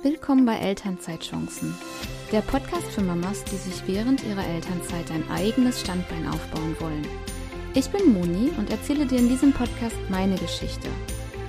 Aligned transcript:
Willkommen 0.00 0.46
bei 0.46 0.54
Elternzeitchancen, 0.54 1.74
der 2.30 2.40
Podcast 2.42 2.86
für 2.86 3.00
Mamas, 3.00 3.42
die 3.42 3.56
sich 3.56 3.84
während 3.88 4.22
ihrer 4.22 4.46
Elternzeit 4.46 5.10
ein 5.10 5.28
eigenes 5.28 5.80
Standbein 5.80 6.28
aufbauen 6.28 6.76
wollen. 6.78 7.04
Ich 7.74 7.90
bin 7.90 8.12
Moni 8.12 8.52
und 8.56 8.70
erzähle 8.70 9.06
dir 9.06 9.18
in 9.18 9.28
diesem 9.28 9.52
Podcast 9.52 9.96
meine 10.08 10.36
Geschichte. 10.36 10.86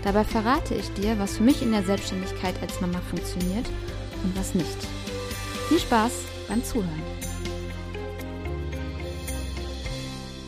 Dabei 0.04 0.24
verrate 0.24 0.74
ich 0.74 0.92
dir, 0.94 1.20
was 1.20 1.38
für 1.38 1.44
mich 1.44 1.62
in 1.62 1.72
der 1.72 1.84
Selbstständigkeit 1.84 2.56
als 2.64 2.82
Mama 2.82 2.98
funktioniert 3.02 3.68
und 4.24 4.36
was 4.36 4.56
nicht. 4.56 4.84
Viel 5.68 5.80
Spaß 5.80 6.12
beim 6.48 6.64
Zuhören. 6.64 7.04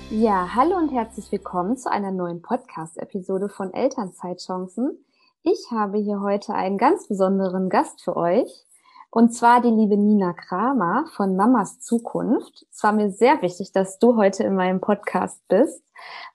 Ja, 0.09 0.55
hallo 0.55 0.75
und 0.75 0.89
herzlich 0.89 1.31
willkommen 1.31 1.77
zu 1.77 1.91
einer 1.91 2.11
neuen 2.11 2.41
Podcast-Episode 2.41 3.47
von 3.47 3.71
Elternzeitchancen. 3.71 4.97
Ich 5.43 5.71
habe 5.71 5.97
hier 5.97 6.21
heute 6.21 6.53
einen 6.53 6.77
ganz 6.77 7.07
besonderen 7.07 7.69
Gast 7.69 8.03
für 8.03 8.15
euch. 8.15 8.63
Und 9.09 9.33
zwar 9.33 9.59
die 9.59 9.71
liebe 9.71 9.97
Nina 9.97 10.33
Kramer 10.33 11.05
von 11.15 11.35
Mamas 11.35 11.79
Zukunft. 11.79 12.67
Es 12.71 12.83
war 12.83 12.91
mir 12.91 13.09
sehr 13.09 13.41
wichtig, 13.41 13.71
dass 13.71 13.97
du 13.97 14.17
heute 14.17 14.43
in 14.43 14.53
meinem 14.53 14.81
Podcast 14.81 15.41
bist, 15.47 15.83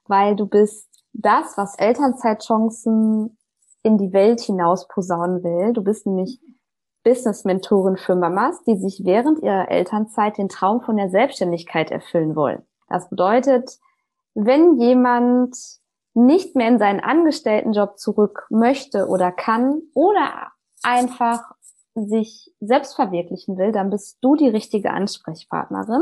weil 0.07 0.35
du 0.35 0.45
bist 0.45 0.89
das, 1.13 1.57
was 1.57 1.79
Elternzeitchancen 1.79 3.37
in 3.81 3.97
die 3.97 4.11
Welt 4.11 4.41
hinaus 4.41 4.89
posaunen 4.89 5.41
will. 5.41 5.71
Du 5.71 5.83
bist 5.83 6.05
nämlich 6.05 6.41
Business-Mentorin 7.05 7.95
für 7.95 8.15
Mamas, 8.15 8.61
die 8.63 8.75
sich 8.75 9.05
während 9.05 9.39
ihrer 9.39 9.71
Elternzeit 9.71 10.37
den 10.37 10.49
Traum 10.49 10.81
von 10.81 10.97
der 10.97 11.09
Selbstständigkeit 11.09 11.91
erfüllen 11.91 12.35
wollen. 12.35 12.61
Das 12.89 13.09
bedeutet, 13.09 13.79
wenn 14.33 14.77
jemand 14.77 15.55
nicht 16.17 16.55
mehr 16.55 16.67
in 16.67 16.79
seinen 16.79 16.99
Angestelltenjob 16.99 17.99
zurück 17.99 18.47
möchte 18.49 19.07
oder 19.07 19.31
kann 19.31 19.83
oder 19.93 20.51
einfach 20.81 21.51
sich 21.93 22.51
selbst 22.59 22.95
verwirklichen 22.95 23.57
will, 23.57 23.71
dann 23.71 23.91
bist 23.91 24.17
du 24.21 24.35
die 24.35 24.49
richtige 24.49 24.91
Ansprechpartnerin. 24.91 26.01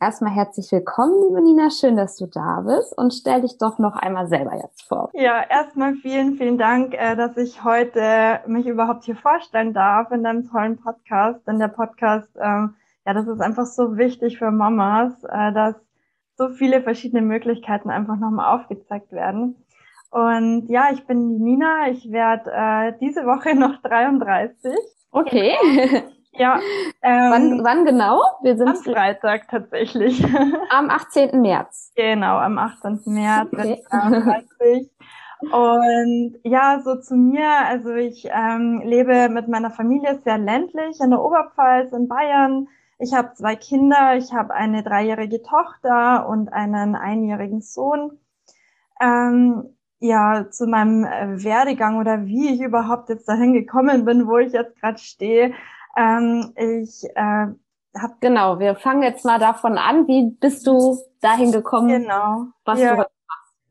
Erstmal 0.00 0.32
herzlich 0.32 0.70
willkommen, 0.72 1.14
liebe 1.22 1.40
Nina. 1.40 1.70
Schön, 1.70 1.96
dass 1.96 2.16
du 2.16 2.26
da 2.26 2.62
bist 2.66 2.96
und 2.98 3.14
stell 3.14 3.42
dich 3.42 3.58
doch 3.58 3.78
noch 3.78 3.94
einmal 3.94 4.28
selber 4.28 4.56
jetzt 4.56 4.82
vor. 4.82 5.10
Ja, 5.12 5.42
erstmal 5.48 5.94
vielen, 5.94 6.34
vielen 6.36 6.58
Dank, 6.58 6.94
äh, 6.94 7.14
dass 7.14 7.36
ich 7.36 7.62
heute 7.62 8.40
mich 8.46 8.66
überhaupt 8.66 9.04
hier 9.04 9.16
vorstellen 9.16 9.72
darf 9.72 10.10
in 10.10 10.24
deinem 10.24 10.48
tollen 10.50 10.78
Podcast. 10.78 11.46
Denn 11.46 11.60
der 11.60 11.68
Podcast, 11.68 12.30
ähm, 12.40 12.74
ja, 13.06 13.14
das 13.14 13.28
ist 13.28 13.40
einfach 13.40 13.66
so 13.66 13.96
wichtig 13.96 14.38
für 14.38 14.50
Mamas, 14.50 15.12
äh, 15.24 15.52
dass 15.52 15.74
so 16.38 16.48
viele 16.50 16.82
verschiedene 16.82 17.20
Möglichkeiten 17.20 17.90
einfach 17.90 18.16
nochmal 18.16 18.54
aufgezeigt 18.54 19.12
werden. 19.12 19.56
Und 20.10 20.68
ja, 20.68 20.88
ich 20.92 21.04
bin 21.06 21.28
die 21.28 21.42
Nina. 21.42 21.88
Ich 21.90 22.10
werde 22.10 22.50
äh, 22.50 22.92
diese 23.00 23.26
Woche 23.26 23.54
noch 23.54 23.82
33. 23.82 24.72
Okay. 25.10 25.54
Ja. 26.32 26.60
Ähm, 27.02 27.30
wann, 27.30 27.64
wann 27.64 27.84
genau? 27.84 28.20
Wir 28.42 28.56
sind 28.56 28.68
am 28.68 28.76
Freitag 28.76 29.48
tatsächlich. 29.48 30.24
Am 30.70 30.88
18. 30.88 31.40
März. 31.40 31.92
Genau, 31.96 32.36
am 32.36 32.58
18. 32.58 33.00
März 33.06 33.48
okay. 33.52 33.82
33. 33.90 34.90
Und 35.40 36.38
ja, 36.44 36.80
so 36.84 37.00
zu 37.00 37.16
mir, 37.16 37.48
also 37.66 37.92
ich 37.94 38.28
ähm, 38.30 38.82
lebe 38.84 39.28
mit 39.28 39.48
meiner 39.48 39.72
Familie 39.72 40.20
sehr 40.22 40.38
ländlich 40.38 41.00
in 41.00 41.10
der 41.10 41.20
Oberpfalz 41.20 41.92
in 41.92 42.06
Bayern. 42.06 42.68
Ich 42.98 43.14
habe 43.14 43.32
zwei 43.34 43.54
Kinder, 43.54 44.16
ich 44.16 44.32
habe 44.32 44.54
eine 44.54 44.82
dreijährige 44.82 45.42
Tochter 45.42 46.28
und 46.28 46.52
einen 46.52 46.96
einjährigen 46.96 47.60
Sohn. 47.60 48.18
Ähm, 49.00 49.76
ja, 50.00 50.50
zu 50.50 50.66
meinem 50.66 51.04
äh, 51.04 51.42
Werdegang 51.42 51.98
oder 51.98 52.26
wie 52.26 52.54
ich 52.54 52.60
überhaupt 52.60 53.08
jetzt 53.08 53.28
dahin 53.28 53.52
gekommen 53.52 54.04
bin, 54.04 54.26
wo 54.26 54.38
ich 54.38 54.52
jetzt 54.52 54.80
gerade 54.80 54.98
stehe. 54.98 55.54
Ähm, 55.96 56.52
ich 56.56 57.04
äh, 57.14 57.46
habe 57.96 58.14
genau, 58.20 58.58
wir 58.58 58.76
fangen 58.76 59.02
jetzt 59.02 59.24
mal 59.24 59.38
davon 59.38 59.78
an, 59.78 60.06
wie 60.06 60.30
bist 60.40 60.66
du 60.66 60.98
dahin 61.20 61.52
gekommen? 61.52 61.88
Genau. 61.88 62.46
Was 62.64 62.80
ja. 62.80 62.96
du 62.96 63.04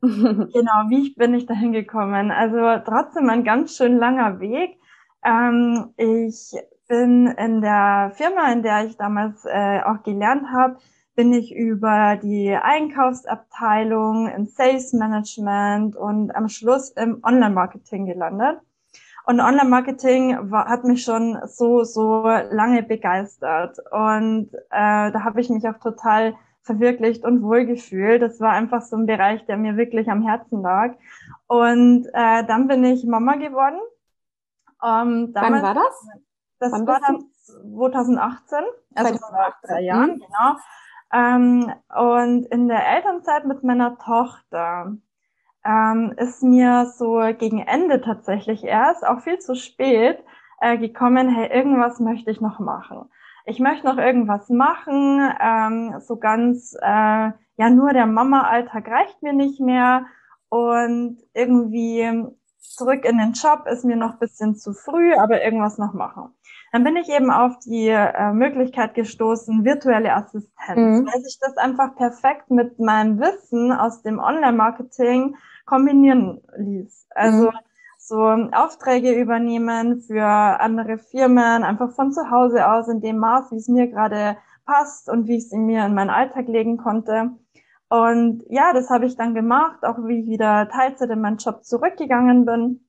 genau, 0.00 0.88
wie 0.88 1.12
bin 1.14 1.34
ich 1.34 1.46
dahin 1.46 1.72
gekommen? 1.72 2.30
Also 2.30 2.56
trotzdem 2.84 3.28
ein 3.30 3.42
ganz 3.44 3.76
schön 3.76 3.98
langer 3.98 4.38
Weg. 4.38 4.78
Ähm, 5.24 5.92
ich 5.96 6.54
bin 6.88 7.26
in 7.26 7.60
der 7.60 8.12
Firma, 8.14 8.50
in 8.52 8.62
der 8.62 8.86
ich 8.86 8.96
damals 8.96 9.44
äh, 9.44 9.80
auch 9.82 10.02
gelernt 10.02 10.46
habe, 10.52 10.78
bin 11.14 11.32
ich 11.32 11.54
über 11.54 12.16
die 12.16 12.54
Einkaufsabteilung 12.54 14.28
im 14.28 14.46
Sales 14.46 14.92
Management 14.92 15.96
und 15.96 16.34
am 16.34 16.48
Schluss 16.48 16.90
im 16.90 17.22
Online-Marketing 17.24 18.06
gelandet. 18.06 18.60
Und 19.26 19.40
Online-Marketing 19.40 20.52
hat 20.52 20.84
mich 20.84 21.02
schon 21.02 21.38
so, 21.44 21.84
so 21.84 22.22
lange 22.22 22.82
begeistert. 22.82 23.78
Und 23.90 24.54
äh, 24.70 25.10
da 25.10 25.24
habe 25.24 25.40
ich 25.40 25.50
mich 25.50 25.68
auch 25.68 25.78
total 25.80 26.34
verwirklicht 26.62 27.24
und 27.24 27.42
wohlgefühlt. 27.42 28.22
Das 28.22 28.40
war 28.40 28.52
einfach 28.52 28.82
so 28.82 28.96
ein 28.96 29.06
Bereich, 29.06 29.44
der 29.46 29.56
mir 29.56 29.76
wirklich 29.76 30.08
am 30.08 30.22
Herzen 30.22 30.62
lag. 30.62 30.94
Und 31.46 32.06
äh, 32.12 32.44
dann 32.46 32.68
bin 32.68 32.84
ich 32.84 33.04
Mama 33.04 33.34
geworden. 33.34 33.80
Ähm, 34.84 35.30
Wann 35.34 35.62
war 35.62 35.74
das? 35.74 36.06
Das 36.58 36.72
Wann 36.72 36.86
war 36.86 37.00
dann 37.00 37.24
2018, 37.44 38.58
also 38.94 39.18
vor 39.18 39.54
drei 39.62 39.80
Jahren, 39.82 40.16
mhm. 40.16 40.20
genau. 40.20 40.56
Ähm, 41.12 41.72
und 41.96 42.46
in 42.46 42.68
der 42.68 42.86
Elternzeit 42.96 43.46
mit 43.46 43.64
meiner 43.64 43.96
Tochter 43.98 44.96
ähm, 45.64 46.14
ist 46.16 46.42
mir 46.42 46.86
so 46.86 47.20
gegen 47.38 47.60
Ende 47.60 48.00
tatsächlich 48.00 48.64
erst, 48.64 49.06
auch 49.06 49.20
viel 49.20 49.38
zu 49.38 49.54
spät, 49.54 50.18
äh, 50.60 50.76
gekommen, 50.76 51.28
hey, 51.28 51.48
irgendwas 51.50 52.00
möchte 52.00 52.30
ich 52.30 52.40
noch 52.40 52.58
machen. 52.58 53.08
Ich 53.44 53.60
möchte 53.60 53.86
noch 53.86 53.96
irgendwas 53.96 54.48
machen, 54.50 55.32
ähm, 55.40 56.00
so 56.00 56.16
ganz, 56.16 56.74
äh, 56.80 57.30
ja, 57.56 57.70
nur 57.70 57.92
der 57.92 58.06
Mama-Alltag 58.06 58.88
reicht 58.88 59.22
mir 59.22 59.32
nicht 59.32 59.60
mehr 59.60 60.06
und 60.50 61.18
irgendwie 61.32 62.26
zurück 62.74 63.04
in 63.04 63.18
den 63.18 63.32
Job 63.32 63.66
ist 63.70 63.84
mir 63.84 63.96
noch 63.96 64.18
bisschen 64.18 64.56
zu 64.56 64.72
früh, 64.72 65.14
aber 65.14 65.42
irgendwas 65.42 65.78
noch 65.78 65.92
machen. 65.92 66.34
Dann 66.72 66.84
bin 66.84 66.96
ich 66.96 67.08
eben 67.08 67.30
auf 67.30 67.58
die 67.60 67.88
äh, 67.88 68.32
Möglichkeit 68.32 68.94
gestoßen, 68.94 69.64
virtuelle 69.64 70.14
Assistenz, 70.14 71.00
mhm. 71.00 71.06
weil 71.06 71.22
sich 71.22 71.38
das 71.40 71.56
einfach 71.56 71.96
perfekt 71.96 72.50
mit 72.50 72.78
meinem 72.78 73.18
Wissen 73.20 73.72
aus 73.72 74.02
dem 74.02 74.18
Online-Marketing 74.18 75.36
kombinieren 75.64 76.42
ließ. 76.56 77.06
Also 77.14 77.50
mhm. 77.50 77.58
so 77.98 78.22
Aufträge 78.52 79.12
übernehmen 79.12 80.00
für 80.00 80.26
andere 80.26 80.98
Firmen, 80.98 81.62
einfach 81.62 81.92
von 81.92 82.12
zu 82.12 82.30
Hause 82.30 82.70
aus 82.70 82.88
in 82.88 83.00
dem 83.00 83.18
Maß, 83.18 83.50
wie 83.50 83.56
es 83.56 83.68
mir 83.68 83.86
gerade 83.88 84.36
passt 84.66 85.08
und 85.08 85.26
wie 85.26 85.36
ich 85.36 85.44
es 85.44 85.52
in 85.52 85.64
mir 85.64 85.86
in 85.86 85.94
meinen 85.94 86.10
Alltag 86.10 86.46
legen 86.48 86.76
konnte. 86.76 87.30
Und 87.88 88.44
ja, 88.48 88.72
das 88.72 88.90
habe 88.90 89.06
ich 89.06 89.16
dann 89.16 89.34
gemacht, 89.34 89.84
auch 89.84 89.96
wie 90.04 90.20
ich 90.20 90.26
wieder 90.26 90.68
Teilzeit 90.68 91.10
in 91.10 91.20
meinen 91.20 91.38
Job 91.38 91.64
zurückgegangen 91.64 92.44
bin 92.44 92.88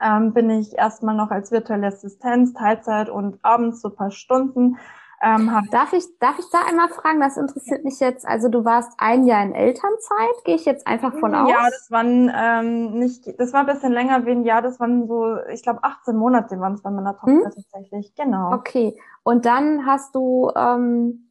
ähm, 0.00 0.32
bin 0.32 0.50
ich 0.50 0.76
erstmal 0.76 1.14
noch 1.14 1.30
als 1.30 1.50
virtuelle 1.50 1.88
Assistenz, 1.88 2.52
Teilzeit 2.54 3.08
und 3.08 3.38
abends 3.42 3.82
so 3.82 3.88
ein 3.88 3.94
paar 3.94 4.10
Stunden. 4.10 4.78
Ähm, 5.22 5.50
darf 5.70 5.92
ich 5.92 6.04
darf 6.18 6.38
ich 6.38 6.46
da 6.50 6.60
einmal 6.66 6.88
fragen? 6.88 7.20
Das 7.20 7.36
interessiert 7.36 7.84
mich 7.84 8.00
jetzt. 8.00 8.26
Also 8.26 8.48
du 8.48 8.64
warst 8.64 8.92
ein 8.96 9.26
Jahr 9.26 9.44
in 9.44 9.52
Elternzeit, 9.52 10.44
gehe 10.44 10.54
ich 10.54 10.64
jetzt 10.64 10.86
einfach 10.86 11.12
von 11.12 11.34
aus? 11.34 11.50
Ja, 11.50 11.68
das 11.68 11.90
waren 11.90 12.32
ähm, 12.34 12.98
nicht, 12.98 13.38
das 13.38 13.52
war 13.52 13.60
ein 13.60 13.66
bisschen 13.66 13.92
länger 13.92 14.24
wie 14.24 14.30
ein 14.30 14.44
Jahr. 14.44 14.62
Das 14.62 14.80
waren 14.80 15.06
so, 15.06 15.36
ich 15.52 15.62
glaube, 15.62 15.84
18 15.84 16.16
Monate 16.16 16.58
waren 16.58 16.72
es 16.72 16.82
bei 16.82 16.90
meiner 16.90 17.14
Tochter 17.18 17.32
hm? 17.32 17.52
tatsächlich. 17.54 18.14
Genau. 18.14 18.54
Okay. 18.54 18.98
Und 19.22 19.44
dann 19.44 19.84
hast 19.84 20.14
du 20.14 20.50
ähm, 20.56 21.29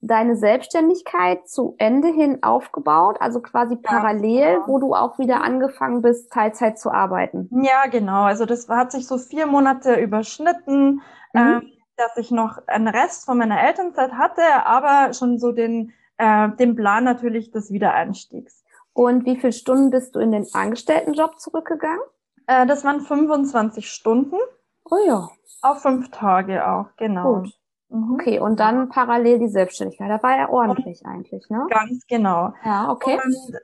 deine 0.00 0.36
Selbstständigkeit 0.36 1.48
zu 1.48 1.74
Ende 1.78 2.08
hin 2.08 2.42
aufgebaut, 2.42 3.16
also 3.20 3.40
quasi 3.40 3.76
parallel, 3.76 4.38
ja, 4.38 4.54
genau. 4.54 4.68
wo 4.68 4.78
du 4.78 4.94
auch 4.94 5.18
wieder 5.18 5.42
angefangen 5.42 6.02
bist, 6.02 6.32
Teilzeit 6.32 6.78
zu 6.78 6.90
arbeiten. 6.90 7.48
Ja, 7.62 7.86
genau. 7.86 8.22
Also 8.22 8.46
das 8.46 8.68
hat 8.68 8.92
sich 8.92 9.06
so 9.06 9.18
vier 9.18 9.46
Monate 9.46 9.94
überschnitten, 9.94 11.02
mhm. 11.32 11.40
äh, 11.40 11.60
dass 11.96 12.16
ich 12.16 12.30
noch 12.30 12.58
einen 12.68 12.88
Rest 12.88 13.24
von 13.24 13.38
meiner 13.38 13.60
Elternzeit 13.60 14.12
hatte, 14.12 14.42
aber 14.64 15.12
schon 15.14 15.38
so 15.38 15.50
den, 15.50 15.92
äh, 16.16 16.48
den 16.50 16.76
Plan 16.76 17.02
natürlich 17.02 17.50
des 17.50 17.72
Wiedereinstiegs. 17.72 18.64
Und 18.92 19.26
wie 19.26 19.36
viele 19.36 19.52
Stunden 19.52 19.90
bist 19.90 20.14
du 20.14 20.20
in 20.20 20.32
den 20.32 20.46
Angestelltenjob 20.52 21.40
zurückgegangen? 21.40 22.02
Äh, 22.46 22.66
das 22.66 22.84
waren 22.84 23.00
25 23.00 23.90
Stunden. 23.90 24.36
Oh 24.84 24.96
ja. 25.06 25.28
Auf 25.60 25.82
fünf 25.82 26.10
Tage 26.10 26.68
auch, 26.68 26.86
genau. 26.96 27.40
Gut. 27.40 27.57
Mhm. 27.88 28.14
Okay, 28.14 28.38
und 28.38 28.60
dann 28.60 28.88
parallel 28.88 29.38
die 29.38 29.48
Selbstständigkeit. 29.48 30.10
Da 30.10 30.22
war 30.22 30.36
er 30.36 30.50
ordentlich 30.50 31.02
und 31.04 31.10
eigentlich, 31.10 31.48
ne? 31.48 31.66
Ganz 31.70 32.06
genau. 32.06 32.52
Ja, 32.64 32.90
okay. 32.90 33.18
Und 33.24 33.58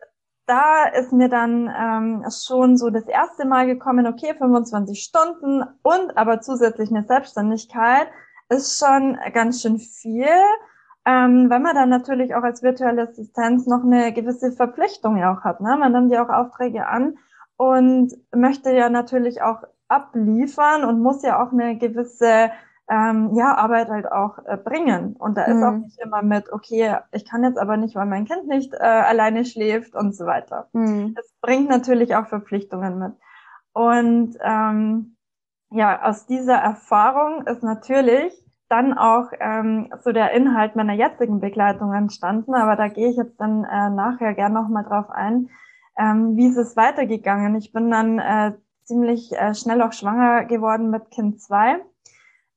da 0.46 0.84
ist 0.84 1.12
mir 1.12 1.28
dann 1.28 1.70
ähm, 1.78 2.24
schon 2.30 2.76
so 2.76 2.90
das 2.90 3.06
erste 3.06 3.46
Mal 3.46 3.66
gekommen, 3.66 4.06
okay, 4.06 4.34
25 4.36 5.02
Stunden 5.02 5.62
und 5.82 6.16
aber 6.16 6.40
zusätzlich 6.40 6.90
eine 6.90 7.04
Selbstständigkeit 7.04 8.08
ist 8.50 8.78
schon 8.78 9.18
ganz 9.32 9.62
schön 9.62 9.78
viel, 9.78 10.26
ähm, 11.06 11.48
weil 11.48 11.60
man 11.60 11.74
dann 11.74 11.88
natürlich 11.88 12.34
auch 12.34 12.42
als 12.42 12.62
virtuelle 12.62 13.08
Assistenz 13.08 13.66
noch 13.66 13.82
eine 13.82 14.12
gewisse 14.12 14.52
Verpflichtung 14.52 15.16
ja 15.16 15.34
auch 15.34 15.44
hat. 15.44 15.60
Ne? 15.60 15.76
Man 15.78 15.92
nimmt 15.92 16.12
ja 16.12 16.24
auch 16.24 16.30
Aufträge 16.30 16.86
an 16.86 17.16
und 17.56 18.12
möchte 18.34 18.74
ja 18.74 18.90
natürlich 18.90 19.42
auch 19.42 19.62
abliefern 19.88 20.84
und 20.84 21.00
muss 21.00 21.22
ja 21.22 21.42
auch 21.42 21.52
eine 21.52 21.78
gewisse 21.78 22.50
ähm, 22.88 23.30
ja, 23.34 23.54
Arbeit 23.54 23.88
halt 23.88 24.10
auch 24.10 24.38
äh, 24.46 24.56
bringen. 24.56 25.16
Und 25.16 25.36
da 25.36 25.44
ist 25.44 25.62
auch 25.62 25.72
Mhm. 25.72 25.80
nicht 25.80 25.98
immer 26.00 26.22
mit, 26.22 26.52
okay, 26.52 26.96
ich 27.12 27.24
kann 27.28 27.44
jetzt 27.44 27.58
aber 27.58 27.76
nicht, 27.76 27.94
weil 27.96 28.06
mein 28.06 28.26
Kind 28.26 28.46
nicht 28.46 28.74
äh, 28.74 28.78
alleine 28.78 29.44
schläft 29.44 29.94
und 29.94 30.14
so 30.14 30.26
weiter. 30.26 30.68
Mhm. 30.72 31.14
Das 31.14 31.26
bringt 31.40 31.68
natürlich 31.68 32.14
auch 32.16 32.26
Verpflichtungen 32.26 32.98
mit. 32.98 33.12
Und 33.72 34.36
ähm, 34.42 35.16
ja, 35.70 36.02
aus 36.02 36.26
dieser 36.26 36.56
Erfahrung 36.56 37.46
ist 37.46 37.62
natürlich 37.62 38.32
dann 38.68 38.96
auch 38.96 39.30
ähm, 39.40 39.92
so 40.02 40.12
der 40.12 40.32
Inhalt 40.32 40.76
meiner 40.76 40.94
jetzigen 40.94 41.40
Begleitung 41.40 41.92
entstanden. 41.92 42.54
Aber 42.54 42.76
da 42.76 42.88
gehe 42.88 43.10
ich 43.10 43.16
jetzt 43.16 43.40
dann 43.40 43.64
äh, 43.64 43.90
nachher 43.90 44.34
gern 44.34 44.52
nochmal 44.52 44.84
drauf 44.84 45.10
ein. 45.10 45.50
Ähm, 45.96 46.36
wie 46.36 46.46
ist 46.48 46.56
es 46.56 46.76
weitergegangen? 46.76 47.54
Ich 47.56 47.72
bin 47.72 47.90
dann 47.90 48.18
äh, 48.18 48.52
ziemlich 48.84 49.32
äh, 49.32 49.54
schnell 49.54 49.82
auch 49.82 49.92
schwanger 49.92 50.44
geworden 50.44 50.90
mit 50.90 51.10
Kind 51.10 51.40
zwei. 51.40 51.80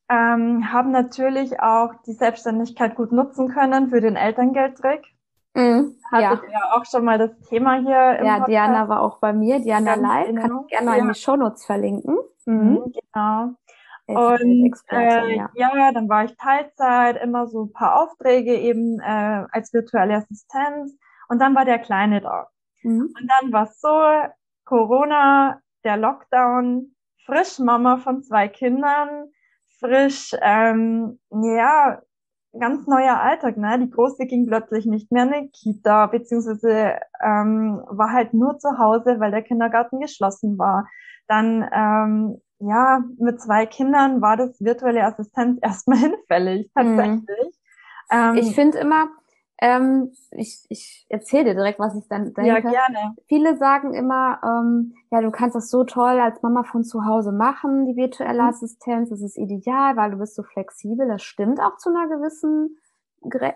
Ähm, 0.09 0.71
haben 0.71 0.92
natürlich 0.92 1.59
auch 1.59 1.94
die 2.06 2.13
Selbstständigkeit 2.13 2.95
gut 2.95 3.12
nutzen 3.12 3.50
können 3.50 3.89
für 3.89 4.00
den 4.00 4.15
Elterngeldtrick. 4.15 5.04
Mhm. 5.54 5.95
Ja. 6.12 6.30
Hattet 6.30 6.50
ihr 6.50 6.75
auch 6.75 6.86
schon 6.86 7.04
mal 7.04 7.18
das 7.18 7.31
Thema 7.50 7.80
hier 7.80 7.89
Ja, 8.24 8.39
Podcast? 8.39 8.48
Diana 8.48 8.88
war 8.88 9.01
auch 9.01 9.19
bei 9.19 9.33
mir. 9.33 9.59
Diana 9.59 9.95
Ganz 9.95 10.01
Live. 10.01 10.25
Kann 10.27 10.36
genau. 10.36 10.62
ich 10.62 10.68
gerne 10.68 10.86
mal 10.86 10.98
in 11.00 11.07
Ja. 11.07 11.13
die 11.13 11.19
Shownotes 11.19 11.65
verlinken. 11.65 12.18
Mhm. 12.45 12.54
Mhm, 12.54 12.94
genau. 12.94 13.54
Und 14.07 14.74
äh, 14.89 15.36
ja. 15.36 15.50
ja, 15.54 15.92
dann 15.92 16.07
war 16.07 16.24
ich 16.24 16.38
Teilzeit, 16.38 17.21
immer 17.21 17.48
so 17.48 17.65
ein 17.65 17.74
paar 17.74 18.01
Aufträge 18.01 18.56
eben 18.56 19.00
äh, 19.01 19.45
als 19.51 19.74
virtuelle 19.74 20.15
Assistenz. 20.15 20.98
Und 21.27 21.39
dann 21.39 21.56
war 21.56 21.65
der 21.65 21.80
Kleine 21.80 22.21
da. 22.21 22.48
Mhm. 22.83 23.13
Und 23.19 23.27
dann 23.27 23.51
war 23.51 23.63
es 23.63 23.81
so, 23.81 23.89
Corona, 24.63 25.59
der 25.83 25.98
Lockdown, 25.98 26.95
frisch 27.25 27.59
Mama 27.59 27.98
von 27.98 28.24
zwei 28.24 28.48
Kindern, 28.48 29.30
frisch, 29.79 30.35
ähm, 30.41 31.19
ja, 31.29 32.01
ganz 32.59 32.88
neuer 32.88 33.19
Alltag, 33.19 33.57
ne? 33.57 33.79
Die 33.79 33.89
Große 33.89 34.25
ging 34.25 34.47
plötzlich 34.47 34.85
nicht 34.85 35.12
mehr 35.12 35.24
in 35.24 35.44
die 35.44 35.51
Kita, 35.51 36.07
beziehungsweise 36.07 37.00
ähm, 37.24 37.81
war 37.88 38.12
halt 38.12 38.33
nur 38.33 38.57
zu 38.57 38.77
Hause, 38.77 39.19
weil 39.19 39.31
der 39.31 39.44
Kindergarten 39.44 40.00
geschlossen 40.00 40.57
war. 40.57 40.88
Dann, 41.27 41.68
ähm, 41.71 42.41
ja, 42.59 43.03
mit 43.19 43.39
zwei 43.41 43.65
Kindern 43.65 44.21
war 44.21 44.38
das 44.38 44.59
virtuelle 44.59 45.03
Assistenz 45.03 45.59
erstmal 45.62 46.00
hinfällig, 46.00 46.71
tatsächlich. 46.73 47.56
Ähm, 48.12 48.35
Ich 48.35 48.56
finde 48.56 48.80
immer, 48.80 49.07
ähm, 49.59 50.12
ich, 50.31 50.65
ich 50.69 51.06
erzähle 51.09 51.45
dir 51.45 51.54
direkt, 51.56 51.80
was 51.80 51.95
ich 51.95 52.07
dann 52.07 52.33
ja, 52.42 52.62
denke. 52.62 52.69
gerne. 52.69 53.15
Viele 53.27 53.57
sagen 53.57 53.94
immer, 53.94 54.39
ähm, 54.44 54.94
ja, 55.12 55.21
du 55.21 55.31
kannst 55.31 55.56
das 55.56 55.69
so 55.69 55.83
toll 55.83 56.19
als 56.19 56.42
Mama 56.42 56.63
von 56.63 56.83
zu 56.83 57.06
Hause 57.06 57.31
machen, 57.31 57.86
die 57.86 57.95
virtuelle 57.95 58.44
Mhm. 58.44 58.50
Assistenz. 58.50 59.09
Das 59.09 59.21
ist 59.21 59.38
ideal, 59.38 59.95
weil 59.98 60.12
du 60.12 60.18
bist 60.18 60.36
so 60.36 60.44
flexibel. 60.44 61.07
Das 61.07 61.24
stimmt 61.24 61.59
auch 61.59 61.77
zu 61.77 61.89
einer 61.89 62.07
gewissen 62.07 62.77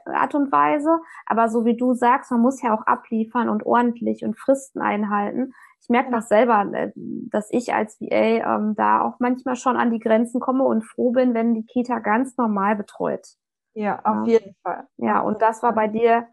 Art 0.05 0.35
und 0.35 0.51
Weise. 0.51 0.99
Aber 1.25 1.47
so 1.49 1.65
wie 1.65 1.77
du 1.77 1.93
sagst, 1.93 2.31
man 2.31 2.41
muss 2.41 2.61
ja 2.61 2.73
auch 2.73 2.85
abliefern 2.87 3.47
und 3.49 3.65
ordentlich 3.65 4.23
und 4.25 4.37
Fristen 4.37 4.81
einhalten. 4.81 5.53
Ich 5.81 5.89
merke 5.89 6.11
Ja. 6.11 6.17
das 6.17 6.27
selber, 6.29 6.65
äh, 6.73 6.91
dass 6.95 7.47
ich 7.51 7.73
als 7.73 7.99
VA 8.01 8.55
ähm, 8.57 8.75
da 8.75 9.01
auch 9.01 9.15
manchmal 9.19 9.55
schon 9.55 9.77
an 9.77 9.91
die 9.91 9.99
Grenzen 9.99 10.39
komme 10.39 10.63
und 10.63 10.83
froh 10.83 11.11
bin, 11.11 11.33
wenn 11.33 11.53
die 11.53 11.65
Kita 11.65 11.99
ganz 11.99 12.37
normal 12.37 12.75
betreut. 12.75 13.35
Ja, 13.73 13.99
auf 14.03 14.27
Ja. 14.27 14.33
jeden 14.39 14.55
Fall. 14.63 14.87
Ja, 14.97 15.19
und 15.21 15.41
das 15.41 15.63
war 15.63 15.73
bei 15.73 15.87
dir 15.87 16.27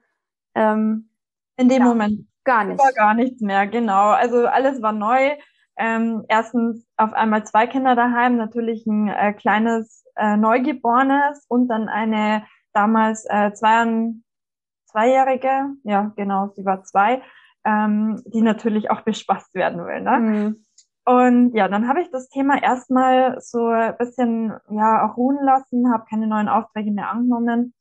ähm, 0.54 1.10
In 1.56 1.68
dem 1.68 1.82
Ja. 1.82 1.88
Moment 1.88 2.26
gar 2.44 2.64
nicht. 2.64 2.78
war 2.78 2.92
gar 2.92 3.14
nichts 3.14 3.40
mehr, 3.40 3.66
genau. 3.66 4.10
Also 4.10 4.46
alles 4.46 4.80
war 4.82 4.92
neu. 4.92 5.30
Ähm, 5.76 6.24
erstens 6.28 6.86
auf 6.96 7.12
einmal 7.12 7.44
zwei 7.46 7.66
Kinder 7.68 7.94
daheim, 7.94 8.36
natürlich 8.36 8.84
ein 8.86 9.08
äh, 9.08 9.32
kleines 9.32 10.04
äh, 10.16 10.36
Neugeborenes 10.36 11.44
und 11.48 11.68
dann 11.68 11.88
eine 11.88 12.44
damals 12.72 13.24
äh, 13.30 13.52
zwei, 13.52 13.86
zweijährige, 14.86 15.74
ja 15.84 16.12
genau, 16.16 16.48
sie 16.56 16.64
war 16.64 16.82
zwei, 16.82 17.22
ähm, 17.64 18.20
die 18.26 18.42
natürlich 18.42 18.90
auch 18.90 19.00
bespaßt 19.04 19.54
werden 19.54 19.84
will. 19.86 20.00
Ne? 20.00 20.18
Mhm. 20.18 20.64
Und 21.08 21.54
ja, 21.54 21.68
dann 21.68 21.88
habe 21.88 22.02
ich 22.02 22.10
das 22.10 22.28
Thema 22.28 22.62
erstmal 22.62 23.40
so 23.40 23.66
ein 23.66 23.96
bisschen 23.96 24.52
ja 24.68 25.06
auch 25.06 25.16
ruhen 25.16 25.38
lassen, 25.42 25.90
habe 25.90 26.04
keine 26.04 26.26
neuen 26.26 26.50
Aufträge 26.50 26.90
mehr 26.90 27.08
angenommen. 27.08 27.72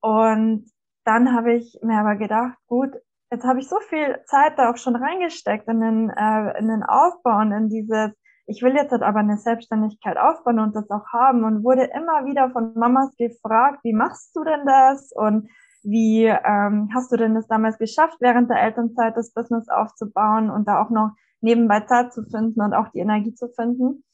Und 0.00 0.68
dann 1.04 1.32
habe 1.36 1.52
ich 1.52 1.78
mir 1.82 2.00
aber 2.00 2.16
gedacht, 2.16 2.58
gut, 2.66 2.90
jetzt 3.30 3.44
habe 3.44 3.60
ich 3.60 3.68
so 3.68 3.76
viel 3.88 4.18
Zeit 4.26 4.58
da 4.58 4.72
auch 4.72 4.76
schon 4.76 4.96
reingesteckt 4.96 5.68
in 5.68 5.80
den, 5.80 6.10
äh, 6.10 6.58
in 6.58 6.66
den 6.66 6.82
Aufbau 6.82 7.38
und 7.38 7.52
in 7.52 7.68
dieses, 7.68 8.10
ich 8.46 8.60
will 8.60 8.74
jetzt 8.74 8.90
halt 8.90 9.02
aber 9.02 9.20
eine 9.20 9.38
Selbstständigkeit 9.38 10.16
aufbauen 10.16 10.58
und 10.58 10.74
das 10.74 10.90
auch 10.90 11.06
haben 11.12 11.44
und 11.44 11.62
wurde 11.62 11.84
immer 11.84 12.24
wieder 12.24 12.50
von 12.50 12.74
Mamas 12.74 13.14
gefragt, 13.16 13.84
wie 13.84 13.94
machst 13.94 14.34
du 14.34 14.42
denn 14.42 14.66
das 14.66 15.12
und 15.12 15.48
wie 15.84 16.24
ähm, 16.24 16.90
hast 16.92 17.12
du 17.12 17.16
denn 17.16 17.36
das 17.36 17.46
damals 17.46 17.78
geschafft, 17.78 18.16
während 18.18 18.50
der 18.50 18.60
Elternzeit 18.60 19.16
das 19.16 19.32
Business 19.32 19.68
aufzubauen 19.68 20.50
und 20.50 20.66
da 20.66 20.82
auch 20.82 20.90
noch 20.90 21.12
nebenbei 21.40 21.80
Zeit 21.80 22.12
zu 22.12 22.24
finden 22.24 22.60
und 22.60 22.74
auch 22.74 22.88
die 22.88 23.00
Energie 23.00 23.34
zu 23.34 23.48
finden. 23.48 24.04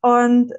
Und 0.00 0.52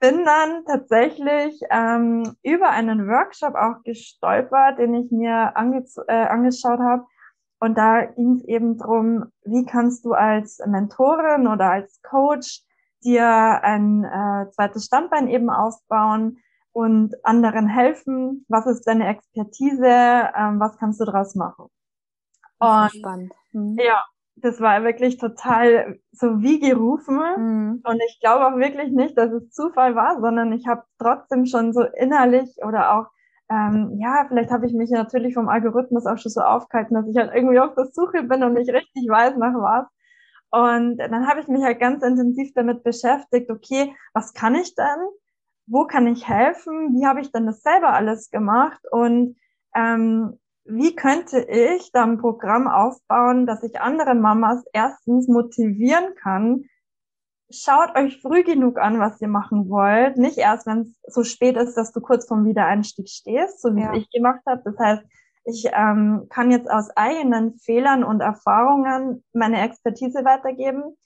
bin 0.00 0.24
dann 0.24 0.64
tatsächlich 0.66 1.60
ähm, 1.70 2.36
über 2.42 2.70
einen 2.70 3.08
Workshop 3.08 3.54
auch 3.54 3.82
gestolpert, 3.82 4.78
den 4.78 4.94
ich 4.94 5.10
mir 5.10 5.56
ange 5.56 5.84
äh, 6.08 6.26
angeschaut 6.26 6.80
habe. 6.80 7.06
Und 7.58 7.78
da 7.78 8.04
ging 8.04 8.34
es 8.34 8.44
eben 8.44 8.76
drum, 8.76 9.32
wie 9.44 9.64
kannst 9.64 10.04
du 10.04 10.12
als 10.12 10.60
Mentorin 10.66 11.46
oder 11.46 11.70
als 11.70 12.02
Coach 12.02 12.62
dir 13.02 13.26
ein 13.62 14.04
äh, 14.04 14.50
zweites 14.50 14.84
Standbein 14.84 15.28
eben 15.28 15.48
aufbauen 15.48 16.38
und 16.72 17.14
anderen 17.24 17.68
helfen. 17.68 18.44
Was 18.48 18.66
ist 18.66 18.86
deine 18.86 19.08
Expertise? 19.08 19.86
Ähm, 19.86 20.60
was 20.60 20.76
kannst 20.76 21.00
du 21.00 21.06
daraus 21.06 21.34
machen? 21.34 21.70
Das 22.58 22.92
ist 22.92 22.98
spannend. 22.98 23.32
Mhm. 23.52 23.78
Ja, 23.78 24.04
das 24.36 24.60
war 24.60 24.84
wirklich 24.84 25.16
total 25.16 25.98
so 26.12 26.42
wie 26.42 26.60
gerufen. 26.60 27.18
Mhm. 27.36 27.82
Und 27.84 28.02
ich 28.08 28.20
glaube 28.20 28.46
auch 28.46 28.56
wirklich 28.58 28.92
nicht, 28.92 29.16
dass 29.16 29.32
es 29.32 29.50
Zufall 29.50 29.94
war, 29.94 30.20
sondern 30.20 30.52
ich 30.52 30.66
habe 30.66 30.84
trotzdem 30.98 31.46
schon 31.46 31.72
so 31.72 31.82
innerlich 31.82 32.56
oder 32.62 32.94
auch, 32.94 33.06
ähm, 33.50 33.96
ja, 33.98 34.26
vielleicht 34.28 34.50
habe 34.50 34.66
ich 34.66 34.74
mich 34.74 34.90
natürlich 34.90 35.34
vom 35.34 35.48
Algorithmus 35.48 36.06
auch 36.06 36.18
schon 36.18 36.32
so 36.32 36.42
aufgehalten, 36.42 36.94
dass 36.94 37.08
ich 37.08 37.16
halt 37.16 37.34
irgendwie 37.34 37.60
auf 37.60 37.74
der 37.74 37.86
Suche 37.86 38.24
bin 38.24 38.42
und 38.42 38.54
nicht 38.54 38.70
richtig 38.70 39.08
weiß 39.08 39.36
nach 39.36 39.54
was. 39.54 39.86
Und 40.50 40.98
dann 40.98 41.26
habe 41.26 41.40
ich 41.40 41.48
mich 41.48 41.62
halt 41.62 41.80
ganz 41.80 42.02
intensiv 42.02 42.52
damit 42.54 42.82
beschäftigt, 42.82 43.50
okay, 43.50 43.94
was 44.12 44.34
kann 44.34 44.54
ich 44.54 44.74
denn? 44.74 45.08
Wo 45.66 45.86
kann 45.86 46.06
ich 46.06 46.28
helfen? 46.28 46.94
Wie 46.94 47.06
habe 47.06 47.20
ich 47.20 47.32
denn 47.32 47.46
das 47.46 47.62
selber 47.62 47.92
alles 47.92 48.30
gemacht? 48.30 48.80
Und 48.90 49.36
ähm, 49.74 50.38
wie 50.68 50.94
könnte 50.94 51.40
ich 51.40 51.92
da 51.92 52.02
ein 52.04 52.18
Programm 52.18 52.68
aufbauen, 52.68 53.46
dass 53.46 53.62
ich 53.62 53.80
andere 53.80 54.14
Mamas 54.14 54.64
erstens 54.72 55.28
motivieren 55.28 56.14
kann, 56.16 56.64
schaut 57.50 57.94
euch 57.96 58.20
früh 58.20 58.42
genug 58.42 58.78
an, 58.78 58.98
was 58.98 59.20
ihr 59.20 59.28
machen 59.28 59.68
wollt. 59.68 60.16
Nicht 60.16 60.38
erst, 60.38 60.66
wenn 60.66 60.80
es 60.80 61.00
so 61.06 61.22
spät 61.22 61.56
ist, 61.56 61.76
dass 61.76 61.92
du 61.92 62.00
kurz 62.00 62.26
vorm 62.26 62.44
Wiedereinstieg 62.44 63.08
stehst, 63.08 63.60
so 63.60 63.74
wie 63.76 63.82
Ja. 63.82 63.94
ich 63.94 64.10
gemacht 64.10 64.40
habe. 64.46 64.62
Das 64.64 64.78
heißt, 64.78 65.04
ich 65.44 65.68
ähm, 65.72 66.26
kann 66.28 66.50
jetzt 66.50 66.68
aus 66.68 66.90
eigenen 66.96 67.54
Fehlern 67.58 68.02
und 68.02 68.20
Erfahrungen 68.20 69.24
meine 69.32 69.62
Expertise 69.62 70.24
weitergeben. 70.24 70.96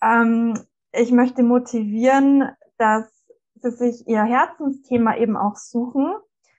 Ähm, 0.00 0.54
ich 0.92 1.10
möchte 1.10 1.42
motivieren, 1.42 2.50
dass 2.78 3.10
sie 3.56 3.70
sich 3.70 4.06
ihr 4.06 4.22
Herzensthema 4.22 5.16
eben 5.16 5.36
auch 5.36 5.56
suchen. 5.56 6.14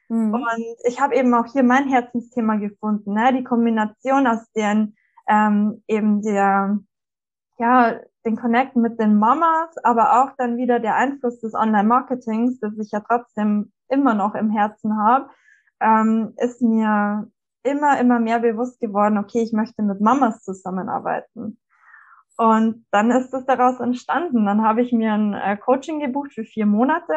Mhm. 0.10 0.34
Und 0.34 0.78
ich 0.84 1.02
habe 1.02 1.16
eben 1.16 1.34
auch 1.34 1.46
hier 1.52 1.64
mein 1.64 1.88
Herzensthema 1.88 2.56
gefunden, 2.56 3.14
ne? 3.14 3.34
die 3.34 3.44
Kombination 3.44 4.28
aus 4.28 4.52
den 4.54 4.96
ähm, 5.28 5.84
eben 5.88 6.22
der 6.22 6.80
ja 7.58 8.00
den 8.26 8.36
Connect 8.36 8.76
mit 8.76 9.00
den 9.00 9.18
Mamas, 9.18 9.76
aber 9.84 10.24
auch 10.24 10.36
dann 10.38 10.58
wieder 10.58 10.80
der 10.80 10.96
Einfluss 10.96 11.40
des 11.42 11.54
Online-Marketings, 11.54 12.60
das 12.60 12.78
ich 12.80 12.92
ja 12.92 13.00
trotzdem 13.00 13.72
immer 13.88 14.14
noch 14.14 14.36
im 14.36 14.50
Herzen 14.50 14.98
habe, 14.98 15.30
ähm, 15.80 16.34
ist 16.38 16.62
mir 16.62 17.28
immer 17.64 18.00
immer 18.00 18.20
mehr 18.20 18.40
bewusst 18.40 18.80
geworden. 18.80 19.18
Okay, 19.18 19.42
ich 19.42 19.54
möchte 19.54 19.84
mit 19.84 20.02
Mamas 20.02 20.44
zusammenarbeiten. 20.44 21.60
Und 22.38 22.86
dann 22.92 23.12
ist 23.12 23.34
es 23.34 23.46
daraus 23.46 23.80
entstanden. 23.80 24.46
Dann 24.46 24.64
habe 24.64 24.82
ich 24.82 24.92
mir 24.92 25.14
ein 25.14 25.34
äh, 25.34 25.58
Coaching 25.58 26.00
gebucht 26.00 26.34
für 26.34 26.44
vier 26.44 26.66
Monate. 26.66 27.14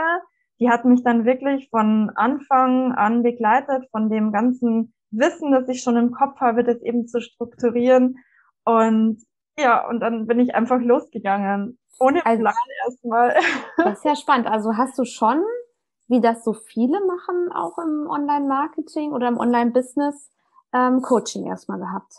Die 0.61 0.69
hat 0.69 0.85
mich 0.85 1.03
dann 1.05 1.25
wirklich 1.25 1.69
von 1.71 2.11
Anfang 2.17 2.93
an 2.93 3.23
begleitet, 3.23 3.89
von 3.91 4.11
dem 4.11 4.33
ganzen 4.33 4.93
Wissen, 5.11 5.53
das 5.53 5.69
ich 5.69 5.83
schon 5.83 5.97
im 5.97 6.11
Kopf 6.11 6.41
habe, 6.41 6.65
das 6.65 6.81
eben 6.83 7.07
zu 7.07 7.21
strukturieren. 7.21 8.19
Und 8.65 9.23
ja, 9.59 9.89
und 9.89 10.01
dann 10.01 10.27
bin 10.27 10.41
ich 10.41 10.55
einfach 10.55 10.81
losgegangen. 10.81 11.79
Ohne 12.01 12.25
Also- 12.27 12.43
Plan 12.43 12.55
erstmal. 12.87 13.35
Das 13.77 13.99
ist 13.99 14.05
ja 14.05 14.17
spannend. 14.17 14.47
Also 14.49 14.77
hast 14.77 14.99
du 14.99 15.05
schon, 15.05 15.43
wie 16.09 16.21
das 16.21 16.45
so 16.45 16.53
viele 16.53 17.01
machen, 17.07 17.51
auch 17.53 17.79
im 17.79 18.07
Online-Marketing 18.09 19.13
oder 19.13 19.29
im 19.29 19.39
Online-Business, 19.39 20.31
ähm, 20.73 21.01
Coaching 21.03 21.47
erstmal 21.47 21.79
gehabt. 21.79 22.13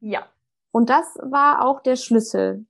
Ja. 0.00 0.26
Und 0.72 0.88
das 0.90 1.16
war 1.22 1.64
auch 1.64 1.82
der 1.82 1.96
Schlüssel. 1.96 2.66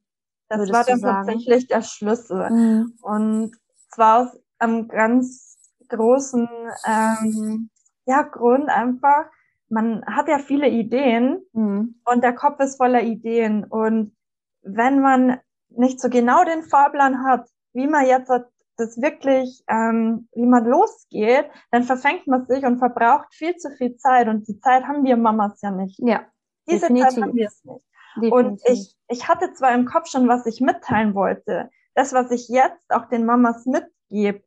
Das 0.49 0.73
war 0.73 0.85
dann 0.85 1.01
tatsächlich 1.01 1.67
der 1.69 1.83
Schlüssel. 1.83 2.51
Mhm. 2.51 2.95
Und 3.03 3.53
zwar 3.91 4.23
aus 4.23 4.41
einem 4.61 4.89
ganz 4.89 5.59
großen 5.89 6.49
ähm, 6.87 7.71
ja, 8.07 8.23
Grund 8.23 8.69
einfach, 8.69 9.27
man 9.69 10.05
hat 10.07 10.29
ja 10.29 10.39
viele 10.39 10.69
Ideen 10.69 11.43
mhm. 11.53 12.01
und 12.05 12.25
der 12.25 12.35
Kopf 12.35 12.61
ist 12.61 12.77
voller 12.77 13.03
Ideen. 13.03 13.65
Und 13.65 14.17
wenn 14.63 15.01
man 15.01 15.39
nicht 15.69 16.01
so 16.01 16.09
genau 16.09 16.45
den 16.45 16.63
Fahrplan 16.63 17.25
hat, 17.25 17.49
wie 17.73 17.87
man 17.87 18.07
jetzt 18.07 18.31
das 18.77 19.01
wirklich, 19.01 19.63
ähm, 19.69 20.29
wie 20.33 20.47
man 20.47 20.65
losgeht, 20.65 21.47
dann 21.71 21.85
verfängt 21.85 22.27
man 22.27 22.47
sich 22.47 22.65
und 22.65 22.79
verbraucht 22.79 23.33
viel 23.35 23.57
zu 23.57 23.71
viel 23.71 23.97
Zeit. 23.97 24.27
Und 24.27 24.49
die 24.49 24.59
Zeit 24.59 24.85
haben 24.85 25.05
wir 25.05 25.17
Mamas 25.17 25.61
ja 25.63 25.71
nicht. 25.71 25.99
Ja. 26.01 26.23
Diese 26.69 26.89
definitiv. 26.89 27.09
Zeit 27.09 27.23
haben 27.23 27.35
wir 27.35 27.47
es 27.47 27.65
nicht. 27.65 27.85
Definitiv. 28.17 28.33
Und 28.33 28.63
ich, 28.67 28.97
ich 29.09 29.29
hatte 29.29 29.53
zwar 29.53 29.73
im 29.73 29.85
Kopf 29.85 30.09
schon, 30.09 30.29
was 30.29 30.47
ich 30.47 30.61
mitteilen 30.61 31.15
wollte. 31.15 31.71
Das, 31.95 32.13
was 32.13 32.31
ich 32.31 32.49
jetzt 32.49 32.91
auch 32.91 33.07
den 33.09 33.25
Mamas 33.27 33.67
mitgebe, 33.67 34.43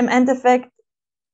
im 0.00 0.08
Endeffekt 0.08 0.72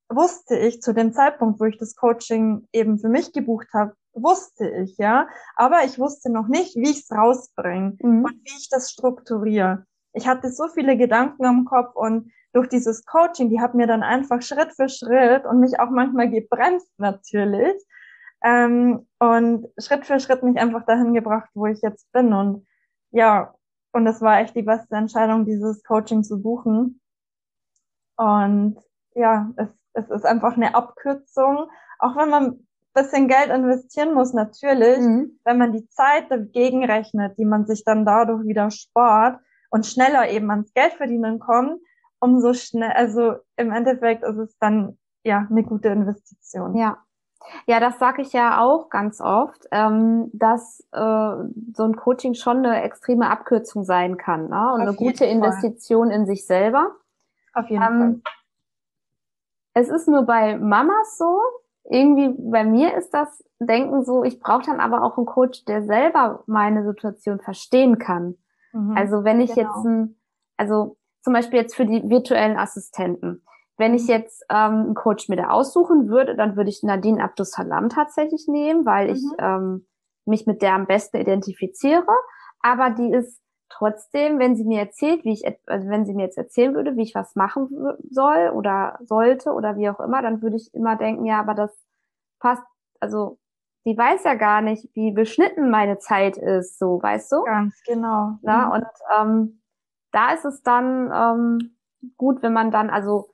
wusste 0.08 0.56
ich 0.56 0.82
zu 0.82 0.92
dem 0.92 1.12
Zeitpunkt, 1.12 1.60
wo 1.60 1.64
ich 1.64 1.78
das 1.78 1.96
Coaching 1.96 2.66
eben 2.72 2.98
für 2.98 3.08
mich 3.08 3.32
gebucht 3.32 3.68
habe, 3.72 3.94
wusste 4.12 4.68
ich, 4.68 4.96
ja. 4.98 5.28
Aber 5.56 5.84
ich 5.84 5.98
wusste 5.98 6.30
noch 6.30 6.48
nicht, 6.48 6.76
wie 6.76 6.90
ich 6.90 7.00
es 7.00 7.10
rausbringe 7.10 7.96
mhm. 8.00 8.24
und 8.24 8.34
wie 8.44 8.58
ich 8.58 8.68
das 8.68 8.90
strukturiere. 8.90 9.84
Ich 10.12 10.26
hatte 10.26 10.50
so 10.50 10.68
viele 10.68 10.96
Gedanken 10.96 11.44
am 11.44 11.64
Kopf 11.64 11.94
und 11.94 12.32
durch 12.52 12.68
dieses 12.68 13.04
Coaching, 13.04 13.50
die 13.50 13.60
hat 13.60 13.74
mir 13.74 13.86
dann 13.86 14.02
einfach 14.02 14.40
Schritt 14.40 14.72
für 14.72 14.88
Schritt 14.88 15.44
und 15.44 15.60
mich 15.60 15.78
auch 15.78 15.90
manchmal 15.90 16.30
gebremst 16.30 16.90
natürlich 16.98 17.74
ähm, 18.42 19.06
und 19.18 19.68
Schritt 19.78 20.06
für 20.06 20.20
Schritt 20.20 20.42
mich 20.42 20.58
einfach 20.58 20.86
dahin 20.86 21.12
gebracht, 21.12 21.50
wo 21.54 21.66
ich 21.66 21.82
jetzt 21.82 22.10
bin 22.12 22.32
und 22.32 22.66
ja, 23.10 23.54
und 23.92 24.04
das 24.04 24.20
war 24.20 24.40
echt 24.40 24.54
die 24.54 24.62
beste 24.62 24.94
Entscheidung, 24.94 25.44
dieses 25.46 25.82
Coaching 25.82 26.22
zu 26.22 26.40
buchen. 26.42 27.00
Und 28.16 28.78
ja, 29.14 29.50
es 29.56 29.68
es 29.96 30.10
ist 30.10 30.26
einfach 30.26 30.56
eine 30.56 30.74
Abkürzung. 30.74 31.68
Auch 31.98 32.16
wenn 32.16 32.28
man 32.28 32.44
ein 32.44 32.66
bisschen 32.94 33.28
Geld 33.28 33.50
investieren 33.50 34.14
muss, 34.14 34.32
natürlich, 34.32 35.00
mhm. 35.00 35.38
wenn 35.44 35.58
man 35.58 35.72
die 35.72 35.88
Zeit 35.88 36.30
dagegen 36.30 36.84
rechnet, 36.84 37.38
die 37.38 37.44
man 37.44 37.66
sich 37.66 37.84
dann 37.84 38.04
dadurch 38.04 38.46
wieder 38.46 38.70
spart 38.70 39.40
und 39.70 39.86
schneller 39.86 40.28
eben 40.30 40.50
ans 40.50 40.72
Geld 40.74 40.92
verdienen 40.92 41.38
kommt, 41.38 41.80
umso 42.20 42.52
schnell, 42.52 42.92
also 42.92 43.36
im 43.56 43.72
Endeffekt 43.72 44.22
ist 44.22 44.36
es 44.36 44.56
dann 44.58 44.98
ja 45.24 45.46
eine 45.50 45.64
gute 45.64 45.88
Investition. 45.88 46.76
Ja. 46.76 46.98
Ja, 47.66 47.78
das 47.78 47.98
sage 48.00 48.22
ich 48.22 48.32
ja 48.32 48.60
auch 48.60 48.88
ganz 48.88 49.20
oft, 49.20 49.66
ähm, 49.70 50.30
dass 50.32 50.80
äh, 50.90 50.98
so 51.74 51.84
ein 51.84 51.94
Coaching 51.94 52.34
schon 52.34 52.66
eine 52.66 52.82
extreme 52.82 53.30
Abkürzung 53.30 53.84
sein 53.84 54.16
kann 54.16 54.48
ne? 54.48 54.72
und 54.74 54.80
Auf 54.80 54.88
eine 54.88 54.94
gute 54.94 55.18
Fall. 55.18 55.28
Investition 55.28 56.10
in 56.10 56.26
sich 56.26 56.44
selber. 56.44 56.96
Auf 57.56 57.70
jeden 57.70 57.82
ähm, 57.82 57.98
Fall. 57.98 58.32
Es 59.74 59.88
ist 59.88 60.08
nur 60.08 60.22
bei 60.22 60.56
Mamas 60.56 61.18
so, 61.18 61.40
irgendwie 61.84 62.34
bei 62.38 62.64
mir 62.64 62.96
ist 62.96 63.10
das 63.10 63.44
Denken 63.58 64.04
so, 64.04 64.24
ich 64.24 64.40
brauche 64.40 64.64
dann 64.66 64.80
aber 64.80 65.02
auch 65.02 65.16
einen 65.16 65.26
Coach, 65.26 65.64
der 65.64 65.82
selber 65.82 66.44
meine 66.46 66.84
Situation 66.84 67.40
verstehen 67.40 67.98
kann. 67.98 68.36
Mhm, 68.72 68.96
also 68.96 69.24
wenn 69.24 69.40
ich 69.40 69.54
genau. 69.54 69.68
jetzt 69.68 69.84
ein, 69.86 70.20
also 70.56 70.96
zum 71.22 71.32
Beispiel 71.32 71.60
jetzt 71.60 71.74
für 71.74 71.86
die 71.86 72.08
virtuellen 72.08 72.58
Assistenten, 72.58 73.42
wenn 73.78 73.94
ich 73.94 74.04
mhm. 74.04 74.08
jetzt 74.08 74.44
ähm, 74.50 74.56
einen 74.56 74.94
Coach 74.94 75.28
mir 75.28 75.36
da 75.36 75.50
aussuchen 75.50 76.08
würde, 76.08 76.36
dann 76.36 76.56
würde 76.56 76.70
ich 76.70 76.82
Nadine 76.82 77.22
Abdus 77.22 77.52
Salam 77.52 77.88
tatsächlich 77.88 78.46
nehmen, 78.48 78.84
weil 78.84 79.08
mhm. 79.08 79.14
ich 79.14 79.22
ähm, 79.38 79.86
mich 80.26 80.46
mit 80.46 80.60
der 80.60 80.74
am 80.74 80.86
besten 80.86 81.16
identifiziere. 81.16 82.06
Aber 82.60 82.90
die 82.90 83.12
ist 83.12 83.40
Trotzdem, 83.68 84.38
wenn 84.38 84.56
sie 84.56 84.64
mir 84.64 84.80
erzählt, 84.80 85.24
wie 85.24 85.32
ich, 85.32 85.44
also 85.66 85.88
wenn 85.88 86.06
sie 86.06 86.14
mir 86.14 86.24
jetzt 86.24 86.38
erzählen 86.38 86.74
würde, 86.74 86.96
wie 86.96 87.02
ich 87.02 87.14
was 87.14 87.34
machen 87.34 87.68
soll 88.10 88.50
oder 88.54 88.98
sollte 89.02 89.52
oder 89.52 89.76
wie 89.76 89.88
auch 89.88 90.00
immer, 90.00 90.22
dann 90.22 90.40
würde 90.40 90.56
ich 90.56 90.72
immer 90.72 90.96
denken, 90.96 91.24
ja, 91.24 91.40
aber 91.40 91.54
das 91.54 91.76
passt, 92.38 92.62
also 93.00 93.38
die 93.84 93.96
weiß 93.96 94.24
ja 94.24 94.34
gar 94.34 94.62
nicht, 94.62 94.88
wie 94.94 95.12
beschnitten 95.12 95.70
meine 95.70 95.98
Zeit 95.98 96.36
ist, 96.36 96.78
so, 96.78 97.02
weißt 97.02 97.32
du? 97.32 97.42
Ganz 97.44 97.80
genau. 97.84 98.38
Ja, 98.42 98.66
mhm. 98.66 98.72
und 98.72 98.86
ähm, 99.18 99.62
da 100.12 100.32
ist 100.32 100.44
es 100.44 100.62
dann 100.62 101.10
ähm, 101.14 101.76
gut, 102.16 102.42
wenn 102.42 102.52
man 102.52 102.70
dann, 102.70 102.90
also 102.90 103.30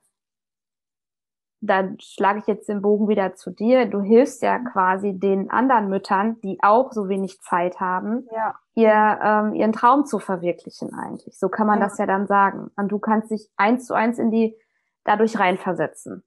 da 1.61 1.87
schlage 1.99 2.39
ich 2.39 2.47
jetzt 2.47 2.67
den 2.67 2.81
Bogen 2.81 3.07
wieder 3.07 3.35
zu 3.35 3.49
dir. 3.49 3.85
Du 3.85 4.01
hilfst 4.01 4.41
ja 4.41 4.59
quasi 4.59 5.17
den 5.17 5.49
anderen 5.49 5.89
Müttern, 5.89 6.41
die 6.41 6.57
auch 6.61 6.91
so 6.91 7.07
wenig 7.07 7.39
Zeit 7.39 7.79
haben, 7.79 8.27
ja. 8.31 8.55
Ihr, 8.75 9.19
ähm, 9.21 9.53
ihren 9.53 9.73
Traum 9.73 10.05
zu 10.05 10.19
verwirklichen 10.19 10.93
eigentlich. 10.93 11.37
So 11.37 11.49
kann 11.49 11.67
man 11.67 11.79
ja. 11.79 11.85
das 11.85 11.97
ja 11.97 12.05
dann 12.05 12.27
sagen. 12.27 12.71
Und 12.75 12.91
du 12.91 12.99
kannst 12.99 13.31
dich 13.31 13.49
eins 13.55 13.85
zu 13.85 13.93
eins 13.93 14.19
in 14.19 14.31
die 14.31 14.55
dadurch 15.03 15.39
reinversetzen. 15.39 16.23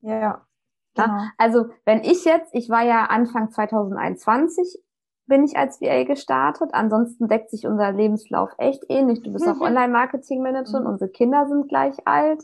Ja. 0.00 0.46
Genau. 0.94 1.06
Ja, 1.06 1.30
also 1.38 1.66
wenn 1.84 2.02
ich 2.04 2.24
jetzt, 2.24 2.54
ich 2.54 2.68
war 2.68 2.82
ja 2.82 3.06
Anfang 3.06 3.50
2021, 3.50 4.82
bin 5.26 5.44
ich 5.44 5.56
als 5.56 5.80
VA 5.80 6.04
gestartet. 6.04 6.70
Ansonsten 6.74 7.28
deckt 7.28 7.50
sich 7.50 7.66
unser 7.66 7.92
Lebenslauf 7.92 8.50
echt 8.58 8.84
ähnlich. 8.88 9.22
Du 9.22 9.32
bist 9.32 9.48
auch 9.48 9.60
Online-Marketing-Managerin, 9.60 10.82
mhm. 10.82 10.90
unsere 10.90 11.10
Kinder 11.10 11.46
sind 11.46 11.68
gleich 11.68 11.96
alt 12.06 12.42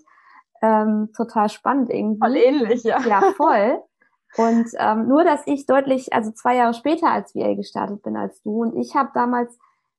ähm, 0.63 1.11
total 1.17 1.49
spannend 1.49 1.91
irgendwie. 1.91 2.19
Voll 2.19 2.37
ähnlich, 2.37 2.83
ja. 2.85 3.01
Ja, 3.01 3.21
voll. 3.37 3.83
Und 4.37 4.69
ähm, 4.79 5.09
nur, 5.09 5.25
dass 5.25 5.43
ich 5.47 5.67
deutlich, 5.67 6.13
also 6.13 6.31
zwei 6.33 6.57
Jahre 6.57 6.75
später 6.75 7.11
als 7.11 7.35
VA 7.35 7.55
gestartet 7.55 8.03
bin 8.03 8.17
als 8.17 8.43
du 8.43 8.63
und 8.63 8.77
ich 8.77 8.95
habe 8.95 9.11
damals 9.15 9.59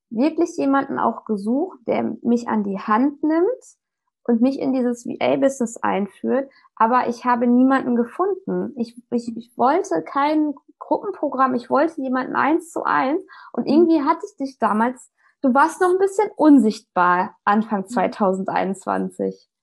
wirklich 0.10 0.56
jemanden 0.58 1.00
auch 1.00 1.26
gesucht, 1.26 1.80
der 1.88 2.16
mich 2.22 2.48
an 2.48 2.64
die 2.64 2.80
Hand 2.80 3.24
nimmt 3.24 3.78
und 4.24 4.42
mich 4.42 4.60
in 4.60 4.74
dieses 4.74 5.06
VA-Business 5.06 5.78
einführt, 5.78 6.52
aber 6.76 7.08
ich 7.08 7.26
habe 7.26 7.48
niemanden 7.48 7.96
gefunden. 7.96 8.74
Ich, 8.78 8.96
ich, 9.12 9.36
ich 9.36 9.58
wollte 9.58 10.04
kein 10.04 10.54
Gruppenprogramm, 10.78 11.56
ich 11.56 11.70
wollte 11.70 12.02
jemanden 12.02 12.36
eins 12.36 12.72
zu 12.72 12.84
eins 12.84 13.24
und 13.54 13.66
mhm. 13.66 13.74
irgendwie 13.74 14.02
hatte 14.02 14.26
ich 14.26 14.38
dich 14.38 14.60
damals, 14.60 15.12
du 15.42 15.54
warst 15.54 15.82
noch 15.82 15.90
ein 15.90 16.00
bisschen 16.00 16.30
unsichtbar 16.36 17.36
Anfang 17.44 17.88
2021. 17.88 19.36
Mhm. 19.36 19.56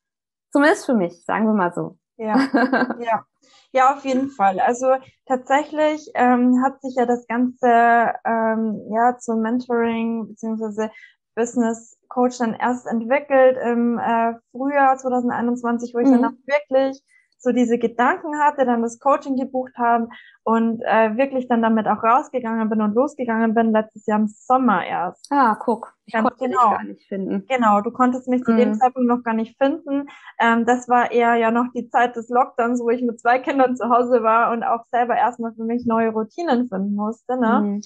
Zumindest 0.51 0.87
für 0.87 0.95
mich, 0.95 1.25
sagen 1.25 1.47
wir 1.47 1.55
mal 1.55 1.73
so. 1.73 1.97
Ja, 2.17 2.39
ja. 2.99 3.25
Ja, 3.73 3.95
auf 3.95 4.05
jeden 4.05 4.31
Fall. 4.31 4.61
Also 4.61 4.87
tatsächlich 5.27 6.11
ähm, 6.15 6.63
hat 6.65 6.81
sich 6.81 6.95
ja 6.97 7.07
das 7.07 7.27
Ganze 7.27 8.15
ähm, 8.25 8.81
ja 8.91 9.19
zum 9.19 9.41
Mentoring 9.41 10.29
beziehungsweise 10.29 10.91
Business 11.35 11.99
Coach 12.09 12.39
dann 12.39 12.55
erst 12.55 12.87
entwickelt 12.87 13.59
im 13.63 13.99
äh, 13.99 14.35
Frühjahr 14.53 14.97
2021, 14.97 15.95
wo 15.95 15.99
ich 15.99 16.09
mhm. 16.09 16.13
dann 16.13 16.25
auch 16.25 16.39
wirklich 16.47 17.03
so 17.39 17.53
diese 17.53 17.79
Gedanken 17.79 18.39
hatte, 18.41 18.65
dann 18.65 18.83
das 18.83 18.99
Coaching 18.99 19.37
gebucht 19.37 19.73
haben 19.77 20.09
und 20.43 20.83
äh, 20.85 21.17
wirklich 21.17 21.49
dann 21.49 21.63
damit 21.63 21.87
auch 21.87 22.03
rausgegangen 22.03 22.69
bin 22.69 22.81
und 22.81 22.95
losgegangen 22.95 23.55
bin, 23.55 23.73
letztes 23.73 24.07
Jahr 24.07 24.21
im 24.21 24.29
Sommer 24.29 24.85
erst. 24.85 25.27
Ah, 25.31 25.57
guck, 25.59 25.95
ich 26.07 26.15
Ganz 26.15 26.29
konnte 26.29 26.45
genau. 26.45 26.69
dich 26.69 26.79
gar 26.79 26.85
nicht 26.85 27.09
finden. 27.09 27.45
Genau, 27.49 27.81
du 27.81 27.91
konntest 27.91 28.29
mich 28.29 28.41
mhm. 28.41 28.45
zu 28.45 28.57
dem 28.57 28.69
mhm. 28.71 28.75
Zeitpunkt 28.75 29.09
noch 29.09 29.23
gar 29.23 29.35
nicht 29.35 29.57
finden. 29.59 30.09
Ähm, 30.39 30.67
das 30.67 30.89
war 30.89 31.11
eher 31.11 31.35
ja 31.35 31.51
noch 31.51 31.67
die 31.75 31.89
Zeit 31.89 32.17
des 32.17 32.29
Lockdowns, 32.29 32.81
wo 32.81 32.91
ich 32.91 33.03
mit 33.03 33.21
zwei 33.21 33.39
Kindern 33.39 33.77
zu 33.77 33.89
Hause 33.89 34.23
war 34.23 34.53
und 34.53 34.63
auch 34.63 34.85
selber 34.91 35.17
erstmal 35.17 35.53
für 35.55 35.65
mich 35.65 35.85
neue 35.87 36.11
Routinen 36.11 36.69
finden 36.69 36.95
musste. 36.95 37.39
Ne? 37.39 37.61
Mhm. 37.61 37.81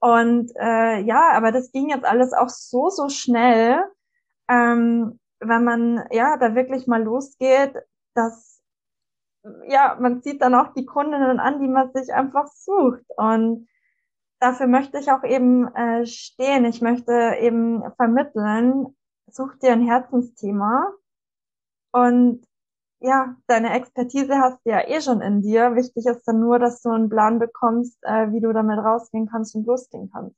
Und 0.00 0.50
äh, 0.56 1.00
ja, 1.02 1.30
aber 1.32 1.52
das 1.52 1.70
ging 1.70 1.90
jetzt 1.90 2.04
alles 2.04 2.32
auch 2.32 2.48
so, 2.48 2.88
so 2.88 3.08
schnell, 3.08 3.84
ähm, 4.48 5.20
wenn 5.38 5.64
man 5.64 6.04
ja 6.10 6.36
da 6.36 6.54
wirklich 6.54 6.86
mal 6.86 7.02
losgeht, 7.02 7.74
dass 8.14 8.51
ja, 9.68 9.96
man 10.00 10.22
zieht 10.22 10.42
dann 10.42 10.54
auch 10.54 10.72
die 10.74 10.86
Kundinnen 10.86 11.40
an, 11.40 11.60
die 11.60 11.68
man 11.68 11.92
sich 11.92 12.12
einfach 12.12 12.46
sucht. 12.48 13.04
Und 13.16 13.68
dafür 14.40 14.66
möchte 14.66 14.98
ich 14.98 15.10
auch 15.10 15.24
eben 15.24 15.66
äh, 15.74 16.06
stehen. 16.06 16.64
Ich 16.64 16.80
möchte 16.80 17.36
eben 17.40 17.82
vermitteln, 17.96 18.96
such 19.28 19.56
dir 19.56 19.72
ein 19.72 19.86
Herzensthema. 19.86 20.92
Und 21.92 22.44
ja, 23.00 23.36
deine 23.48 23.72
Expertise 23.74 24.38
hast 24.38 24.64
du 24.64 24.70
ja 24.70 24.86
eh 24.86 25.00
schon 25.00 25.20
in 25.20 25.42
dir. 25.42 25.74
Wichtig 25.74 26.06
ist 26.06 26.24
dann 26.24 26.40
nur, 26.40 26.58
dass 26.58 26.82
du 26.82 26.90
einen 26.90 27.08
Plan 27.08 27.38
bekommst, 27.38 27.98
äh, 28.02 28.30
wie 28.32 28.40
du 28.40 28.52
damit 28.52 28.78
rausgehen 28.78 29.28
kannst 29.28 29.56
und 29.56 29.66
losgehen 29.66 30.10
kannst. 30.12 30.36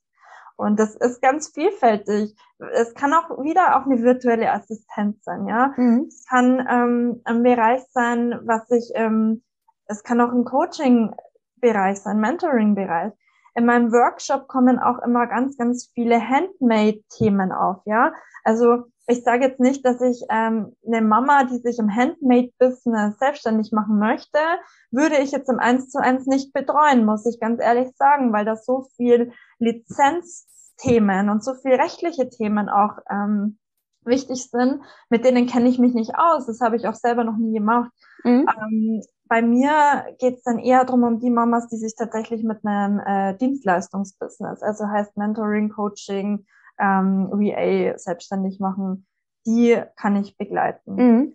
Und 0.56 0.78
das 0.78 0.94
ist 0.94 1.20
ganz 1.20 1.48
vielfältig. 1.48 2.36
Es 2.72 2.94
kann 2.94 3.12
auch 3.12 3.42
wieder 3.42 3.76
auch 3.76 3.86
eine 3.86 4.02
virtuelle 4.02 4.52
Assistenz 4.52 5.24
sein, 5.24 5.46
ja. 5.46 5.72
Mhm. 5.76 6.06
Es 6.08 6.24
kann 6.26 6.64
ähm, 6.70 7.20
ein 7.24 7.42
Bereich 7.42 7.82
sein, 7.90 8.38
was 8.44 8.70
ich, 8.70 8.92
ähm, 8.94 9.42
es 9.86 10.02
kann 10.04 10.20
auch 10.20 10.32
ein 10.32 10.44
Coaching-Bereich 10.44 12.00
sein, 12.00 12.20
Mentoring-Bereich. 12.20 13.12
In 13.56 13.66
meinem 13.66 13.92
Workshop 13.92 14.48
kommen 14.48 14.78
auch 14.78 14.98
immer 14.98 15.26
ganz, 15.26 15.56
ganz 15.56 15.90
viele 15.92 16.20
Handmade-Themen 16.20 17.52
auf, 17.52 17.78
ja. 17.84 18.12
Also 18.44 18.84
ich 19.06 19.22
sage 19.22 19.44
jetzt 19.46 19.60
nicht, 19.60 19.84
dass 19.84 20.00
ich 20.00 20.24
ähm, 20.30 20.74
eine 20.86 21.02
Mama, 21.02 21.44
die 21.44 21.58
sich 21.58 21.78
im 21.78 21.94
Handmade-Business 21.94 23.18
selbstständig 23.18 23.72
machen 23.72 23.98
möchte, 23.98 24.38
würde 24.90 25.18
ich 25.18 25.32
jetzt 25.32 25.50
im 25.50 25.58
Eins 25.58 25.90
zu 25.90 26.00
eins 26.00 26.26
nicht 26.26 26.52
betreuen, 26.52 27.04
muss 27.04 27.26
ich 27.26 27.40
ganz 27.40 27.60
ehrlich 27.60 27.88
sagen, 27.96 28.32
weil 28.32 28.44
da 28.44 28.56
so 28.56 28.86
viel 28.96 29.32
Lizenz 29.58 30.46
Rechtsthemen 30.74 31.28
und 31.30 31.44
so 31.44 31.54
viel 31.54 31.74
rechtliche 31.74 32.28
Themen 32.28 32.68
auch 32.68 32.98
ähm, 33.10 33.58
wichtig 34.04 34.50
sind, 34.50 34.82
mit 35.08 35.24
denen 35.24 35.46
kenne 35.46 35.68
ich 35.68 35.78
mich 35.78 35.94
nicht 35.94 36.12
aus. 36.16 36.46
Das 36.46 36.60
habe 36.60 36.76
ich 36.76 36.86
auch 36.86 36.94
selber 36.94 37.24
noch 37.24 37.36
nie 37.36 37.54
gemacht. 37.54 37.90
Mhm. 38.22 38.46
Ähm, 38.48 39.02
bei 39.26 39.40
mir 39.40 40.04
geht 40.18 40.36
es 40.36 40.42
dann 40.42 40.58
eher 40.58 40.84
darum, 40.84 41.02
um 41.04 41.18
die 41.20 41.30
Mamas, 41.30 41.68
die 41.68 41.76
sich 41.76 41.94
tatsächlich 41.96 42.44
mit 42.44 42.64
einem 42.64 43.00
äh, 43.00 43.36
Dienstleistungsbusiness, 43.38 44.62
also 44.62 44.86
heißt 44.86 45.16
Mentoring, 45.16 45.70
Coaching, 45.70 46.46
ähm, 46.78 47.28
VA 47.30 47.98
selbstständig 47.98 48.60
machen, 48.60 49.06
die 49.46 49.80
kann 49.96 50.16
ich 50.16 50.36
begleiten. 50.36 50.94
Mhm. 50.94 51.32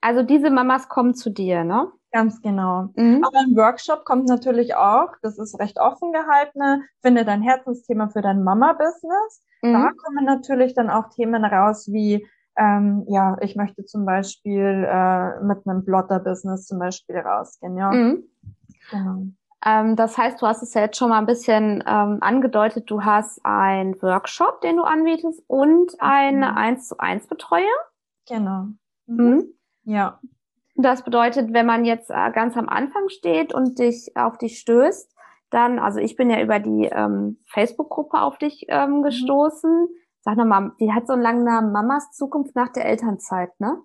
Also 0.00 0.22
diese 0.22 0.50
Mamas 0.50 0.88
kommen 0.88 1.14
zu 1.14 1.30
dir, 1.30 1.64
ne? 1.64 1.90
Ganz 2.12 2.40
genau. 2.40 2.88
Mhm. 2.96 3.22
Aber 3.24 3.38
ein 3.38 3.56
Workshop 3.56 4.04
kommt 4.04 4.28
natürlich 4.28 4.74
auch, 4.74 5.10
das 5.22 5.38
ist 5.38 5.58
recht 5.58 5.78
offen 5.78 6.12
gehalten, 6.12 6.84
finde 7.02 7.24
dein 7.24 7.42
Herzensthema 7.42 8.08
für 8.08 8.22
dein 8.22 8.42
Mama-Business. 8.42 9.42
Mhm. 9.62 9.72
Da 9.72 9.90
kommen 9.90 10.24
natürlich 10.24 10.74
dann 10.74 10.88
auch 10.88 11.10
Themen 11.10 11.44
raus 11.44 11.88
wie, 11.92 12.26
ähm, 12.56 13.04
ja, 13.08 13.36
ich 13.40 13.56
möchte 13.56 13.84
zum 13.84 14.06
Beispiel 14.06 14.86
äh, 14.88 15.40
mit 15.42 15.66
einem 15.66 15.84
Blotter-Business 15.84 16.66
zum 16.66 16.78
Beispiel 16.78 17.18
rausgehen, 17.18 17.76
ja. 17.76 17.90
Mhm. 17.92 18.24
Genau. 18.90 19.26
Ähm, 19.68 19.96
das 19.96 20.16
heißt, 20.16 20.40
du 20.40 20.46
hast 20.46 20.62
es 20.62 20.74
ja 20.74 20.82
jetzt 20.82 20.96
schon 20.96 21.10
mal 21.10 21.18
ein 21.18 21.26
bisschen 21.26 21.82
ähm, 21.86 22.18
angedeutet, 22.20 22.90
du 22.90 23.04
hast 23.04 23.44
einen 23.44 24.00
Workshop, 24.02 24.60
den 24.60 24.76
du 24.76 24.84
anbietest 24.84 25.42
und 25.46 25.92
eine 25.98 26.56
1 26.56 26.88
zu 26.88 26.98
1 26.98 27.26
Betreuer. 27.26 27.64
Genau. 28.28 28.66
Mhm. 29.06 29.48
Ja. 29.84 30.20
Das 30.76 31.02
bedeutet, 31.02 31.52
wenn 31.52 31.66
man 31.66 31.84
jetzt 31.84 32.10
äh, 32.10 32.30
ganz 32.32 32.56
am 32.56 32.68
Anfang 32.68 33.08
steht 33.08 33.52
und 33.52 33.78
dich 33.78 34.12
auf 34.16 34.38
dich 34.38 34.58
stößt, 34.60 35.12
dann, 35.50 35.78
also 35.78 35.98
ich 35.98 36.14
bin 36.16 36.30
ja 36.30 36.40
über 36.40 36.60
die 36.60 36.88
ähm, 36.92 37.38
Facebook-Gruppe 37.46 38.20
auf 38.20 38.38
dich 38.38 38.66
ähm, 38.68 38.98
mhm. 38.98 39.02
gestoßen. 39.02 39.80
Mhm. 39.82 39.88
Sag 40.20 40.36
nochmal, 40.36 40.72
die 40.78 40.92
hat 40.92 41.06
so 41.06 41.14
einen 41.14 41.22
langen 41.22 41.44
Namen, 41.44 41.72
Mamas 41.72 42.12
Zukunft 42.12 42.54
nach 42.54 42.68
der 42.68 42.84
Elternzeit, 42.84 43.58
ne? 43.60 43.82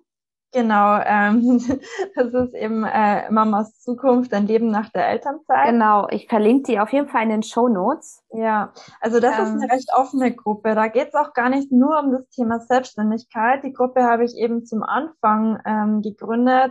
Genau, 0.54 1.00
ähm, 1.04 1.58
das 2.14 2.32
ist 2.32 2.54
eben 2.54 2.84
äh, 2.84 3.28
Mamas 3.30 3.80
Zukunft, 3.80 4.32
ein 4.32 4.46
Leben 4.46 4.70
nach 4.70 4.88
der 4.90 5.08
Elternzeit. 5.08 5.66
Genau, 5.66 6.06
ich 6.10 6.28
verlinke 6.28 6.70
die 6.70 6.78
auf 6.78 6.92
jeden 6.92 7.08
Fall 7.08 7.24
in 7.24 7.30
den 7.30 7.42
Show 7.42 7.68
Notes. 7.68 8.22
Ja, 8.32 8.72
also 9.00 9.18
das 9.18 9.36
ähm, 9.36 9.44
ist 9.44 9.62
eine 9.62 9.72
recht 9.72 9.90
offene 9.96 10.32
Gruppe. 10.32 10.76
Da 10.76 10.86
geht 10.86 11.08
es 11.08 11.14
auch 11.14 11.32
gar 11.32 11.48
nicht 11.48 11.72
nur 11.72 11.98
um 11.98 12.12
das 12.12 12.28
Thema 12.28 12.60
Selbstständigkeit. 12.60 13.64
Die 13.64 13.72
Gruppe 13.72 14.04
habe 14.04 14.24
ich 14.24 14.36
eben 14.36 14.64
zum 14.64 14.84
Anfang 14.84 15.58
ähm, 15.66 16.02
gegründet, 16.02 16.70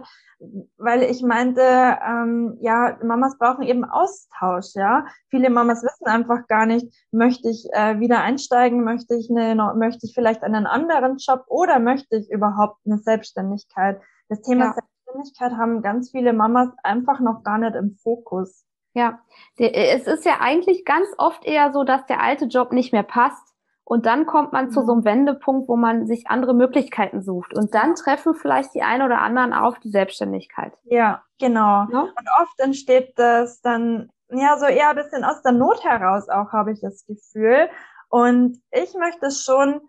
weil 0.77 1.03
ich 1.03 1.21
meinte, 1.21 1.61
ähm, 1.61 2.57
ja, 2.61 2.97
Mamas 3.03 3.37
brauchen 3.37 3.63
eben 3.63 3.83
Austausch, 3.83 4.75
ja. 4.75 5.05
Viele 5.29 5.49
Mamas 5.49 5.83
wissen 5.83 6.07
einfach 6.07 6.47
gar 6.47 6.65
nicht, 6.65 6.87
möchte 7.11 7.49
ich 7.49 7.67
äh, 7.73 7.99
wieder 7.99 8.21
einsteigen, 8.21 8.83
möchte 8.83 9.15
ich 9.15 9.29
eine, 9.29 9.55
möchte 9.75 10.05
ich 10.05 10.13
vielleicht 10.13 10.43
einen 10.43 10.65
anderen 10.65 11.17
Job 11.17 11.43
oder 11.47 11.79
möchte 11.79 12.15
ich 12.15 12.29
überhaupt 12.29 12.77
eine 12.85 12.97
Selbstständigkeit? 12.97 13.72
Das 14.29 14.41
Thema 14.41 14.65
ja. 14.65 14.73
Selbstständigkeit 14.73 15.57
haben 15.57 15.81
ganz 15.81 16.11
viele 16.11 16.33
Mamas 16.33 16.69
einfach 16.83 17.19
noch 17.19 17.43
gar 17.43 17.57
nicht 17.57 17.75
im 17.75 17.95
Fokus. 18.01 18.65
Ja, 18.95 19.19
es 19.57 20.05
ist 20.05 20.23
ja 20.25 20.37
eigentlich 20.39 20.85
ganz 20.85 21.07
oft 21.17 21.45
eher 21.45 21.73
so, 21.73 21.83
dass 21.83 22.05
der 22.05 22.21
alte 22.21 22.45
Job 22.45 22.71
nicht 22.71 22.93
mehr 22.93 23.03
passt 23.03 23.53
und 23.85 24.05
dann 24.05 24.25
kommt 24.25 24.53
man 24.53 24.71
zu 24.71 24.85
so 24.85 24.93
einem 24.93 25.03
Wendepunkt, 25.03 25.67
wo 25.67 25.75
man 25.75 26.07
sich 26.07 26.27
andere 26.27 26.53
Möglichkeiten 26.53 27.21
sucht. 27.21 27.53
Und 27.53 27.73
dann 27.75 27.95
treffen 27.95 28.33
vielleicht 28.33 28.73
die 28.73 28.81
einen 28.81 29.03
oder 29.03 29.19
anderen 29.21 29.53
auf 29.53 29.77
die 29.79 29.89
Selbstständigkeit. 29.89 30.73
Ja, 30.83 31.23
genau. 31.37 31.85
Ja? 31.91 32.01
Und 32.01 32.29
oft 32.41 32.59
entsteht 32.59 33.13
das 33.17 33.61
dann, 33.61 34.09
ja, 34.29 34.57
so 34.57 34.65
eher 34.65 34.89
ein 34.89 34.95
bisschen 34.95 35.23
aus 35.23 35.41
der 35.41 35.51
Not 35.51 35.83
heraus 35.83 36.29
auch, 36.29 36.53
habe 36.53 36.71
ich 36.71 36.79
das 36.79 37.05
Gefühl. 37.05 37.69
Und 38.09 38.61
ich 38.71 38.93
möchte 38.93 39.31
schon 39.31 39.81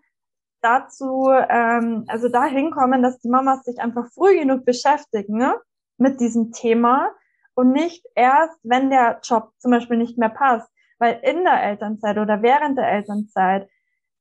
dazu, 0.65 1.29
ähm, 1.49 2.05
also 2.07 2.27
dahin 2.27 2.71
kommen, 2.71 3.03
dass 3.03 3.19
die 3.19 3.29
Mamas 3.29 3.63
sich 3.63 3.79
einfach 3.79 4.07
früh 4.11 4.39
genug 4.39 4.65
beschäftigen 4.65 5.37
ne, 5.37 5.55
mit 5.97 6.19
diesem 6.19 6.51
Thema 6.51 7.11
und 7.53 7.71
nicht 7.71 8.05
erst, 8.15 8.59
wenn 8.63 8.89
der 8.89 9.19
Job 9.23 9.51
zum 9.59 9.71
Beispiel 9.71 9.97
nicht 9.97 10.17
mehr 10.17 10.29
passt. 10.29 10.69
Weil 10.97 11.19
in 11.23 11.43
der 11.43 11.61
Elternzeit 11.61 12.17
oder 12.17 12.41
während 12.41 12.77
der 12.77 12.89
Elternzeit 12.89 13.69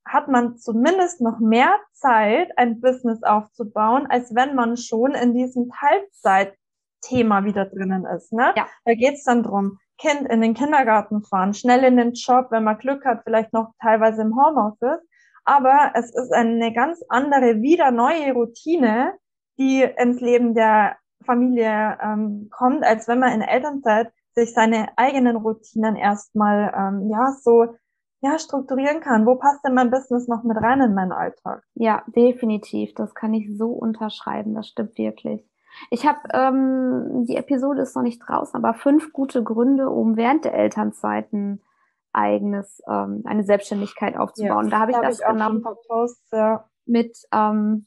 hat 0.07 0.29
man 0.29 0.59
zumindest 0.59 1.21
noch 1.21 1.39
mehr 1.39 1.79
Zeit, 1.93 2.51
ein 2.59 2.81
Business 2.81 3.23
aufzubauen, 3.23 4.07
als 4.09 4.35
wenn 4.35 4.55
man 4.55 4.77
schon 4.77 5.15
in 5.15 5.35
diesem 5.35 5.71
Teilzeitthema 5.71 7.45
wieder 7.45 7.65
drinnen 7.67 8.05
ist. 8.05 8.33
Ne? 8.33 8.53
Ja. 8.57 8.67
Da 8.85 8.95
geht's 8.95 9.25
dann 9.25 9.43
drum, 9.43 9.79
Kind 9.99 10.29
in 10.29 10.41
den 10.41 10.55
Kindergarten 10.55 11.23
fahren, 11.23 11.55
schnell 11.55 11.85
in 11.85 11.97
den 11.97 12.13
Job, 12.13 12.49
wenn 12.51 12.65
man 12.65 12.79
Glück 12.79 13.05
hat, 13.05 13.23
vielleicht 13.25 13.53
noch 13.53 13.73
teilweise 13.81 14.23
im 14.23 14.37
Homeoffice. 14.37 15.01
Aber 15.45 15.93
es 15.95 16.15
ist 16.15 16.33
eine 16.33 16.73
ganz 16.73 17.03
andere, 17.09 17.61
wieder 17.61 17.91
neue 17.91 18.33
Routine, 18.33 19.15
die 19.59 19.83
ins 19.83 20.21
Leben 20.21 20.55
der 20.55 20.97
Familie 21.25 21.99
ähm, 22.03 22.49
kommt, 22.51 22.85
als 22.85 23.09
wenn 23.09 23.19
man 23.19 23.33
in 23.33 23.43
Elternzeit 23.43 24.13
sich 24.35 24.53
seine 24.53 24.89
eigenen 24.97 25.37
Routinen 25.37 25.97
erstmal 25.97 26.73
ähm, 26.77 27.09
ja 27.09 27.33
so 27.41 27.77
ja, 28.25 28.39
strukturieren 28.39 29.01
kann. 29.01 29.27
Wo 29.27 29.37
passt 29.37 29.65
denn 29.65 29.75
mein 29.75 29.91
Business 29.91 30.29
noch 30.29 30.45
mit 30.45 30.57
rein 30.57 30.81
in 30.81 30.95
meinen 30.95 31.13
Alltag? 31.13 31.63
Ja, 31.75 32.03
definitiv. 32.07 32.95
Das 32.95 33.15
kann 33.15 33.35
ich 33.35 33.57
so 33.57 33.69
unterschreiben. 33.69 34.55
Das 34.55 34.69
stimmt 34.69 34.97
wirklich. 34.97 35.47
Ich 35.91 36.07
habe, 36.07 36.21
ähm, 36.33 37.27
die 37.27 37.37
Episode 37.37 37.83
ist 37.83 37.95
noch 37.95 38.03
nicht 38.03 38.21
draußen, 38.21 38.57
aber 38.57 38.75
fünf 38.75 39.13
gute 39.13 39.43
Gründe, 39.43 39.91
um 39.91 40.17
während 40.17 40.45
der 40.47 40.55
Elternzeiten 40.55 41.61
eigenes, 42.15 42.81
ähm, 42.89 43.23
eine 43.25 43.45
Selbstständigkeit 43.45 44.17
aufzubauen. 44.17 44.67
Ja, 44.67 44.71
da 44.71 44.79
habe 44.81 44.93
ich 44.93 44.97
da 44.97 45.03
das 45.03 45.21
ich 45.21 45.27
genommen 45.27 45.63
Posts, 45.89 46.31
ja. 46.33 46.65
mit, 46.87 47.17
ähm, 47.33 47.87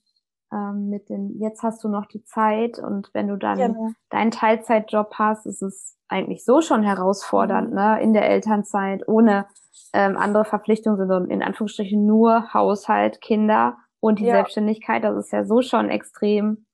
ähm, 0.51 0.89
mit 0.89 1.09
den, 1.09 1.37
jetzt 1.39 1.63
hast 1.63 1.83
du 1.83 1.89
noch 1.89 2.05
die 2.05 2.23
Zeit 2.23 2.79
und 2.79 3.09
wenn 3.13 3.27
du 3.27 3.37
dann 3.37 3.57
genau. 3.57 3.89
deinen 4.09 4.31
Teilzeitjob 4.31 5.13
hast, 5.15 5.45
ist 5.45 5.61
es 5.61 5.97
eigentlich 6.07 6.45
so 6.45 6.61
schon 6.61 6.83
herausfordernd, 6.83 7.69
mhm. 7.69 7.75
ne, 7.75 8.01
in 8.01 8.13
der 8.13 8.29
Elternzeit, 8.29 9.07
ohne 9.07 9.47
ähm, 9.93 10.17
andere 10.17 10.45
Verpflichtungen, 10.45 10.97
sondern 10.97 11.29
in 11.29 11.43
Anführungsstrichen 11.43 12.05
nur 12.05 12.53
Haushalt, 12.53 13.21
Kinder 13.21 13.77
und 13.99 14.19
die 14.19 14.25
ja. 14.25 14.35
Selbstständigkeit. 14.35 15.03
Das 15.03 15.17
ist 15.17 15.31
ja 15.31 15.45
so 15.45 15.61
schon 15.61 15.89
extrem 15.89 16.65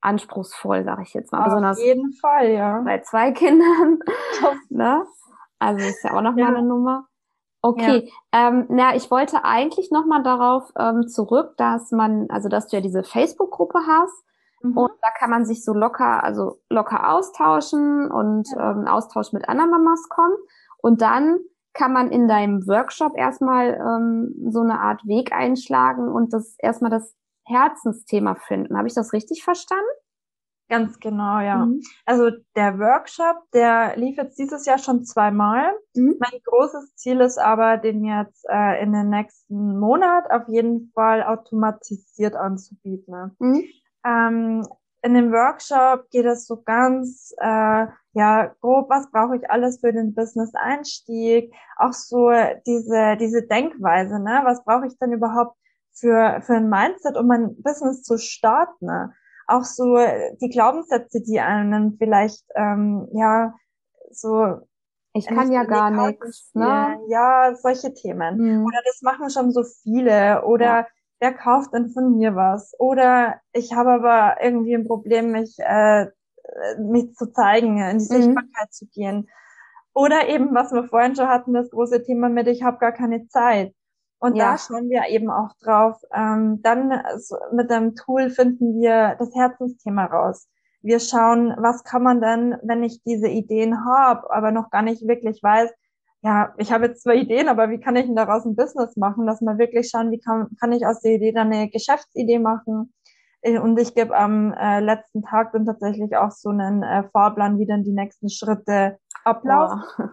anspruchsvoll, 0.00 0.84
sage 0.84 1.02
ich 1.02 1.14
jetzt 1.14 1.32
mal. 1.32 1.40
Auf 1.40 1.44
Besonders 1.46 1.82
jeden 1.82 2.12
Fall, 2.14 2.50
ja. 2.50 2.80
Bei 2.80 3.00
zwei 3.00 3.32
Kindern. 3.32 3.98
ne? 4.70 5.04
Also 5.60 5.86
ist 5.86 6.02
ja 6.02 6.14
auch 6.16 6.22
noch 6.22 6.36
ja. 6.36 6.46
mal 6.46 6.56
eine 6.56 6.66
Nummer. 6.66 7.06
Okay, 7.62 8.10
ja. 8.32 8.48
ähm, 8.48 8.66
na, 8.70 8.96
ich 8.96 9.10
wollte 9.10 9.44
eigentlich 9.44 9.90
noch 9.90 10.06
mal 10.06 10.22
darauf 10.22 10.72
ähm, 10.78 11.06
zurück, 11.08 11.54
dass 11.58 11.92
man, 11.92 12.26
also 12.30 12.48
dass 12.48 12.68
du 12.68 12.76
ja 12.76 12.82
diese 12.82 13.04
Facebook-Gruppe 13.04 13.80
hast 13.86 14.24
mhm. 14.62 14.78
und 14.78 14.92
da 15.02 15.08
kann 15.18 15.28
man 15.28 15.44
sich 15.44 15.62
so 15.62 15.74
locker, 15.74 16.24
also 16.24 16.58
locker 16.70 17.12
austauschen 17.12 18.10
und 18.10 18.48
ja. 18.56 18.70
ähm, 18.70 18.86
Austausch 18.86 19.34
mit 19.34 19.46
anderen 19.46 19.70
Mamas 19.70 20.08
kommen 20.08 20.34
und 20.78 21.02
dann 21.02 21.38
kann 21.74 21.92
man 21.92 22.10
in 22.10 22.28
deinem 22.28 22.66
Workshop 22.66 23.12
erstmal 23.14 23.74
ähm, 23.74 24.34
so 24.50 24.60
eine 24.60 24.80
Art 24.80 25.06
Weg 25.06 25.32
einschlagen 25.32 26.08
und 26.08 26.32
das 26.32 26.56
erstmal 26.58 26.90
das 26.90 27.14
Herzensthema 27.44 28.36
finden. 28.36 28.76
Habe 28.76 28.88
ich 28.88 28.94
das 28.94 29.12
richtig 29.12 29.44
verstanden? 29.44 29.84
Ganz 30.70 31.00
genau, 31.00 31.40
ja. 31.40 31.66
Mhm. 31.66 31.82
Also 32.06 32.30
der 32.54 32.78
Workshop, 32.78 33.42
der 33.52 33.96
lief 33.96 34.16
jetzt 34.16 34.38
dieses 34.38 34.66
Jahr 34.66 34.78
schon 34.78 35.04
zweimal. 35.04 35.72
Mhm. 35.96 36.14
Mein 36.20 36.40
großes 36.44 36.94
Ziel 36.94 37.20
ist 37.20 37.38
aber, 37.38 37.76
den 37.76 38.04
jetzt 38.04 38.46
äh, 38.48 38.80
in 38.80 38.92
den 38.92 39.10
nächsten 39.10 39.80
Monat 39.80 40.30
auf 40.30 40.46
jeden 40.46 40.92
Fall 40.94 41.24
automatisiert 41.24 42.36
anzubieten. 42.36 43.12
Ne? 43.12 43.34
Mhm. 43.40 43.64
Ähm, 44.06 44.68
in 45.02 45.14
dem 45.14 45.32
Workshop 45.32 46.08
geht 46.10 46.26
es 46.26 46.46
so 46.46 46.62
ganz, 46.62 47.34
äh, 47.38 47.86
ja, 48.12 48.54
grob, 48.60 48.90
was 48.90 49.10
brauche 49.10 49.36
ich 49.38 49.50
alles 49.50 49.80
für 49.80 49.92
den 49.92 50.14
Business-Einstieg? 50.14 51.52
Auch 51.78 51.92
so 51.92 52.30
diese, 52.64 53.16
diese 53.16 53.44
Denkweise, 53.44 54.22
ne? 54.22 54.42
Was 54.44 54.64
brauche 54.64 54.86
ich 54.86 54.96
denn 54.98 55.12
überhaupt 55.12 55.56
für, 55.92 56.40
für 56.42 56.54
ein 56.54 56.68
Mindset, 56.68 57.16
um 57.16 57.26
mein 57.26 57.60
Business 57.60 58.02
zu 58.02 58.18
starten? 58.18 58.86
Ne? 58.86 59.12
Auch 59.50 59.64
so 59.64 59.98
die 60.40 60.48
Glaubenssätze, 60.48 61.20
die 61.20 61.40
einen 61.40 61.96
vielleicht, 61.98 62.44
ähm, 62.54 63.08
ja, 63.12 63.54
so. 64.10 64.58
Ich 65.12 65.26
kann 65.26 65.50
ja 65.50 65.64
gar 65.64 65.90
nichts, 65.90 66.50
ne? 66.54 66.98
Ja, 67.08 67.52
solche 67.56 67.92
Themen. 67.92 68.36
Mhm. 68.38 68.64
Oder 68.64 68.78
das 68.84 69.02
machen 69.02 69.28
schon 69.28 69.50
so 69.50 69.64
viele. 69.82 70.44
Oder 70.44 70.64
ja. 70.64 70.86
wer 71.18 71.34
kauft 71.34 71.74
denn 71.74 71.90
von 71.90 72.16
mir 72.16 72.36
was? 72.36 72.74
Oder 72.78 73.40
ich 73.52 73.72
habe 73.72 73.90
aber 73.90 74.36
irgendwie 74.40 74.74
ein 74.74 74.86
Problem, 74.86 75.32
mich, 75.32 75.56
äh, 75.58 76.06
mich 76.78 77.12
zu 77.14 77.32
zeigen, 77.32 77.78
in 77.78 77.98
die 77.98 78.04
mhm. 78.04 78.22
Sichtbarkeit 78.22 78.72
zu 78.72 78.86
gehen. 78.86 79.28
Oder 79.94 80.28
eben, 80.28 80.54
was 80.54 80.72
wir 80.72 80.84
vorhin 80.84 81.16
schon 81.16 81.28
hatten, 81.28 81.52
das 81.52 81.70
große 81.70 82.04
Thema 82.04 82.28
mit, 82.28 82.46
ich 82.46 82.62
habe 82.62 82.78
gar 82.78 82.92
keine 82.92 83.26
Zeit. 83.26 83.74
Und 84.20 84.36
ja. 84.36 84.52
da 84.52 84.58
schauen 84.58 84.88
wir 84.90 85.08
eben 85.08 85.30
auch 85.30 85.54
drauf. 85.62 86.00
Ähm, 86.14 86.60
dann 86.62 86.92
also 86.92 87.36
mit 87.52 87.70
dem 87.70 87.96
Tool 87.96 88.30
finden 88.30 88.80
wir 88.80 89.16
das 89.18 89.34
Herzensthema 89.34 90.04
raus. 90.04 90.48
Wir 90.82 91.00
schauen, 91.00 91.54
was 91.58 91.84
kann 91.84 92.02
man 92.02 92.20
denn, 92.20 92.56
wenn 92.62 92.82
ich 92.82 93.02
diese 93.02 93.28
Ideen 93.28 93.84
habe, 93.84 94.30
aber 94.30 94.50
noch 94.50 94.70
gar 94.70 94.82
nicht 94.82 95.06
wirklich 95.06 95.42
weiß, 95.42 95.70
ja, 96.22 96.54
ich 96.58 96.70
habe 96.70 96.86
jetzt 96.86 97.02
zwei 97.02 97.16
Ideen, 97.16 97.48
aber 97.48 97.70
wie 97.70 97.80
kann 97.80 97.96
ich 97.96 98.04
denn 98.04 98.16
daraus 98.16 98.44
ein 98.44 98.56
Business 98.56 98.96
machen, 98.96 99.26
dass 99.26 99.40
man 99.40 99.58
wirklich 99.58 99.88
schauen, 99.88 100.10
wie 100.10 100.20
kann, 100.20 100.48
kann 100.60 100.72
ich 100.72 100.86
aus 100.86 101.00
der 101.00 101.12
Idee 101.12 101.32
dann 101.32 101.50
eine 101.50 101.70
Geschäftsidee 101.70 102.38
machen. 102.38 102.92
Äh, 103.40 103.58
und 103.58 103.78
ich 103.80 103.94
gebe 103.94 104.14
am 104.14 104.52
äh, 104.52 104.80
letzten 104.80 105.22
Tag 105.22 105.52
dann 105.52 105.64
tatsächlich 105.64 106.16
auch 106.16 106.30
so 106.30 106.50
einen 106.50 106.82
äh, 106.82 107.04
Fahrplan, 107.10 107.58
wie 107.58 107.66
dann 107.66 107.84
die 107.84 107.92
nächsten 107.92 108.28
Schritte 108.28 108.98
Wow. 109.24 109.80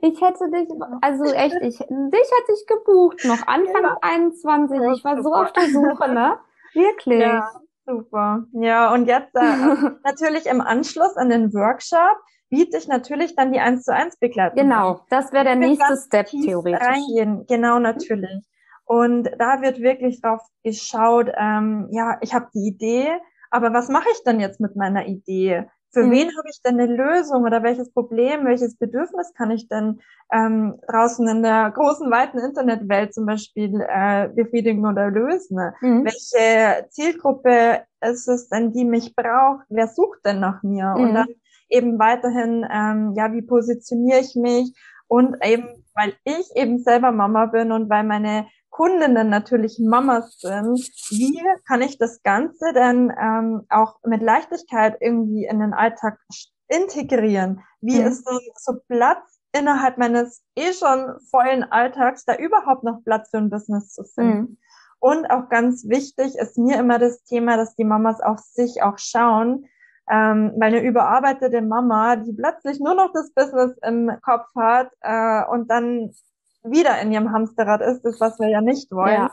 Ich 0.00 0.20
hätte 0.20 0.48
dich, 0.50 0.68
also 1.00 1.24
echt, 1.34 1.56
ich, 1.60 1.78
dich 1.78 1.88
hätte 1.88 2.52
ich 2.54 2.66
gebucht, 2.66 3.24
noch 3.24 3.46
Anfang 3.46 3.82
ja. 3.82 3.98
21. 4.00 4.80
Ich 4.94 5.04
war 5.04 5.20
so 5.22 5.32
auf 5.32 5.52
der 5.52 5.68
Suche, 5.70 6.12
ne? 6.12 6.38
Wirklich. 6.74 7.20
Ja, 7.20 7.50
super. 7.84 8.44
Ja, 8.52 8.92
und 8.92 9.06
jetzt 9.06 9.34
äh, 9.34 9.90
natürlich 10.04 10.46
im 10.46 10.60
Anschluss 10.60 11.16
an 11.16 11.30
den 11.30 11.52
Workshop 11.52 12.16
biete 12.48 12.76
ich 12.76 12.86
natürlich 12.86 13.34
dann 13.34 13.52
die 13.52 13.60
1 13.60 13.84
zu 13.84 13.92
1 13.92 14.18
Begleitung. 14.18 14.56
Genau, 14.56 15.00
das 15.10 15.32
wäre 15.32 15.44
der 15.44 15.56
nächste 15.56 15.96
Step 15.96 16.26
theoretisch. 16.26 16.86
Reingehen. 16.86 17.44
Genau, 17.48 17.78
natürlich. 17.78 18.46
Und 18.84 19.28
da 19.38 19.62
wird 19.62 19.80
wirklich 19.80 20.20
drauf 20.20 20.42
geschaut, 20.62 21.32
ähm, 21.36 21.88
ja, 21.90 22.18
ich 22.20 22.34
habe 22.34 22.48
die 22.54 22.68
Idee, 22.68 23.10
aber 23.50 23.72
was 23.72 23.88
mache 23.88 24.08
ich 24.12 24.22
denn 24.24 24.38
jetzt 24.38 24.60
mit 24.60 24.76
meiner 24.76 25.06
Idee? 25.06 25.68
Für 25.96 26.02
mhm. 26.02 26.10
wen 26.10 26.36
habe 26.36 26.50
ich 26.50 26.60
denn 26.60 26.78
eine 26.78 26.94
Lösung 26.94 27.44
oder 27.44 27.62
welches 27.62 27.90
Problem, 27.90 28.44
welches 28.44 28.76
Bedürfnis 28.76 29.32
kann 29.32 29.50
ich 29.50 29.66
denn 29.66 29.98
ähm, 30.30 30.78
draußen 30.88 31.26
in 31.26 31.42
der 31.42 31.70
großen, 31.70 32.10
weiten 32.10 32.38
Internetwelt 32.38 33.14
zum 33.14 33.24
Beispiel 33.24 33.80
äh, 33.80 34.28
befriedigen 34.28 34.84
oder 34.84 35.10
lösen? 35.10 35.56
Mhm. 35.80 36.04
Welche 36.04 36.86
Zielgruppe 36.90 37.80
ist 38.02 38.28
es 38.28 38.50
denn, 38.50 38.72
die 38.72 38.84
mich 38.84 39.16
braucht? 39.16 39.64
Wer 39.70 39.88
sucht 39.88 40.18
denn 40.26 40.38
nach 40.38 40.62
mir? 40.62 40.94
Mhm. 40.98 41.02
Und 41.02 41.14
dann 41.14 41.28
eben 41.70 41.98
weiterhin, 41.98 42.66
ähm, 42.70 43.14
ja, 43.16 43.32
wie 43.32 43.40
positioniere 43.40 44.20
ich 44.20 44.34
mich? 44.34 44.74
Und 45.08 45.36
eben, 45.42 45.82
weil 45.94 46.12
ich 46.24 46.50
eben 46.56 46.78
selber 46.78 47.10
Mama 47.10 47.46
bin 47.46 47.72
und 47.72 47.88
weil 47.88 48.04
meine 48.04 48.48
Kundinnen 48.76 49.30
natürlich 49.30 49.80
Mamas 49.82 50.38
sind, 50.38 50.78
wie 51.08 51.42
kann 51.66 51.80
ich 51.80 51.96
das 51.96 52.22
Ganze 52.22 52.74
denn 52.74 53.10
ähm, 53.18 53.62
auch 53.70 53.96
mit 54.04 54.20
Leichtigkeit 54.20 54.98
irgendwie 55.00 55.46
in 55.46 55.60
den 55.60 55.72
Alltag 55.72 56.18
integrieren? 56.68 57.62
Wie 57.80 57.98
mhm. 57.98 58.06
ist 58.06 58.28
denn 58.28 58.38
so 58.54 58.74
Platz 58.86 59.40
innerhalb 59.58 59.96
meines 59.96 60.44
eh 60.56 60.74
schon 60.74 61.18
vollen 61.30 61.64
Alltags, 61.64 62.26
da 62.26 62.36
überhaupt 62.36 62.84
noch 62.84 63.02
Platz 63.02 63.30
für 63.30 63.38
ein 63.38 63.48
Business 63.48 63.94
zu 63.94 64.04
finden? 64.04 64.38
Mhm. 64.40 64.58
Und 64.98 65.30
auch 65.30 65.48
ganz 65.48 65.88
wichtig 65.88 66.36
ist 66.36 66.58
mir 66.58 66.78
immer 66.78 66.98
das 66.98 67.24
Thema, 67.24 67.56
dass 67.56 67.74
die 67.76 67.84
Mamas 67.84 68.20
auf 68.20 68.40
sich 68.40 68.82
auch 68.82 68.98
schauen, 68.98 69.64
ähm, 70.10 70.52
weil 70.58 70.74
eine 70.74 70.82
überarbeitete 70.82 71.62
Mama, 71.62 72.16
die 72.16 72.34
plötzlich 72.34 72.78
nur 72.78 72.94
noch 72.94 73.10
das 73.14 73.32
Business 73.32 73.74
im 73.82 74.12
Kopf 74.20 74.48
hat 74.54 74.90
äh, 75.00 75.44
und 75.50 75.70
dann 75.70 76.12
wieder 76.70 77.00
in 77.00 77.12
ihrem 77.12 77.32
Hamsterrad 77.32 77.80
ist, 77.80 78.02
das 78.02 78.20
was 78.20 78.38
wir 78.38 78.48
ja 78.48 78.60
nicht 78.60 78.90
wollen, 78.92 79.28
ja. 79.28 79.30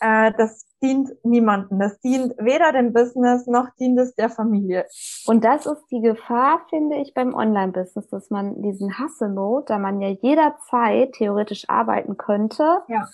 Äh, 0.00 0.32
das 0.38 0.64
dient 0.80 1.10
niemanden. 1.24 1.80
Das 1.80 1.98
dient 2.00 2.34
weder 2.38 2.72
dem 2.72 2.92
Business 2.92 3.48
noch 3.48 3.68
dient 3.80 3.98
es 3.98 4.14
der 4.14 4.30
Familie. 4.30 4.86
Und 5.26 5.44
das 5.44 5.66
ist 5.66 5.84
die 5.90 6.00
Gefahr, 6.00 6.60
finde 6.70 6.98
ich, 6.98 7.14
beim 7.14 7.34
Online-Business, 7.34 8.08
dass 8.08 8.30
man 8.30 8.62
diesen 8.62 8.96
Hustle-Mode, 8.98 9.64
da 9.66 9.78
man 9.78 10.00
ja 10.00 10.10
jederzeit 10.10 11.14
theoretisch 11.14 11.68
arbeiten 11.68 12.16
könnte, 12.16 12.82
ja 12.86 13.08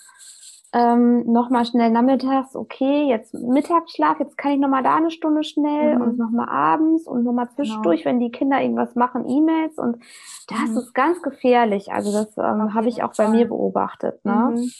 ähm, 0.75 1.31
nochmal 1.31 1.65
schnell 1.65 1.91
nachmittags, 1.91 2.57
okay, 2.57 3.05
jetzt 3.09 3.33
Mittagsschlaf, 3.33 4.19
jetzt 4.19 4.37
kann 4.37 4.53
ich 4.53 4.59
nochmal 4.59 4.83
da 4.83 4.97
eine 4.97 5.13
Stunde 5.13 5.45
schnell 5.45 5.95
mhm. 5.95 6.03
und 6.03 6.19
nochmal 6.19 6.49
abends 6.49 7.07
und 7.07 7.23
nochmal 7.23 7.49
zwischendurch, 7.55 8.03
genau. 8.03 8.11
wenn 8.11 8.21
die 8.21 8.33
Kinder 8.33 8.61
irgendwas 8.61 8.97
machen, 8.97 9.25
E-Mails 9.25 9.79
und 9.79 10.03
das 10.49 10.71
mhm. 10.71 10.79
ist 10.79 10.93
ganz 10.93 11.23
gefährlich. 11.23 11.93
Also 11.93 12.11
das 12.11 12.37
ähm, 12.37 12.75
habe 12.75 12.89
ich 12.89 13.05
auch 13.05 13.15
bei 13.17 13.29
mir 13.29 13.47
beobachtet. 13.47 14.25
Ne? 14.25 14.55
Mhm. 14.57 14.71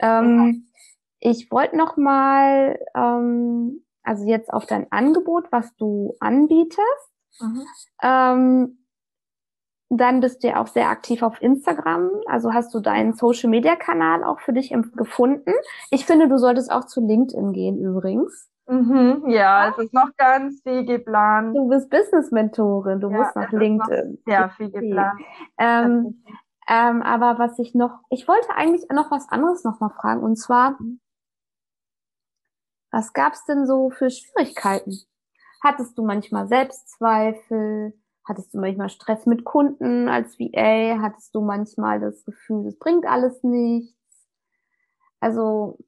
Ähm, 0.00 0.66
ja. 1.20 1.30
Ich 1.30 1.52
wollte 1.52 1.76
nochmal, 1.76 2.80
ähm, 2.96 3.84
also 4.02 4.24
jetzt 4.24 4.52
auf 4.52 4.66
dein 4.66 4.90
Angebot, 4.90 5.52
was 5.52 5.76
du 5.76 6.16
anbietest. 6.18 6.80
Mhm. 7.38 7.62
Ähm, 8.02 8.78
dann 9.90 10.20
bist 10.20 10.42
du 10.42 10.48
ja 10.48 10.62
auch 10.62 10.68
sehr 10.68 10.88
aktiv 10.88 11.22
auf 11.22 11.42
Instagram. 11.42 12.10
Also 12.26 12.54
hast 12.54 12.72
du 12.72 12.80
deinen 12.80 13.12
Social 13.14 13.50
Media 13.50 13.74
Kanal 13.74 14.22
auch 14.22 14.40
für 14.40 14.52
dich 14.52 14.74
gefunden. 14.94 15.52
Ich 15.90 16.06
finde, 16.06 16.28
du 16.28 16.38
solltest 16.38 16.70
auch 16.70 16.86
zu 16.86 17.04
LinkedIn 17.04 17.52
gehen 17.52 17.78
übrigens. 17.78 18.48
Mhm, 18.68 19.24
ja, 19.28 19.70
es 19.70 19.78
ist 19.78 19.92
noch 19.92 20.14
ganz 20.16 20.62
viel 20.62 20.84
geplant. 20.84 21.56
Du 21.56 21.68
bist 21.68 21.90
Business 21.90 22.30
Mentorin, 22.30 23.00
du 23.00 23.10
ja, 23.10 23.18
musst 23.18 23.34
nach 23.34 23.50
LinkedIn. 23.50 24.18
Sehr 24.24 24.50
viel 24.50 24.70
geplant. 24.70 25.20
Ähm, 25.58 26.24
ähm, 26.68 27.02
aber 27.02 27.40
was 27.40 27.58
ich 27.58 27.74
noch, 27.74 27.98
ich 28.10 28.28
wollte 28.28 28.54
eigentlich 28.54 28.88
noch 28.92 29.10
was 29.10 29.28
anderes 29.28 29.64
noch 29.64 29.80
mal 29.80 29.90
fragen 29.90 30.22
und 30.22 30.36
zwar, 30.36 30.78
was 32.92 33.12
gab's 33.12 33.44
denn 33.46 33.66
so 33.66 33.90
für 33.90 34.08
Schwierigkeiten? 34.08 34.96
Hattest 35.64 35.98
du 35.98 36.04
manchmal 36.04 36.46
Selbstzweifel? 36.46 37.99
Hattest 38.28 38.54
du 38.54 38.58
manchmal 38.58 38.90
Stress 38.90 39.26
mit 39.26 39.44
Kunden 39.44 40.08
als 40.08 40.38
VA? 40.38 41.00
Hattest 41.00 41.34
du 41.34 41.40
manchmal 41.40 42.00
das 42.00 42.24
Gefühl, 42.24 42.66
es 42.66 42.78
bringt 42.78 43.06
alles 43.06 43.42
nichts? 43.42 43.96
Also, 45.20 45.78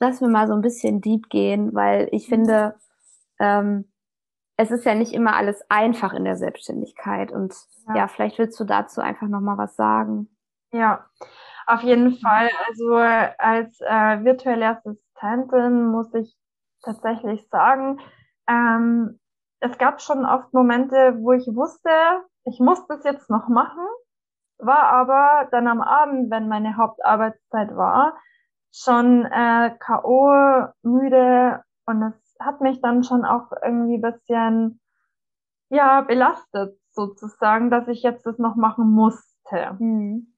lass 0.00 0.20
mir 0.20 0.28
mal 0.28 0.46
so 0.46 0.54
ein 0.54 0.62
bisschen 0.62 1.00
deep 1.00 1.28
gehen, 1.28 1.74
weil 1.74 2.08
ich 2.12 2.28
mhm. 2.28 2.30
finde, 2.30 2.74
ähm, 3.38 3.90
es 4.56 4.70
ist 4.70 4.84
ja 4.84 4.94
nicht 4.94 5.12
immer 5.12 5.34
alles 5.34 5.62
einfach 5.68 6.12
in 6.12 6.24
der 6.24 6.36
Selbstständigkeit. 6.36 7.32
Und 7.32 7.54
ja, 7.88 7.96
ja 7.96 8.08
vielleicht 8.08 8.38
willst 8.38 8.58
du 8.60 8.64
dazu 8.64 9.00
einfach 9.00 9.28
nochmal 9.28 9.58
was 9.58 9.76
sagen. 9.76 10.28
Ja, 10.72 11.06
auf 11.66 11.82
jeden 11.82 12.06
mhm. 12.06 12.16
Fall. 12.16 12.50
Also 12.68 12.94
als 12.94 13.80
äh, 13.80 14.24
virtuelle 14.24 14.68
Assistentin 14.68 15.86
muss 15.86 16.12
ich 16.14 16.36
tatsächlich 16.82 17.48
sagen, 17.48 18.00
ähm, 18.46 19.18
es 19.64 19.78
gab 19.78 20.02
schon 20.02 20.26
oft 20.26 20.52
Momente, 20.52 21.16
wo 21.20 21.32
ich 21.32 21.46
wusste, 21.46 21.88
ich 22.44 22.60
muss 22.60 22.86
das 22.86 23.02
jetzt 23.04 23.30
noch 23.30 23.48
machen, 23.48 23.86
war 24.58 24.84
aber 24.84 25.48
dann 25.50 25.66
am 25.66 25.80
Abend, 25.80 26.30
wenn 26.30 26.48
meine 26.48 26.76
Hauptarbeitszeit 26.76 27.74
war, 27.74 28.14
schon 28.72 29.24
äh, 29.24 29.74
K.O., 29.78 30.66
müde 30.82 31.62
und 31.86 32.02
es 32.02 32.36
hat 32.40 32.60
mich 32.60 32.82
dann 32.82 33.04
schon 33.04 33.24
auch 33.24 33.52
irgendwie 33.62 33.98
bisschen, 33.98 34.80
ja, 35.70 36.02
belastet 36.02 36.78
sozusagen, 36.92 37.70
dass 37.70 37.88
ich 37.88 38.02
jetzt 38.02 38.26
das 38.26 38.38
noch 38.38 38.56
machen 38.56 38.90
musste. 38.90 39.76
Mhm. 39.78 40.34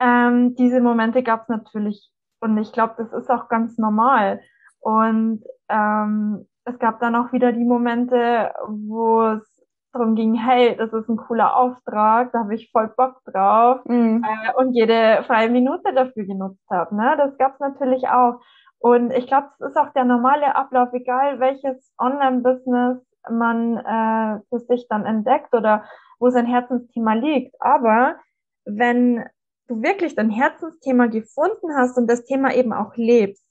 Ähm, 0.00 0.54
diese 0.56 0.82
Momente 0.82 1.22
gab 1.22 1.42
es 1.42 1.48
natürlich 1.48 2.12
und 2.40 2.58
ich 2.58 2.72
glaube, 2.72 2.94
das 2.98 3.10
ist 3.14 3.30
auch 3.30 3.48
ganz 3.48 3.78
normal. 3.78 4.42
Und 4.80 5.44
ähm, 5.70 6.46
es 6.64 6.78
gab 6.78 7.00
dann 7.00 7.16
auch 7.16 7.32
wieder 7.32 7.52
die 7.52 7.64
Momente, 7.64 8.52
wo 8.66 9.22
es 9.22 9.54
darum 9.92 10.14
ging, 10.16 10.34
hey, 10.34 10.76
das 10.76 10.92
ist 10.92 11.08
ein 11.08 11.16
cooler 11.16 11.56
Auftrag, 11.56 12.32
da 12.32 12.40
habe 12.40 12.54
ich 12.54 12.70
voll 12.72 12.92
Bock 12.96 13.22
drauf 13.26 13.84
mhm. 13.84 14.24
äh, 14.24 14.52
und 14.60 14.72
jede 14.72 15.22
freie 15.24 15.48
Minute 15.48 15.92
dafür 15.94 16.24
genutzt 16.24 16.64
habe. 16.70 16.94
Ne? 16.96 17.14
Das 17.16 17.36
gab 17.38 17.54
es 17.54 17.60
natürlich 17.60 18.08
auch. 18.08 18.40
Und 18.78 19.12
ich 19.12 19.26
glaube, 19.26 19.48
es 19.60 19.68
ist 19.68 19.76
auch 19.76 19.92
der 19.92 20.04
normale 20.04 20.56
Ablauf, 20.56 20.92
egal 20.92 21.38
welches 21.38 21.92
Online-Business 21.98 22.98
man 23.30 23.76
äh, 23.78 24.40
für 24.48 24.58
sich 24.60 24.86
dann 24.88 25.06
entdeckt 25.06 25.54
oder 25.54 25.84
wo 26.18 26.28
sein 26.30 26.46
Herzensthema 26.46 27.14
liegt. 27.14 27.54
Aber 27.60 28.16
wenn 28.64 29.24
du 29.68 29.82
wirklich 29.82 30.14
dein 30.16 30.30
Herzensthema 30.30 31.06
gefunden 31.06 31.74
hast 31.76 31.96
und 31.96 32.10
das 32.10 32.24
Thema 32.24 32.52
eben 32.52 32.72
auch 32.72 32.94
lebst, 32.96 33.43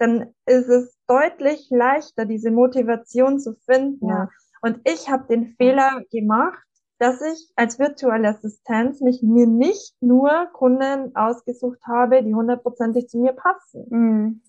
dann 0.00 0.34
ist 0.46 0.68
es 0.68 0.96
deutlich 1.06 1.68
leichter, 1.70 2.24
diese 2.24 2.50
Motivation 2.50 3.38
zu 3.38 3.54
finden. 3.66 4.08
Ja. 4.08 4.28
Und 4.62 4.80
ich 4.84 5.10
habe 5.10 5.26
den 5.28 5.54
Fehler 5.56 6.02
gemacht, 6.10 6.58
dass 6.98 7.20
ich 7.20 7.52
als 7.54 7.78
virtuelle 7.78 8.28
Assistenz 8.28 9.00
mich 9.00 9.22
mir 9.22 9.46
nicht 9.46 9.94
nur 10.00 10.48
Kunden 10.52 11.14
ausgesucht 11.14 11.80
habe, 11.86 12.22
die 12.22 12.34
hundertprozentig 12.34 13.08
zu 13.08 13.18
mir 13.18 13.32
passen. 13.32 13.86
Mhm. 13.90 14.42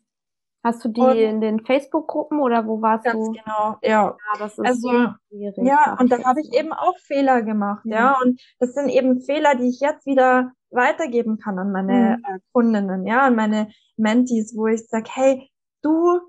Hast 0.64 0.86
du 0.86 0.90
die 0.90 1.02
und, 1.02 1.18
in 1.18 1.42
den 1.42 1.66
Facebook-Gruppen 1.66 2.40
oder 2.40 2.68
wo 2.68 2.82
warst 2.82 3.06
ganz 3.06 3.16
du? 3.16 3.32
Genau, 3.32 3.78
ja. 3.82 3.90
Ja, 3.90 4.18
das 4.38 4.58
ist 4.58 4.66
also, 4.66 4.90
schwierig. 5.30 5.58
Ja, 5.66 5.98
und 6.00 6.12
da 6.12 6.24
habe 6.24 6.42
ich 6.42 6.54
eben 6.54 6.72
auch 6.72 6.98
Fehler 7.00 7.42
gemacht, 7.42 7.84
ja. 7.86 7.96
ja. 7.96 8.18
Und 8.22 8.40
das 8.60 8.74
sind 8.74 8.90
eben 8.90 9.22
Fehler, 9.22 9.56
die 9.56 9.70
ich 9.70 9.80
jetzt 9.80 10.06
wieder 10.06 10.52
weitergeben 10.72 11.38
kann 11.38 11.60
an 11.60 11.72
meine 11.72 12.18
mhm. 12.18 12.26
äh, 12.26 12.40
Kundinnen, 12.54 13.06
ja, 13.06 13.22
an 13.22 13.36
meine 13.36 13.70
Mentees, 13.98 14.56
wo 14.56 14.68
ich 14.68 14.88
sage, 14.88 15.10
hey, 15.14 15.52
du, 15.82 16.20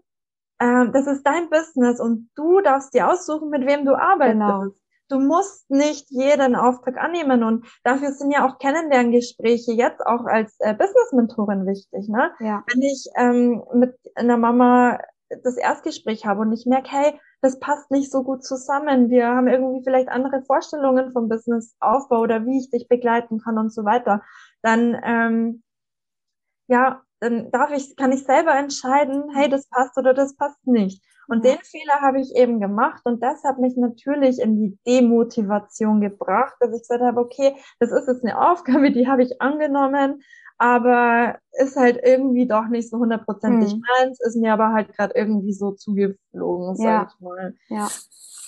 äh, 0.58 0.88
das 0.92 1.06
ist 1.06 1.22
dein 1.24 1.48
Business 1.50 2.00
und 2.00 2.30
du 2.34 2.60
darfst 2.60 2.94
dir 2.94 3.10
aussuchen, 3.10 3.50
mit 3.50 3.66
wem 3.66 3.84
du 3.84 3.94
arbeitest. 3.94 4.40
Genau. 4.40 4.64
Du 5.08 5.20
musst 5.20 5.70
nicht 5.70 6.06
jeden 6.10 6.56
Auftrag 6.56 6.96
annehmen 6.96 7.42
und 7.44 7.66
dafür 7.84 8.12
sind 8.12 8.30
ja 8.30 8.46
auch 8.46 8.58
Kennenlerngespräche 8.58 9.72
jetzt 9.72 10.00
auch 10.00 10.24
als 10.24 10.56
äh, 10.60 10.72
Business-Mentorin 10.72 11.66
wichtig. 11.66 12.08
Ne? 12.08 12.32
Ja. 12.40 12.64
Wenn 12.72 12.80
ich 12.80 13.06
ähm, 13.16 13.62
mit 13.74 13.94
einer 14.14 14.38
Mama 14.38 14.98
das 15.42 15.56
Erstgespräch 15.56 16.26
habe 16.26 16.40
und 16.40 16.52
ich 16.52 16.66
merke, 16.66 16.90
hey, 16.90 17.20
das 17.40 17.58
passt 17.58 17.90
nicht 17.90 18.10
so 18.10 18.22
gut 18.22 18.44
zusammen. 18.44 19.10
Wir 19.10 19.28
haben 19.28 19.48
irgendwie 19.48 19.82
vielleicht 19.82 20.08
andere 20.08 20.42
Vorstellungen 20.42 21.12
vom 21.12 21.28
Businessaufbau 21.28 22.20
oder 22.20 22.46
wie 22.46 22.58
ich 22.58 22.70
dich 22.70 22.88
begleiten 22.88 23.40
kann 23.40 23.58
und 23.58 23.72
so 23.72 23.84
weiter. 23.84 24.22
Dann, 24.62 25.00
ähm, 25.04 25.62
ja, 26.68 27.02
dann 27.20 27.50
darf 27.50 27.70
ich, 27.70 27.96
kann 27.96 28.12
ich 28.12 28.24
selber 28.24 28.54
entscheiden, 28.54 29.30
hey, 29.34 29.48
das 29.48 29.68
passt 29.68 29.96
oder 29.96 30.14
das 30.14 30.36
passt 30.36 30.66
nicht. 30.66 31.04
Und 31.28 31.44
ja. 31.44 31.52
den 31.52 31.60
Fehler 31.62 32.00
habe 32.00 32.20
ich 32.20 32.34
eben 32.34 32.60
gemacht 32.60 33.02
und 33.04 33.22
das 33.22 33.44
hat 33.44 33.58
mich 33.58 33.76
natürlich 33.76 34.40
in 34.40 34.56
die 34.56 34.78
Demotivation 34.86 36.00
gebracht, 36.00 36.54
dass 36.60 36.74
ich 36.74 36.82
gesagt 36.82 37.02
habe, 37.02 37.20
okay, 37.20 37.56
das 37.78 37.92
ist 37.92 38.08
jetzt 38.08 38.24
eine 38.24 38.40
Aufgabe, 38.50 38.90
die 38.90 39.08
habe 39.08 39.22
ich 39.22 39.40
angenommen, 39.40 40.22
aber 40.62 41.40
ist 41.58 41.76
halt 41.76 41.98
irgendwie 42.04 42.46
doch 42.46 42.68
nicht 42.68 42.88
so 42.88 42.98
hundertprozentig 42.98 43.72
hm. 43.72 43.80
meins, 43.80 44.20
ist 44.20 44.36
mir 44.36 44.52
aber 44.52 44.72
halt 44.72 44.94
gerade 44.94 45.12
irgendwie 45.16 45.52
so 45.52 45.72
zugeflogen, 45.72 46.76
sag 46.76 46.86
ja. 46.86 47.08
ich 47.08 47.20
mal. 47.20 47.56
Ja. 47.68 47.88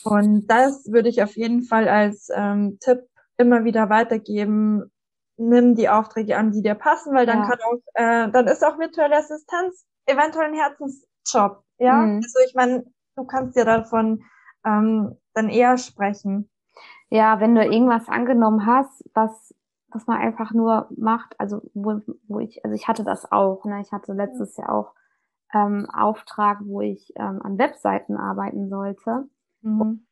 Und 0.04 0.46
das 0.46 0.86
würde 0.92 1.08
ich 1.08 1.24
auf 1.24 1.34
jeden 1.34 1.62
Fall 1.62 1.88
als 1.88 2.28
ähm, 2.32 2.78
Tipp 2.80 3.00
immer 3.36 3.64
wieder 3.64 3.90
weitergeben. 3.90 4.92
Nimm 5.38 5.74
die 5.74 5.88
Aufträge 5.88 6.36
an, 6.36 6.52
die 6.52 6.62
dir 6.62 6.76
passen, 6.76 7.12
weil 7.14 7.26
dann 7.26 7.38
ja. 7.38 7.48
kann 7.48 7.58
auch, 7.58 7.80
äh, 7.94 8.30
dann 8.30 8.46
ist 8.46 8.64
auch 8.64 8.78
virtuelle 8.78 9.16
Assistenz 9.16 9.84
eventuell 10.06 10.50
ein 10.50 10.54
Herzensjob. 10.54 11.64
Ja, 11.78 11.94
mhm. 11.94 12.20
also 12.22 12.38
ich 12.46 12.54
meine, 12.54 12.84
du 13.16 13.24
kannst 13.24 13.56
ja 13.56 13.64
davon 13.64 14.22
ähm, 14.64 15.16
dann 15.32 15.48
eher 15.48 15.78
sprechen. 15.78 16.48
Ja, 17.10 17.40
wenn 17.40 17.56
du 17.56 17.64
irgendwas 17.64 18.06
angenommen 18.08 18.66
hast, 18.66 19.02
was 19.14 19.52
was 19.94 20.06
man 20.06 20.18
einfach 20.18 20.52
nur 20.52 20.88
macht, 20.96 21.38
also 21.38 21.62
wo, 21.72 22.00
wo 22.26 22.40
ich, 22.40 22.64
also 22.64 22.74
ich 22.74 22.88
hatte 22.88 23.04
das 23.04 23.30
auch, 23.30 23.64
ne? 23.64 23.80
Ich 23.80 23.92
hatte 23.92 24.12
letztes 24.12 24.56
Jahr 24.56 24.72
auch 24.72 24.94
ähm, 25.54 25.88
Auftrag, 25.90 26.58
wo 26.62 26.80
ich 26.80 27.12
ähm, 27.16 27.40
an 27.42 27.58
Webseiten 27.58 28.16
arbeiten 28.16 28.68
sollte. 28.68 29.28
Mhm. 29.62 30.06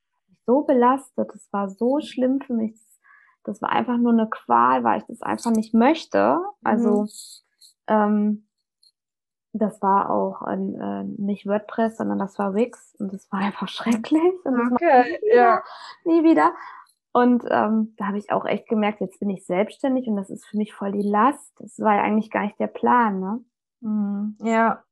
so 0.47 0.63
belastet, 0.63 1.29
das 1.35 1.53
war 1.53 1.69
so 1.69 2.01
schlimm 2.01 2.41
für 2.41 2.55
mich. 2.55 2.75
Das 3.45 3.61
war 3.61 3.71
einfach 3.71 3.99
nur 3.99 4.13
eine 4.13 4.29
Qual, 4.31 4.83
weil 4.83 4.99
ich 4.99 5.07
das 5.07 5.21
einfach 5.21 5.51
nicht 5.51 5.75
möchte. 5.75 6.39
Also 6.63 7.03
mhm. 7.03 7.09
ähm, 7.89 8.49
das 9.53 9.83
war 9.83 10.11
auch 10.11 10.41
ein, 10.43 10.81
äh, 10.81 11.05
nicht 11.05 11.47
WordPress, 11.47 11.99
sondern 11.99 12.19
das 12.19 12.39
war 12.39 12.55
Wix 12.55 12.95
und 12.99 13.13
das 13.13 13.31
war 13.31 13.41
einfach 13.41 13.69
schrecklich. 13.69 14.33
Und 14.45 14.73
okay, 14.73 15.19
ja. 15.35 15.63
Nie 16.05 16.25
wieder. 16.25 16.55
Und 17.13 17.45
ähm, 17.51 17.95
da 17.99 18.07
habe 18.07 18.19
ich 18.19 18.33
auch 18.33 18.47
echt 18.47 18.69
gemerkt, 18.69 19.01
jetzt 19.01 19.21
bin 19.21 19.29
ich 19.29 19.45
selbstständig 19.45 20.09
und 20.09 20.17
das 20.17 20.31
ist 20.31 20.47
für 20.47 20.57
mich 20.57 20.73
voll 20.73 20.93
die 20.93 21.07
Last. 21.07 21.53
Das 21.59 21.79
war 21.79 21.97
ja 21.97 22.03
eigentlich 22.03 22.31
gar 22.31 22.43
nicht 22.43 22.59
der 22.59 22.69
Plan, 22.69 23.21
ne? 23.21 23.45
Mhm, 23.81 24.37
ja, 24.41 24.83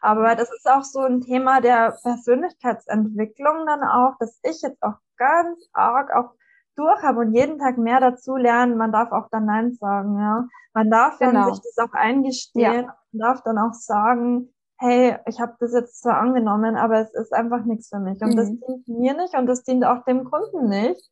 aber 0.00 0.36
das 0.36 0.50
ist 0.52 0.70
auch 0.70 0.84
so 0.84 1.00
ein 1.00 1.20
Thema 1.20 1.60
der 1.60 1.96
Persönlichkeitsentwicklung 2.02 3.66
dann 3.66 3.82
auch, 3.82 4.16
dass 4.18 4.38
ich 4.44 4.62
jetzt 4.62 4.82
auch 4.82 4.94
ganz 5.16 5.58
arg 5.72 6.12
auch 6.14 6.30
durch 6.76 7.02
habe 7.02 7.20
und 7.20 7.34
jeden 7.34 7.58
Tag 7.58 7.78
mehr 7.78 8.00
dazu 8.00 8.36
lernen. 8.36 8.76
Man 8.76 8.92
darf 8.92 9.10
auch 9.10 9.28
dann 9.30 9.46
Nein 9.46 9.74
sagen, 9.74 10.18
ja. 10.18 10.46
Man 10.74 10.90
darf 10.90 11.18
dann 11.18 11.30
genau. 11.30 11.52
sich 11.52 11.62
das 11.62 11.88
auch 11.88 11.94
eingestehen 11.94 12.84
ja. 12.84 12.96
und 13.12 13.18
darf 13.18 13.42
dann 13.42 13.58
auch 13.58 13.72
sagen, 13.72 14.52
hey, 14.78 15.16
ich 15.26 15.40
habe 15.40 15.54
das 15.58 15.72
jetzt 15.72 16.02
zwar 16.02 16.18
angenommen, 16.18 16.76
aber 16.76 17.00
es 17.00 17.14
ist 17.14 17.32
einfach 17.32 17.64
nichts 17.64 17.88
für 17.88 17.98
mich. 17.98 18.20
Und 18.20 18.34
mhm. 18.34 18.36
das 18.36 18.48
dient 18.48 18.88
mir 18.88 19.14
nicht 19.14 19.34
und 19.34 19.46
das 19.46 19.64
dient 19.64 19.84
auch 19.84 20.04
dem 20.04 20.24
Kunden 20.24 20.68
nicht. 20.68 21.10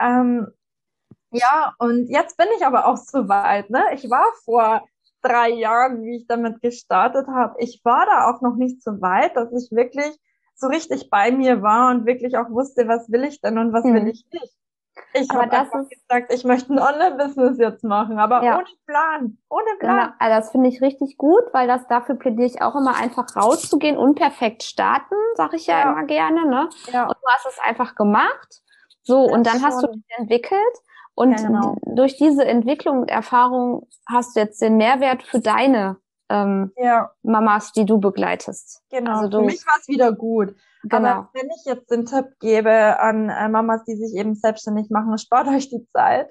Ähm, 0.00 0.48
ja, 1.30 1.74
und 1.78 2.08
jetzt 2.08 2.36
bin 2.36 2.46
ich 2.56 2.64
aber 2.64 2.86
auch 2.86 2.96
so 2.96 3.28
weit. 3.28 3.70
Ne? 3.70 3.82
Ich 3.94 4.08
war 4.08 4.24
vor 4.44 4.84
drei 5.20 5.50
Jahren, 5.50 6.02
wie 6.02 6.16
ich 6.16 6.26
damit 6.26 6.60
gestartet 6.60 7.26
habe, 7.28 7.56
ich 7.58 7.80
war 7.84 8.06
da 8.06 8.30
auch 8.30 8.40
noch 8.42 8.56
nicht 8.56 8.82
so 8.82 9.00
weit, 9.00 9.36
dass 9.36 9.52
ich 9.52 9.72
wirklich 9.72 10.16
so 10.54 10.68
richtig 10.68 11.10
bei 11.10 11.32
mir 11.32 11.62
war 11.62 11.90
und 11.90 12.06
wirklich 12.06 12.36
auch 12.36 12.50
wusste, 12.50 12.86
was 12.86 13.10
will 13.10 13.24
ich 13.24 13.40
denn 13.40 13.58
und 13.58 13.72
was 13.72 13.84
mhm. 13.84 13.94
will 13.94 14.08
ich 14.08 14.24
nicht. 14.32 14.54
Ich 15.12 15.28
habe 15.30 15.50
einfach 15.50 15.88
gesagt, 15.88 16.32
ich 16.32 16.44
möchte 16.44 16.72
ein 16.72 16.78
Online-Business 16.78 17.58
jetzt 17.58 17.82
machen, 17.82 18.20
aber 18.20 18.44
ja. 18.44 18.58
ohne 18.58 18.66
Plan, 18.86 19.38
ohne 19.48 19.76
Plan. 19.80 19.96
Genau. 19.96 20.12
Also 20.20 20.40
das 20.40 20.50
finde 20.52 20.68
ich 20.68 20.82
richtig 20.82 21.16
gut, 21.16 21.42
weil 21.52 21.66
das 21.66 21.86
dafür 21.88 22.14
plädiere 22.14 22.46
ich 22.46 22.62
auch 22.62 22.76
immer 22.76 22.94
einfach 22.94 23.34
rauszugehen, 23.34 23.96
unperfekt 23.96 24.62
starten, 24.62 25.16
sage 25.34 25.56
ich 25.56 25.66
ja, 25.66 25.80
ja, 25.80 25.92
immer 25.92 26.04
gerne. 26.04 26.46
Ne? 26.46 26.68
Ja. 26.92 27.06
Und 27.06 27.16
du 27.16 27.28
hast 27.28 27.46
es 27.46 27.58
einfach 27.58 27.96
gemacht 27.96 28.63
so, 29.04 29.26
das 29.26 29.36
und 29.36 29.46
dann 29.46 29.62
hast 29.62 29.82
du 29.82 29.88
dich 29.88 30.04
entwickelt 30.16 30.74
und 31.14 31.32
ja, 31.32 31.46
genau. 31.46 31.76
durch 31.94 32.16
diese 32.16 32.44
Entwicklung 32.44 33.02
und 33.02 33.10
Erfahrung 33.10 33.86
hast 34.08 34.34
du 34.34 34.40
jetzt 34.40 34.60
den 34.60 34.76
Mehrwert 34.76 35.22
für 35.22 35.40
deine 35.40 35.96
ähm, 36.28 36.72
ja. 36.76 37.10
Mamas, 37.22 37.72
die 37.72 37.84
du 37.84 37.98
begleitest. 38.00 38.82
Genau, 38.90 39.18
also 39.18 39.28
du, 39.28 39.38
für 39.38 39.44
mich 39.44 39.66
war 39.66 39.76
es 39.80 39.88
wieder 39.88 40.12
gut. 40.12 40.56
Genau. 40.82 40.96
Aber 40.96 41.30
wenn 41.32 41.48
ich 41.50 41.64
jetzt 41.64 41.90
den 41.90 42.06
Tipp 42.06 42.26
gebe 42.40 42.98
an 42.98 43.28
äh, 43.28 43.48
Mamas, 43.48 43.84
die 43.84 43.96
sich 43.96 44.18
eben 44.18 44.34
selbstständig 44.34 44.90
machen, 44.90 45.16
spart 45.18 45.48
euch 45.48 45.68
die 45.68 45.86
Zeit 45.92 46.30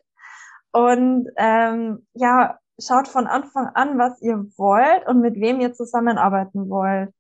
und 0.72 1.30
ähm, 1.38 2.06
ja, 2.14 2.60
schaut 2.80 3.08
von 3.08 3.28
Anfang 3.28 3.68
an, 3.74 3.98
was 3.98 4.22
ihr 4.22 4.46
wollt 4.58 5.08
und 5.08 5.22
mit 5.22 5.36
wem 5.36 5.60
ihr 5.60 5.74
zusammenarbeiten 5.74 6.70
wollt 6.70 7.14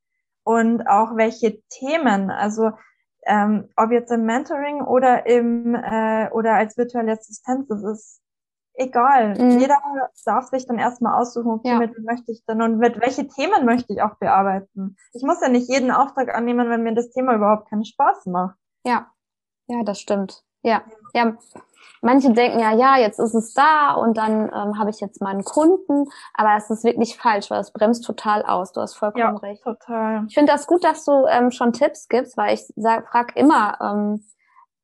und 0.43 0.87
auch 0.87 1.15
welche 1.15 1.61
Themen. 1.69 2.31
Also 2.31 2.71
ähm, 3.25 3.69
ob 3.75 3.91
jetzt 3.91 4.11
im 4.11 4.25
Mentoring 4.25 4.81
oder 4.81 5.25
im 5.25 5.75
äh, 5.75 6.29
oder 6.31 6.55
als 6.55 6.77
virtuelle 6.77 7.13
Assistenz, 7.13 7.67
das 7.67 7.83
ist 7.83 8.21
egal. 8.73 9.35
Mhm. 9.39 9.59
Jeder 9.59 9.77
darf 10.25 10.47
sich 10.47 10.65
dann 10.65 10.79
erstmal 10.79 11.19
aussuchen, 11.19 11.51
okay, 11.51 11.69
ja. 11.69 11.79
mit 11.79 11.95
wem 11.95 12.03
möchte 12.03 12.31
ich 12.31 12.43
denn 12.45 12.61
und 12.61 12.77
mit 12.77 12.99
welche 12.99 13.27
Themen 13.27 13.65
möchte 13.65 13.93
ich 13.93 14.01
auch 14.01 14.15
bearbeiten. 14.15 14.97
Ich 15.13 15.23
muss 15.23 15.41
ja 15.41 15.49
nicht 15.49 15.69
jeden 15.69 15.91
Auftrag 15.91 16.33
annehmen, 16.33 16.69
wenn 16.69 16.83
mir 16.83 16.93
das 16.93 17.11
Thema 17.11 17.35
überhaupt 17.35 17.69
keinen 17.69 17.85
Spaß 17.85 18.25
macht. 18.27 18.57
Ja, 18.83 19.11
ja, 19.67 19.83
das 19.83 19.99
stimmt. 19.99 20.43
Ja, 20.63 20.83
ja 21.13 21.37
manche 22.01 22.31
denken 22.31 22.59
ja, 22.59 22.71
ja, 22.73 22.97
jetzt 22.97 23.19
ist 23.19 23.33
es 23.33 23.53
da 23.53 23.93
und 23.93 24.17
dann 24.17 24.43
ähm, 24.53 24.77
habe 24.77 24.89
ich 24.89 24.99
jetzt 24.99 25.21
meinen 25.21 25.43
Kunden, 25.43 26.05
aber 26.33 26.55
es 26.57 26.69
ist 26.69 26.83
wirklich 26.83 27.17
falsch, 27.17 27.49
weil 27.49 27.61
es 27.61 27.71
bremst 27.71 28.05
total 28.05 28.43
aus. 28.43 28.71
Du 28.71 28.81
hast 28.81 28.95
vollkommen 28.95 29.35
ja, 29.35 29.37
recht. 29.37 29.63
Total. 29.63 30.25
Ich 30.27 30.33
finde 30.33 30.51
das 30.51 30.67
gut, 30.67 30.83
dass 30.83 31.05
du 31.05 31.25
ähm, 31.27 31.51
schon 31.51 31.73
Tipps 31.73 32.07
gibst, 32.07 32.37
weil 32.37 32.53
ich 32.53 32.65
sag, 32.75 33.07
frag 33.09 33.35
immer 33.35 33.77
ähm, 33.81 34.23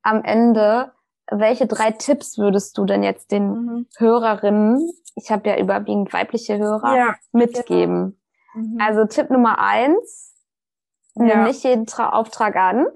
am 0.02 0.24
Ende, 0.24 0.92
welche 1.32 1.68
drei 1.68 1.92
Tipps 1.92 2.38
würdest 2.38 2.78
du 2.78 2.86
denn 2.86 3.04
jetzt 3.04 3.32
den 3.32 3.50
mhm. 3.50 3.88
Hörerinnen, 3.98 4.90
ich 5.16 5.32
habe 5.32 5.50
ja 5.50 5.58
überwiegend 5.58 6.12
weibliche 6.14 6.58
Hörer, 6.58 6.96
ja, 6.96 7.16
mitgeben? 7.32 8.20
Genau. 8.54 8.68
Mhm. 8.68 8.78
Also 8.82 9.06
Tipp 9.06 9.30
Nummer 9.30 9.60
eins, 9.60 10.36
ja. 11.16 11.24
nimm 11.24 11.44
nicht 11.44 11.64
jeden 11.64 11.86
Tra 11.86 12.10
Auftrag 12.10 12.56
an. 12.56 12.88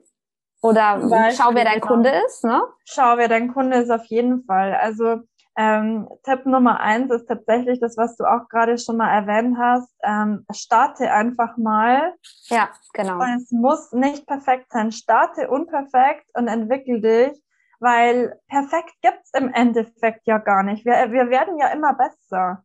Oder 0.63 0.97
Beispiel, 0.97 1.43
schau, 1.43 1.55
wer 1.55 1.65
dein 1.65 1.81
genau. 1.81 1.87
Kunde 1.87 2.09
ist, 2.25 2.43
ne? 2.45 2.63
Schau, 2.85 3.17
wer 3.17 3.27
dein 3.27 3.53
Kunde 3.53 3.77
ist 3.77 3.91
auf 3.91 4.05
jeden 4.05 4.45
Fall. 4.45 4.73
Also 4.73 5.19
ähm, 5.57 6.07
Tipp 6.23 6.45
Nummer 6.45 6.79
eins 6.79 7.11
ist 7.11 7.27
tatsächlich 7.27 7.81
das, 7.81 7.97
was 7.97 8.15
du 8.15 8.23
auch 8.23 8.47
gerade 8.47 8.77
schon 8.77 8.95
mal 8.95 9.13
erwähnt 9.13 9.57
hast. 9.59 9.93
Ähm, 10.03 10.45
starte 10.53 11.11
einfach 11.11 11.57
mal. 11.57 12.13
Ja, 12.45 12.69
genau. 12.93 13.19
Und 13.19 13.41
es 13.41 13.51
muss 13.51 13.91
nicht 13.91 14.25
perfekt 14.25 14.71
sein. 14.71 14.93
Starte 14.93 15.49
unperfekt 15.49 16.25
und 16.33 16.47
entwickel 16.47 17.01
dich, 17.01 17.43
weil 17.81 18.39
perfekt 18.47 18.93
gibt's 19.01 19.31
im 19.33 19.53
Endeffekt 19.53 20.25
ja 20.25 20.37
gar 20.37 20.63
nicht. 20.63 20.85
Wir, 20.85 21.11
wir 21.11 21.29
werden 21.29 21.57
ja 21.57 21.67
immer 21.67 21.93
besser. 21.93 22.63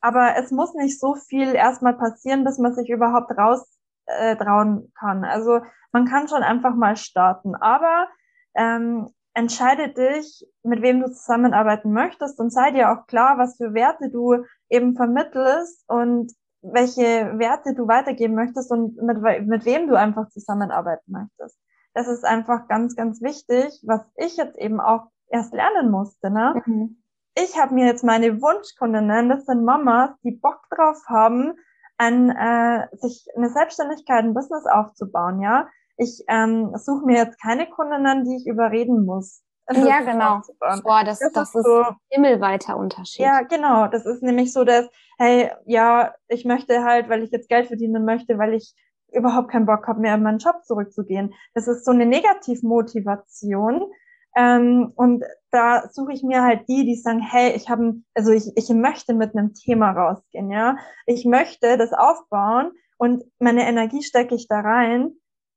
Aber 0.00 0.34
es 0.38 0.50
muss 0.50 0.72
nicht 0.72 0.98
so 0.98 1.14
viel 1.14 1.54
erstmal 1.54 1.94
passieren, 1.94 2.42
bis 2.44 2.56
man 2.56 2.74
sich 2.74 2.88
überhaupt 2.88 3.30
raus 3.36 3.68
äh, 4.06 4.34
trauen 4.36 4.90
kann. 4.98 5.24
Also 5.24 5.60
man 5.92 6.06
kann 6.06 6.28
schon 6.28 6.42
einfach 6.42 6.74
mal 6.74 6.96
starten, 6.96 7.54
aber 7.54 8.08
ähm, 8.54 9.08
entscheide 9.34 9.88
dich, 9.90 10.44
mit 10.62 10.82
wem 10.82 11.00
du 11.00 11.06
zusammenarbeiten 11.12 11.92
möchtest 11.92 12.40
und 12.40 12.50
sei 12.52 12.72
dir 12.72 12.90
auch 12.90 13.06
klar, 13.06 13.38
was 13.38 13.56
für 13.56 13.72
Werte 13.72 14.10
du 14.10 14.44
eben 14.68 14.96
vermittelst 14.96 15.84
und 15.88 16.32
welche 16.60 17.38
Werte 17.38 17.74
du 17.74 17.86
weitergeben 17.86 18.34
möchtest 18.34 18.70
und 18.72 18.96
mit, 19.00 19.46
mit 19.46 19.64
wem 19.64 19.86
du 19.86 19.94
einfach 19.94 20.28
zusammenarbeiten 20.30 21.12
möchtest. 21.12 21.58
Das 21.94 22.08
ist 22.08 22.24
einfach 22.24 22.68
ganz, 22.68 22.96
ganz 22.96 23.22
wichtig, 23.22 23.80
was 23.86 24.02
ich 24.16 24.36
jetzt 24.36 24.58
eben 24.58 24.80
auch 24.80 25.06
erst 25.28 25.52
lernen 25.52 25.90
musste. 25.90 26.30
Ne? 26.30 26.60
Mhm. 26.66 27.02
Ich 27.36 27.56
habe 27.60 27.74
mir 27.74 27.86
jetzt 27.86 28.02
meine 28.02 28.42
Wunschkundinnen, 28.42 29.28
das 29.28 29.46
sind 29.46 29.64
Mamas, 29.64 30.10
die 30.24 30.32
Bock 30.32 30.62
drauf 30.70 30.98
haben, 31.06 31.54
an 31.98 32.30
äh, 32.30 32.86
sich 32.96 33.26
eine 33.36 33.50
Selbstständigkeit, 33.50 34.24
ein 34.24 34.34
Business 34.34 34.64
aufzubauen, 34.66 35.40
ja. 35.40 35.68
Ich 35.96 36.22
ähm, 36.28 36.72
suche 36.76 37.04
mir 37.04 37.16
jetzt 37.16 37.40
keine 37.42 37.68
Kundinnen, 37.68 38.24
die 38.24 38.36
ich 38.36 38.46
überreden 38.46 39.04
muss. 39.04 39.42
Ja, 39.70 40.00
genau. 40.00 40.40
Boah, 40.82 41.04
das, 41.04 41.18
das, 41.18 41.32
das 41.32 41.48
ist, 41.50 41.56
ist 41.56 41.64
so, 41.66 41.84
himmelweiter 42.08 42.76
Unterschied. 42.76 43.20
Ja, 43.20 43.42
genau. 43.42 43.88
Das 43.88 44.06
ist 44.06 44.22
nämlich 44.22 44.52
so, 44.52 44.64
dass, 44.64 44.88
hey, 45.18 45.50
ja, 45.66 46.14
ich 46.28 46.44
möchte 46.44 46.84
halt, 46.84 47.08
weil 47.08 47.22
ich 47.22 47.30
jetzt 47.30 47.48
Geld 47.48 47.66
verdienen 47.66 48.04
möchte, 48.04 48.38
weil 48.38 48.54
ich 48.54 48.74
überhaupt 49.12 49.50
keinen 49.50 49.66
Bock 49.66 49.86
habe, 49.86 50.00
mehr 50.00 50.14
in 50.14 50.22
meinen 50.22 50.38
Job 50.38 50.64
zurückzugehen. 50.64 51.34
Das 51.54 51.68
ist 51.68 51.84
so 51.84 51.90
eine 51.90 52.06
Negativmotivation, 52.06 53.90
ähm, 54.38 54.92
und 54.94 55.24
da 55.50 55.88
suche 55.90 56.12
ich 56.12 56.22
mir 56.22 56.42
halt 56.42 56.68
die, 56.68 56.84
die 56.84 56.94
sagen, 56.94 57.20
hey, 57.20 57.56
ich 57.56 57.68
habe, 57.68 57.94
also 58.14 58.30
ich, 58.30 58.52
ich 58.54 58.68
möchte 58.68 59.12
mit 59.12 59.34
einem 59.34 59.52
Thema 59.52 59.90
rausgehen, 59.90 60.52
ja. 60.52 60.76
Ich 61.06 61.24
möchte 61.24 61.76
das 61.76 61.92
aufbauen 61.92 62.70
und 62.98 63.24
meine 63.40 63.66
Energie 63.66 64.02
stecke 64.02 64.36
ich 64.36 64.46
da 64.46 64.60
rein. 64.60 65.12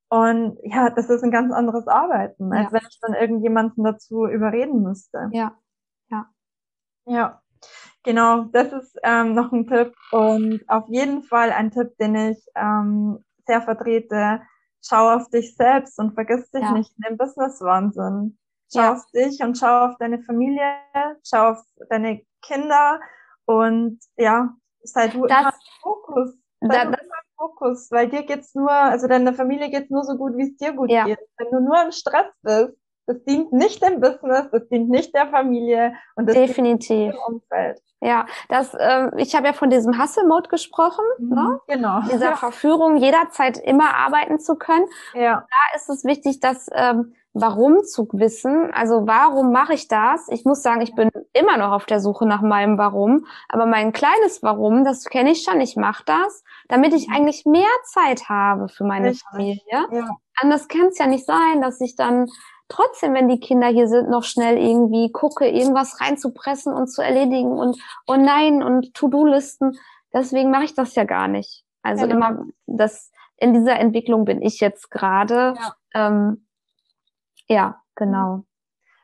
Und 0.10 0.58
ja, 0.64 0.90
das 0.90 1.10
ist 1.12 1.24
ein 1.24 1.32
ganz 1.32 1.54
anderes 1.54 1.88
Arbeiten, 1.88 2.52
als 2.52 2.72
ja. 2.72 2.74
wenn 2.74 2.88
ich 2.90 3.00
dann 3.02 3.14
irgendjemanden 3.14 3.84
dazu 3.84 4.26
überreden 4.26 4.82
müsste. 4.82 5.30
Ja, 5.32 5.56
ja. 6.10 6.26
Ja, 7.06 7.42
genau, 8.04 8.46
das 8.46 8.74
ist 8.74 8.98
ähm, 9.04 9.36
noch 9.36 9.52
ein 9.52 9.68
Tipp 9.68 9.94
und 10.12 10.64
auf 10.68 10.88
jeden 10.88 11.22
Fall 11.22 11.52
ein 11.52 11.70
Tipp, 11.70 11.96
den 12.00 12.16
ich 12.16 12.44
ähm, 12.56 13.24
sehr 13.46 13.62
vertrete. 13.62 14.42
Schau 14.84 15.16
auf 15.16 15.30
dich 15.30 15.56
selbst 15.56 16.00
und 16.00 16.16
vergiss 16.16 16.50
dich 16.50 16.64
ja. 16.64 16.72
nicht 16.72 16.92
in 16.98 17.04
dem 17.10 17.18
Business-Wahnsinn. 17.18 18.40
Schau 18.74 18.82
ja. 18.82 18.94
auf 18.94 19.06
dich 19.14 19.42
und 19.42 19.58
schau 19.58 19.86
auf 19.86 19.98
deine 20.00 20.22
Familie, 20.22 20.74
schau 21.24 21.52
auf 21.52 21.64
deine 21.90 22.22
Kinder 22.42 23.00
und 23.46 24.00
ja, 24.18 24.50
sei 24.84 25.08
du 25.08 25.26
das, 25.26 25.42
immer 25.42 25.54
Fokus. 25.82 26.34
Sei 26.62 26.68
da, 26.68 26.86
du 26.86 26.90
immer 26.92 27.22
Fokus, 27.38 27.92
weil 27.92 28.08
dir 28.10 28.24
geht's 28.24 28.54
nur, 28.56 28.72
also 28.72 29.08
deiner 29.08 29.34
Familie 29.34 29.70
geht's 29.70 29.90
nur 29.90 30.04
so 30.04 30.16
gut, 30.16 30.38
wie 30.38 30.44
es 30.44 30.58
dir 30.58 30.74
gut 30.74 30.92
ja. 30.92 31.06
geht. 31.06 31.20
Wenn 31.38 31.52
du 31.52 31.60
nur 31.60 31.82
im 31.84 31.92
Stress 31.92 32.28
bist, 32.44 32.78
das 33.08 33.24
dient 33.24 33.52
nicht 33.52 33.84
dem 33.84 34.00
Business, 34.00 34.50
das 34.52 34.68
dient 34.70 34.90
nicht 34.90 35.14
der 35.16 35.28
Familie 35.28 35.96
und 36.16 36.28
das 36.28 36.36
Definitiv. 36.36 36.90
dient 36.90 37.14
dem 37.14 37.36
Umfeld. 37.36 37.82
Ja, 38.04 38.26
das, 38.50 38.74
äh, 38.74 39.10
ich 39.18 39.36
habe 39.36 39.48
ja 39.48 39.54
von 39.54 39.70
diesem 39.70 40.02
Hustle-Mode 40.02 40.50
gesprochen, 40.50 41.06
mhm, 41.20 41.36
ne? 41.36 41.60
genau. 41.68 42.02
Dieser 42.12 42.36
Verführung, 42.36 42.98
jederzeit 42.98 43.58
immer 43.60 43.96
arbeiten 43.96 44.40
zu 44.40 44.56
können. 44.56 44.88
Ja. 45.14 45.46
Da 45.48 45.76
ist 45.76 45.90
es 45.90 46.04
wichtig, 46.04 46.40
dass 46.40 46.68
ähm, 46.74 47.14
Warum 47.34 47.84
zu 47.84 48.08
wissen. 48.12 48.72
Also 48.74 49.08
warum 49.08 49.52
mache 49.52 49.74
ich 49.74 49.88
das? 49.88 50.28
Ich 50.30 50.44
muss 50.44 50.62
sagen, 50.62 50.82
ich 50.82 50.96
bin 50.96 51.10
immer 51.32 51.58
noch 51.58 51.72
auf 51.72 51.86
der 51.86 52.02
Suche 52.02 52.28
nach 52.28 52.42
meinem 52.42 52.78
Warum. 52.78 53.26
Aber 53.48 53.66
mein 53.66 53.94
kleines 53.94 54.44
Warum, 54.44 54.84
das 54.84 55.06
kenne 55.06 55.32
ich 55.32 55.44
schon. 55.44 55.62
Ich 55.62 55.78
mache 55.78 56.04
das, 56.06 56.44
damit 56.68 56.94
ich 56.94 57.10
eigentlich 57.10 57.46
mehr 57.46 57.70
Zeit 57.86 58.28
habe 58.28 58.68
für 58.68 58.84
meine 58.84 59.10
Richtig. 59.10 59.28
Familie. 59.30 59.62
Ja. 59.92 60.10
Anders 60.36 60.68
kann 60.68 60.88
es 60.88 60.98
ja 60.98 61.08
nicht 61.08 61.26
sein, 61.26 61.62
dass 61.62 61.80
ich 61.80 61.96
dann 61.96 62.28
trotzdem, 62.68 63.14
wenn 63.14 63.30
die 63.30 63.40
Kinder 63.40 63.68
hier 63.68 63.88
sind, 63.88 64.10
noch 64.10 64.24
schnell 64.24 64.58
irgendwie 64.58 65.12
gucke, 65.12 65.48
irgendwas 65.48 66.02
reinzupressen 66.02 66.74
und 66.74 66.88
zu 66.88 67.02
erledigen 67.02 67.52
und 67.58 67.78
oh 68.08 68.16
nein 68.16 68.64
und 68.64 68.94
To-Do-Listen. 68.94 69.78
Deswegen 70.14 70.52
mache 70.52 70.66
ich 70.66 70.74
das 70.74 70.96
ja 70.96 71.06
gar 71.06 71.28
nicht. 71.28 71.64
Also 71.82 72.08
genau. 72.08 72.16
immer 72.16 72.46
das 72.68 73.12
in 73.38 73.54
dieser 73.54 73.80
Entwicklung 73.80 74.26
bin 74.26 74.42
ich 74.42 74.60
jetzt 74.60 74.92
gerade. 74.92 75.56
Ja. 75.58 75.76
Ähm, 75.94 76.46
ja, 77.52 77.82
genau. 77.96 78.44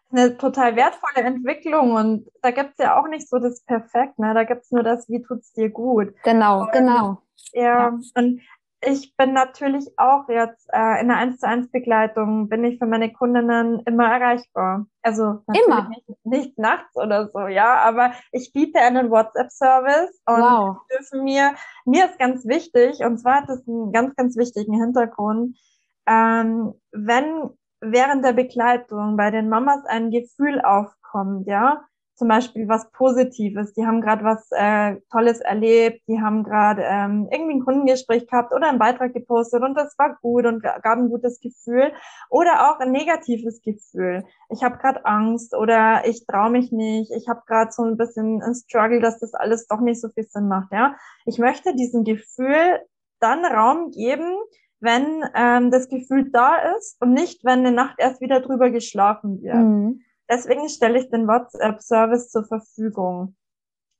Eine 0.10 0.38
total 0.38 0.75
wertvolle 0.77 1.25
Entwicklung 1.27 1.91
und 1.91 2.29
da 2.41 2.51
gibt's 2.51 2.77
ja 2.79 2.97
auch 2.97 3.07
nicht 3.07 3.27
so 3.27 3.39
das 3.39 3.62
Perfekt, 3.63 4.17
ne? 4.19 4.33
Da 4.33 4.45
gibt's 4.45 4.71
nur 4.71 4.83
das, 4.83 5.10
wie 5.10 5.21
tut's 5.21 5.51
dir 5.51 5.69
gut. 5.69 6.13
Genau, 6.23 6.62
und, 6.62 6.71
genau. 6.71 7.21
Ja, 7.51 7.62
ja, 7.63 7.99
und 8.15 8.41
ich 8.81 9.15
bin 9.17 9.33
natürlich 9.33 9.88
auch 9.97 10.29
jetzt 10.29 10.69
äh, 10.71 11.01
in 11.01 11.07
der 11.07 11.17
1 11.17 11.39
zu 11.39 11.47
1 11.47 11.71
Begleitung, 11.71 12.47
bin 12.47 12.63
ich 12.63 12.77
für 12.77 12.86
meine 12.86 13.12
Kundinnen 13.12 13.81
immer 13.86 14.05
erreichbar. 14.05 14.86
Also 15.01 15.41
immer. 15.65 15.89
Nicht, 15.89 16.25
nicht, 16.25 16.60
nachts 16.60 16.95
oder 16.95 17.29
so, 17.33 17.47
ja, 17.47 17.77
aber 17.79 18.13
ich 18.31 18.53
biete 18.53 18.79
einen 18.79 19.10
WhatsApp-Service 19.10 20.21
und 20.27 20.41
wow. 20.41 20.77
dürfen 20.91 21.23
mir, 21.23 21.55
mir 21.86 22.05
ist 22.05 22.19
ganz 22.19 22.45
wichtig, 22.45 22.99
und 23.03 23.17
zwar 23.17 23.41
hat 23.41 23.49
es 23.49 23.67
einen 23.67 23.91
ganz, 23.91 24.15
ganz 24.15 24.38
wichtigen 24.38 24.79
Hintergrund, 24.79 25.57
ähm, 26.05 26.73
wenn 26.91 27.49
während 27.81 28.25
der 28.25 28.33
Begleitung 28.33 29.17
bei 29.17 29.31
den 29.31 29.49
Mamas 29.49 29.85
ein 29.85 30.11
Gefühl 30.11 30.61
aufkommt, 30.61 31.47
ja, 31.47 31.81
zum 32.17 32.29
Beispiel 32.29 32.67
was 32.67 32.89
Positives, 32.91 33.73
die 33.73 33.85
haben 33.85 34.01
gerade 34.01 34.23
was 34.23 34.47
äh, 34.51 34.99
Tolles 35.11 35.39
erlebt, 35.39 36.01
die 36.07 36.19
haben 36.19 36.43
gerade 36.43 36.81
ähm, 36.83 37.27
irgendwie 37.31 37.53
ein 37.53 37.63
Kundengespräch 37.63 38.27
gehabt 38.27 38.53
oder 38.53 38.69
einen 38.69 38.79
Beitrag 38.79 39.13
gepostet 39.13 39.61
und 39.61 39.75
das 39.75 39.93
war 39.99 40.17
gut 40.23 40.47
und 40.47 40.63
gab 40.63 40.83
ein 40.83 41.09
gutes 41.09 41.39
Gefühl 41.39 41.93
oder 42.31 42.71
auch 42.71 42.79
ein 42.79 42.91
negatives 42.91 43.61
Gefühl. 43.61 44.23
Ich 44.49 44.63
habe 44.63 44.79
gerade 44.79 45.05
Angst 45.05 45.53
oder 45.53 46.07
ich 46.07 46.25
traue 46.25 46.49
mich 46.49 46.71
nicht, 46.71 47.11
ich 47.11 47.29
habe 47.29 47.43
gerade 47.45 47.71
so 47.71 47.83
ein 47.83 47.97
bisschen 47.97 48.41
ein 48.41 48.55
Struggle, 48.55 48.99
dass 48.99 49.19
das 49.19 49.35
alles 49.35 49.67
doch 49.67 49.81
nicht 49.81 50.01
so 50.01 50.09
viel 50.09 50.23
Sinn 50.23 50.47
macht. 50.47 50.71
Ja, 50.71 50.95
ich 51.25 51.37
möchte 51.37 51.75
diesem 51.75 52.03
Gefühl 52.03 52.79
dann 53.19 53.45
Raum 53.45 53.91
geben, 53.91 54.35
wenn 54.79 55.23
ähm, 55.33 55.71
das 55.71 55.89
Gefühl 55.89 56.29
da 56.31 56.55
ist 56.77 57.01
und 57.01 57.13
nicht, 57.13 57.43
wenn 57.43 57.59
eine 57.59 57.71
Nacht 57.71 57.95
erst 57.97 58.21
wieder 58.21 58.41
drüber 58.41 58.69
geschlafen 58.69 59.41
wird. 59.41 59.55
Mhm. 59.55 60.01
Deswegen 60.29 60.69
stelle 60.69 60.99
ich 60.99 61.09
den 61.09 61.27
WhatsApp-Service 61.27 62.29
zur 62.29 62.45
Verfügung. 62.45 63.35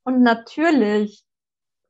Und 0.04 0.22
natürlich 0.22 1.24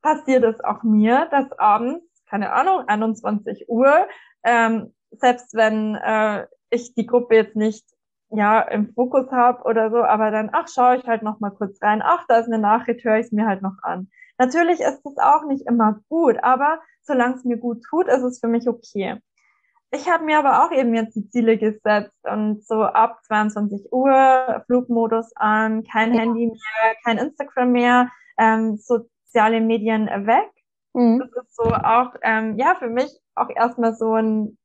passiert 0.01 0.45
es 0.45 0.61
auch 0.61 0.83
mir, 0.83 1.27
dass 1.31 1.51
abends, 1.59 2.05
keine 2.29 2.53
Ahnung, 2.53 2.85
21 2.87 3.69
Uhr, 3.69 4.09
ähm, 4.45 4.95
selbst 5.11 5.55
wenn 5.55 5.97
äh, 5.97 6.47
ich 6.71 6.95
die 6.95 7.07
Gruppe 7.07 7.35
jetzt 7.35 7.57
nicht 7.57 7.85
ja 8.31 8.61
im 8.61 8.93
Fokus 8.93 9.31
habe 9.31 9.63
oder 9.65 9.91
so, 9.91 10.03
aber 10.03 10.31
dann, 10.31 10.51
ach, 10.53 10.69
schaue 10.69 10.97
ich 10.97 11.07
halt 11.07 11.23
noch 11.23 11.41
mal 11.41 11.51
kurz 11.51 11.81
rein, 11.83 12.03
ach, 12.05 12.25
da 12.29 12.39
ist 12.39 12.47
eine 12.47 12.59
Nachricht, 12.59 13.05
höre 13.05 13.19
ich 13.19 13.27
es 13.27 13.33
mir 13.33 13.47
halt 13.47 13.63
noch 13.63 13.77
an. 13.83 14.11
Natürlich 14.39 14.81
ist 14.81 15.05
es 15.05 15.19
auch 15.19 15.45
nicht 15.47 15.67
immer 15.67 16.01
gut, 16.09 16.37
aber 16.43 16.81
solange 17.03 17.35
es 17.37 17.45
mir 17.45 17.59
gut 17.59 17.83
tut, 17.89 18.07
ist 18.09 18.23
es 18.23 18.39
für 18.41 18.49
mich 18.49 18.69
okay. 18.69 19.21
Ich 19.91 20.09
habe 20.09 20.25
mir 20.25 20.39
aber 20.39 20.65
auch 20.65 20.71
eben 20.71 20.95
jetzt 20.95 21.17
die 21.17 21.29
Ziele 21.31 21.57
gesetzt 21.57 22.15
und 22.23 22.65
so 22.65 22.83
ab 22.85 23.21
22 23.25 23.91
Uhr 23.91 24.63
Flugmodus 24.67 25.35
an, 25.35 25.83
kein 25.85 26.13
ja. 26.13 26.21
Handy 26.21 26.47
mehr, 26.47 26.95
kein 27.05 27.19
Instagram 27.19 27.73
mehr, 27.73 28.11
ähm, 28.37 28.77
soziale 28.77 29.61
Medien 29.61 30.07
weg. 30.07 30.51
Mhm. 30.93 31.21
Das 31.21 31.45
ist 31.45 31.57
so 31.57 31.65
auch, 31.73 32.15
ähm, 32.23 32.59
ja, 32.59 32.75
für 32.79 32.89
mich 32.89 33.11
auch 33.35 33.49
erstmal 33.49 33.95
so 33.95 34.15
ein 34.15 34.59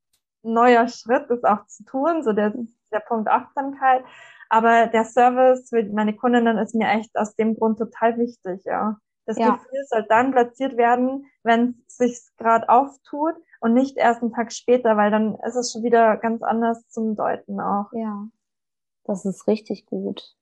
neuer 0.44 0.90
Schritt, 0.90 1.30
das 1.30 1.44
auch 1.46 1.66
zu 1.68 1.86
tun, 1.86 2.24
so 2.24 2.34
der, 2.34 2.54
der 2.92 3.00
Punkt 3.00 3.30
Achtsamkeit. 3.30 4.04
Aber 4.50 4.88
der 4.88 5.06
Service 5.06 5.70
für 5.70 5.84
meine 5.84 6.16
Kundinnen 6.16 6.58
ist 6.58 6.76
mir 6.76 6.90
echt 6.90 7.16
aus 7.16 7.36
dem 7.36 7.56
Grund 7.56 7.80
total 7.80 8.18
wichtig, 8.18 8.64
ja. 8.66 8.98
Das 9.26 9.38
ja. 9.38 9.52
Gefühl 9.52 9.86
soll 9.88 10.06
dann 10.10 10.32
platziert 10.32 10.76
werden, 10.78 11.26
wenn 11.44 11.84
es 11.88 11.98
sich 11.98 12.20
gerade 12.38 12.68
auftut 12.68 13.36
und 13.62 13.74
nicht 13.74 13.98
erst 13.98 14.22
einen 14.22 14.34
Tag 14.34 14.52
später, 14.52 14.98
weil 14.98 15.12
dann 15.12 15.36
ist 15.46 15.56
es 15.56 15.72
schon 15.72 15.84
wieder 15.84 16.18
ganz 16.18 16.44
anders 16.44 16.88
zum 16.90 17.16
Deuten 17.16 17.60
auch. 17.62 17.92
Ja, 17.94 18.28
das 19.06 19.26
ist 19.26 19.48
richtig 19.48 19.86
gut. 19.86 20.36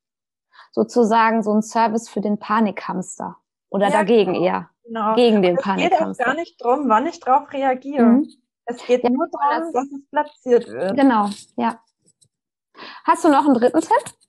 Sozusagen 0.71 1.43
so 1.43 1.53
ein 1.53 1.61
Service 1.61 2.09
für 2.09 2.21
den 2.21 2.39
Panikhamster 2.39 3.37
oder 3.69 3.87
ja, 3.87 3.91
dagegen 3.91 4.33
genau. 4.33 4.45
eher. 4.45 4.69
Genau. 4.83 5.15
Gegen 5.15 5.41
den 5.41 5.57
Panikhamster. 5.57 6.09
Es 6.09 6.17
geht 6.17 6.25
auch 6.25 6.25
gar 6.25 6.35
nicht 6.35 6.63
drum, 6.63 6.89
wann 6.89 7.05
ich 7.05 7.19
drauf 7.19 7.51
reagiere. 7.51 8.03
Mhm. 8.03 8.29
Es 8.65 8.85
geht 8.85 9.03
ja, 9.03 9.09
nur 9.09 9.27
darum, 9.29 9.73
dass 9.73 9.85
es 9.85 10.09
platziert 10.09 10.67
wird. 10.67 10.95
Genau, 10.95 11.29
ja. 11.55 11.79
Hast 13.03 13.23
du 13.23 13.29
noch 13.29 13.45
einen 13.45 13.53
dritten 13.53 13.81
Tipp? 13.81 14.20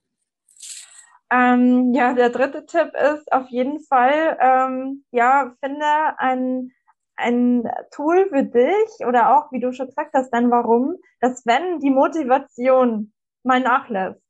Ähm, 1.32 1.94
ja, 1.94 2.12
der 2.12 2.28
dritte 2.28 2.66
Tipp 2.66 2.92
ist 2.94 3.32
auf 3.32 3.48
jeden 3.48 3.80
Fall, 3.80 4.36
ähm, 4.38 5.04
ja, 5.12 5.54
finde 5.64 5.86
ein, 6.18 6.72
ein 7.16 7.64
Tool 7.90 8.28
für 8.28 8.44
dich 8.44 9.06
oder 9.06 9.36
auch, 9.36 9.50
wie 9.50 9.60
du 9.60 9.72
schon 9.72 9.86
gesagt 9.86 10.12
hast, 10.12 10.30
dann 10.30 10.50
warum, 10.50 10.96
dass 11.20 11.46
wenn 11.46 11.78
die 11.80 11.90
Motivation 11.90 13.12
mal 13.44 13.60
nachlässt, 13.60 14.20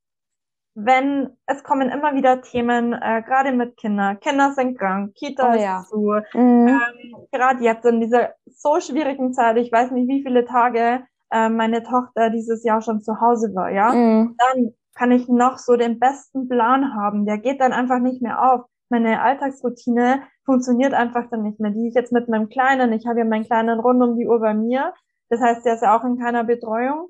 wenn 0.75 1.37
es 1.47 1.65
kommen 1.65 1.91
immer 1.91 2.15
wieder 2.15 2.41
Themen, 2.41 2.93
äh, 2.93 3.23
gerade 3.27 3.53
mit 3.53 3.77
Kindern, 3.77 4.21
Kinder 4.21 4.53
sind 4.53 4.79
krank, 4.79 5.15
Kita 5.15 5.51
oh, 5.51 5.55
ist 5.55 5.63
ja. 5.63 5.83
zu, 5.83 5.99
mhm. 6.35 6.69
ähm, 6.69 7.27
gerade 7.33 7.65
jetzt 7.65 7.85
in 7.85 8.01
dieser 8.01 8.35
so 8.47 8.79
schwierigen 8.81 9.33
Zeit, 9.33 9.57
ich 9.57 9.73
weiß 9.73 9.91
nicht, 9.91 10.09
wie 10.09 10.23
viele 10.23 10.45
Tage 10.45 11.03
äh, 11.31 11.49
meine 11.49 11.83
Tochter 11.83 12.31
dieses 12.31 12.63
Jahr 12.65 12.81
schon 12.81 13.03
zu 13.03 13.21
Hause 13.21 13.53
war, 13.55 13.71
ja, 13.71 13.93
mhm. 13.93 14.37
dann 14.39 14.75
kann 14.95 15.11
ich 15.11 15.29
noch 15.29 15.59
so 15.59 15.77
den 15.77 15.99
besten 15.99 16.49
Plan 16.49 16.95
haben. 16.95 17.27
Der 17.27 17.39
geht 17.39 17.61
dann 17.61 17.73
einfach 17.73 17.99
nicht 17.99 18.23
mehr 18.23 18.43
auf. 18.43 18.67
Meine 18.89 19.23
Alltagsroutine 19.23 20.23
funktioniert 20.45 20.93
einfach 20.93 21.29
dann 21.31 21.43
nicht 21.43 21.61
mehr. 21.61 21.71
Die 21.71 21.89
ich 21.89 21.95
jetzt 21.95 22.13
mit 22.13 22.29
meinem 22.29 22.49
Kleinen, 22.49 22.93
ich 22.93 23.07
habe 23.07 23.21
ja 23.21 23.25
meinen 23.25 23.45
Kleinen 23.45 23.81
rund 23.81 24.03
um 24.03 24.17
die 24.17 24.27
Uhr 24.27 24.41
bei 24.41 24.55
mir. 24.55 24.93
Das 25.29 25.41
heißt, 25.41 25.65
der 25.65 25.75
ist 25.75 25.83
ja 25.83 25.97
auch 25.97 26.05
in 26.05 26.19
keiner 26.19 26.45
Betreuung. 26.45 27.09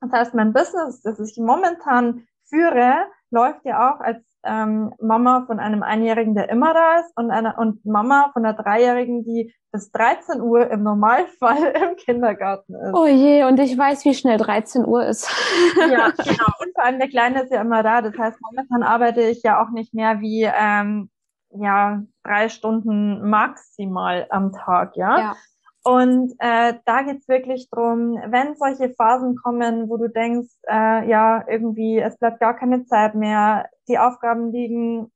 Das 0.00 0.12
heißt, 0.12 0.34
mein 0.34 0.52
Business, 0.52 1.02
das 1.02 1.20
ich 1.20 1.36
momentan 1.36 2.26
führe, 2.48 3.04
läuft 3.30 3.64
ja 3.64 3.92
auch 3.92 4.00
als 4.00 4.18
ähm, 4.44 4.92
Mama 5.00 5.44
von 5.46 5.60
einem 5.60 5.82
Einjährigen, 5.82 6.34
der 6.34 6.48
immer 6.48 6.72
da 6.72 7.00
ist, 7.00 7.16
und 7.16 7.30
einer 7.30 7.58
und 7.58 7.84
Mama 7.84 8.30
von 8.32 8.44
einer 8.44 8.54
Dreijährigen, 8.54 9.22
die 9.24 9.54
bis 9.72 9.90
13 9.92 10.40
Uhr 10.40 10.70
im 10.70 10.82
Normalfall 10.82 11.74
im 11.90 11.96
Kindergarten 11.96 12.74
ist. 12.74 12.94
Oh 12.94 13.06
je, 13.06 13.44
und 13.44 13.60
ich 13.60 13.76
weiß, 13.76 14.04
wie 14.04 14.14
schnell 14.14 14.38
13 14.38 14.86
Uhr 14.86 15.04
ist. 15.06 15.30
ja, 15.76 16.10
genau. 16.16 16.52
Und 16.60 16.74
vor 16.74 16.84
allem 16.84 16.98
der 16.98 17.08
Kleine 17.08 17.42
ist 17.42 17.52
ja 17.52 17.60
immer 17.60 17.82
da. 17.82 18.02
Das 18.02 18.16
heißt, 18.16 18.38
momentan 18.40 18.82
arbeite 18.82 19.22
ich 19.22 19.42
ja 19.42 19.62
auch 19.62 19.70
nicht 19.70 19.94
mehr 19.94 20.20
wie 20.20 20.42
ähm, 20.42 21.10
ja 21.50 22.02
drei 22.24 22.48
Stunden 22.48 23.28
maximal 23.28 24.26
am 24.30 24.52
Tag, 24.52 24.96
ja. 24.96 25.18
ja. 25.18 25.36
Und 25.82 26.34
äh, 26.38 26.74
da 26.84 27.02
geht's 27.02 27.26
wirklich 27.26 27.70
drum, 27.70 28.20
wenn 28.26 28.54
solche 28.56 28.90
Phasen 28.90 29.36
kommen, 29.36 29.88
wo 29.88 29.96
du 29.96 30.08
denkst, 30.08 30.52
äh, 30.68 31.08
ja, 31.08 31.44
irgendwie, 31.48 31.98
es 31.98 32.18
bleibt 32.18 32.40
gar 32.40 32.54
keine 32.54 32.84
Zeit 32.84 33.14
mehr, 33.14 33.68
die 33.88 33.98
Aufgaben 33.98 34.52
liegen 34.52 35.10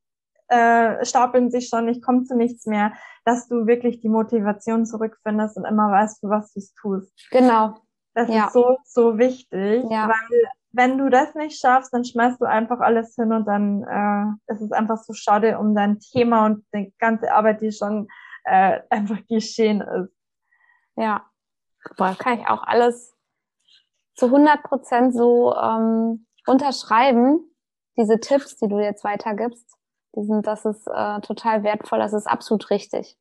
äh, 0.49 1.05
stapeln 1.05 1.51
sich 1.51 1.69
schon, 1.69 1.89
ich 1.89 2.03
komme 2.03 2.25
zu 2.25 2.37
nichts 2.37 2.67
mehr, 2.67 2.93
dass 3.25 3.49
du 3.49 3.67
wirklich 3.67 4.01
die 4.01 4.09
Motivation 4.09 4.87
zurückfindest 4.87 5.57
und 5.57 5.65
immer 5.65 5.91
weißt, 5.91 6.21
für 6.21 6.29
was 6.29 6.53
du 6.53 6.61
es 6.61 6.75
tust. 6.75 7.13
Genau. 7.31 7.77
Das 8.15 8.29
ja. 8.29 8.47
ist 8.47 8.53
so, 8.53 8.77
so 8.85 9.19
wichtig, 9.19 9.85
ja. 9.91 10.09
weil 10.09 10.51
wenn 10.73 10.99
du 10.99 11.09
das 11.09 11.35
nicht 11.35 11.59
schaffst, 11.59 11.93
dann 11.93 12.05
schmeißt 12.05 12.41
du 12.41 12.45
einfach 12.47 12.81
alles 12.81 13.15
hin 13.15 13.33
und 13.33 13.47
dann 13.47 13.83
äh, 13.83 14.53
ist 14.53 14.61
es 14.61 14.73
einfach 14.73 14.99
so 14.99 15.13
schade 15.13 15.59
um 15.59 15.75
dein 15.75 15.99
Thema 16.01 16.47
und 16.47 16.65
die 16.75 16.93
ganze 16.99 17.33
Arbeit, 17.33 17.61
die 17.61 17.73
schon 17.73 18.09
äh, 18.45 18.81
einfach 18.91 19.19
geschehen 19.29 19.81
ist. 19.81 20.13
Ja, 20.97 21.25
Boah, 21.97 22.17
kann 22.19 22.41
ich 22.41 22.49
auch 22.49 22.63
alles 22.63 23.15
zu 24.15 24.27
100 24.27 24.63
Prozent 24.63 25.15
so 25.15 25.55
ähm, 25.55 26.27
unterschreiben. 26.47 27.41
Diese 27.97 28.19
Tipps, 28.19 28.57
die 28.57 28.69
du 28.69 28.81
jetzt 28.81 29.05
weitergibst, 29.05 29.77
die 30.17 30.25
sind, 30.25 30.47
das 30.47 30.65
ist 30.65 30.87
äh, 30.89 31.21
total 31.21 31.63
wertvoll, 31.63 31.99
das 31.99 32.13
ist 32.13 32.27
absolut 32.27 32.71
richtig. 32.71 33.17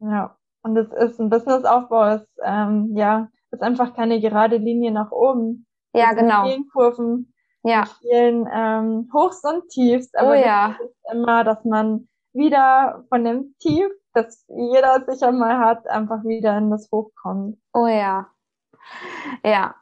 Ja, 0.00 0.36
und 0.62 0.76
es 0.76 0.92
ist 0.92 1.18
ein 1.20 1.30
Businessaufbau, 1.30 2.16
ist 2.16 2.28
ähm, 2.42 2.92
ja 2.94 3.28
ist 3.50 3.62
einfach 3.62 3.94
keine 3.94 4.20
gerade 4.20 4.56
Linie 4.56 4.92
nach 4.92 5.10
oben. 5.10 5.66
Ja, 5.92 6.12
genau. 6.12 6.46
Vielen 6.46 6.68
Kurven, 6.68 7.34
ja. 7.62 7.84
vielen 8.00 8.48
ähm, 8.50 9.10
Hochs 9.12 9.44
und 9.44 9.68
Tiefs, 9.68 10.14
aber 10.14 10.30
oh, 10.30 10.34
ja. 10.34 10.76
ist 10.82 11.12
immer, 11.12 11.44
dass 11.44 11.62
man 11.64 12.08
wieder 12.32 13.04
von 13.10 13.24
dem 13.24 13.54
Tief, 13.58 13.88
das 14.14 14.44
jeder 14.48 15.04
sicher 15.06 15.32
mal 15.32 15.58
hat, 15.58 15.86
einfach 15.86 16.24
wieder 16.24 16.56
in 16.58 16.70
das 16.70 16.90
Hoch 16.90 17.10
kommt. 17.20 17.58
Oh 17.72 17.86
ja. 17.86 18.28
Ja. 19.44 19.74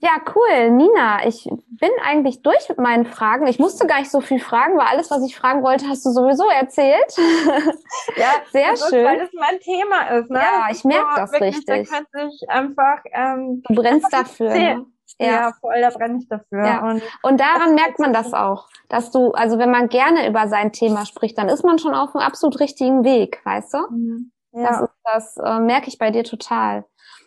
Ja, 0.00 0.10
cool. 0.34 0.70
Nina, 0.70 1.26
ich 1.26 1.50
bin 1.70 1.90
eigentlich 2.04 2.42
durch 2.42 2.68
mit 2.68 2.78
meinen 2.78 3.04
Fragen. 3.04 3.48
Ich 3.48 3.58
musste 3.58 3.84
gar 3.88 3.98
nicht 3.98 4.12
so 4.12 4.20
viel 4.20 4.38
fragen, 4.38 4.78
weil 4.78 4.86
alles, 4.86 5.10
was 5.10 5.24
ich 5.24 5.34
fragen 5.34 5.64
wollte, 5.64 5.88
hast 5.88 6.06
du 6.06 6.10
sowieso 6.10 6.48
erzählt. 6.48 7.16
Ja, 8.16 8.32
sehr 8.50 8.70
das 8.70 8.88
schön. 8.88 9.00
Ist, 9.00 9.06
weil 9.06 9.18
das 9.18 9.30
mein 9.32 9.60
Thema 9.60 10.02
ist, 10.18 10.30
ne? 10.30 10.38
Ja, 10.38 10.68
ich 10.70 10.84
merke 10.84 11.08
das 11.16 11.32
richtig. 11.40 11.88
Da 11.88 11.96
könnte 11.96 12.30
ich 12.32 12.48
einfach. 12.48 13.00
Ähm, 13.12 13.62
du 13.68 13.74
brennst 13.74 14.12
dafür. 14.12 14.50
Ne? 14.50 14.86
Ja. 15.18 15.52
voll, 15.60 15.80
da 15.80 15.90
brenne 15.90 16.18
ich 16.18 16.28
dafür. 16.28 16.64
Ja. 16.64 16.88
Und, 16.88 17.02
und 17.22 17.40
daran 17.40 17.74
merkt 17.74 17.98
man 17.98 18.12
das 18.12 18.32
auch, 18.32 18.68
dass 18.88 19.10
du, 19.10 19.32
also 19.32 19.58
wenn 19.58 19.70
man 19.70 19.88
gerne 19.88 20.28
über 20.28 20.48
sein 20.48 20.72
Thema 20.72 21.06
spricht, 21.06 21.36
dann 21.38 21.48
ist 21.48 21.64
man 21.64 21.78
schon 21.78 21.94
auf 21.94 22.14
einem 22.14 22.24
absolut 22.24 22.60
richtigen 22.60 23.04
Weg, 23.04 23.40
weißt 23.44 23.74
du? 23.74 23.78
Mhm. 23.90 24.32
Ja. 24.52 24.62
Das, 24.62 24.90
das 25.04 25.36
äh, 25.44 25.60
merke 25.60 25.88
ich 25.88 25.98
bei 25.98 26.10
dir 26.10 26.24
total. 26.24 26.84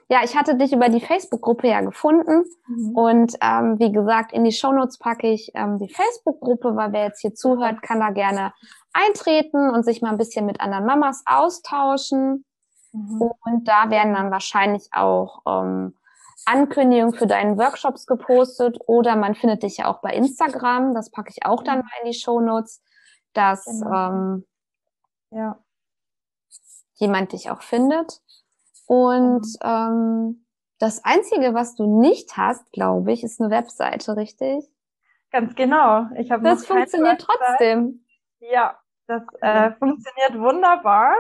Ja, 0.10 0.20
ich 0.26 0.36
hatte 0.36 0.56
dich 0.56 0.74
über 0.74 0.90
die 0.90 1.00
Facebook-Gruppe 1.00 1.70
ja 1.70 1.80
gefunden 1.80 2.44
mhm. 2.68 2.98
und 2.98 3.34
ähm, 3.42 3.80
wie 3.80 3.94
gesagt, 3.94 4.34
in 4.34 4.44
die 4.44 4.52
Shownotes 4.52 4.98
packe 4.98 5.32
ich 5.32 5.52
ähm, 5.54 5.78
die 5.80 5.88
Facebook-Gruppe, 5.88 6.76
weil 6.76 6.92
wer 6.92 7.06
jetzt 7.06 7.22
hier 7.22 7.34
zuhört, 7.34 7.82
kann 7.82 8.02
da 8.02 8.10
gerne 8.10 8.52
eintreten 8.92 9.70
und 9.70 9.86
sich 9.86 10.02
mal 10.02 10.10
ein 10.10 10.18
bisschen 10.18 10.46
mit 10.46 10.60
anderen 10.60 10.86
Mamas 10.86 11.24
austauschen. 11.26 12.44
Mhm. 12.92 13.22
Und 13.22 13.68
da 13.68 13.90
werden 13.90 14.14
dann 14.14 14.32
wahrscheinlich 14.32 14.90
auch 14.92 15.44
ähm, 15.48 15.96
Ankündigungen 16.46 17.14
für 17.14 17.28
deinen 17.28 17.58
Workshops 17.58 18.08
gepostet 18.08 18.78
oder 18.88 19.16
man 19.16 19.36
findet 19.36 19.64
dich 19.64 19.78
ja 19.78 19.88
auch 19.88 20.02
bei 20.02 20.14
Instagram. 20.14 20.94
Das 20.94 21.12
packe 21.12 21.30
ich 21.30 21.46
auch 21.46 21.64
dann 21.64 21.80
mal 21.80 21.92
in 22.04 22.12
die 22.12 22.18
Shownotes, 22.18 22.84
dass 23.34 23.66
genau. 23.66 24.10
ähm, 24.10 24.48
ja. 25.32 25.60
jemand 26.96 27.32
dich 27.34 27.50
auch 27.50 27.62
findet. 27.62 28.22
Und 28.88 29.46
mhm. 29.46 29.58
ähm, 29.64 30.46
das 30.80 31.04
Einzige, 31.06 31.54
was 31.54 31.76
du 31.76 32.02
nicht 32.02 32.38
hast, 32.38 32.72
glaube 32.72 33.12
ich, 33.12 33.24
ist 33.24 33.40
eine 33.40 33.52
Webseite, 33.52 34.18
richtig? 34.18 34.66
Ganz 35.32 35.56
genau. 35.56 36.08
Ich 36.18 36.32
habe 36.32 36.44
das 36.44 36.66
funktioniert 36.66 37.22
trotzdem. 37.22 38.04
Ja, 38.40 38.80
das 39.08 39.22
äh, 39.42 39.72
funktioniert 39.74 40.40
wunderbar. 40.40 41.14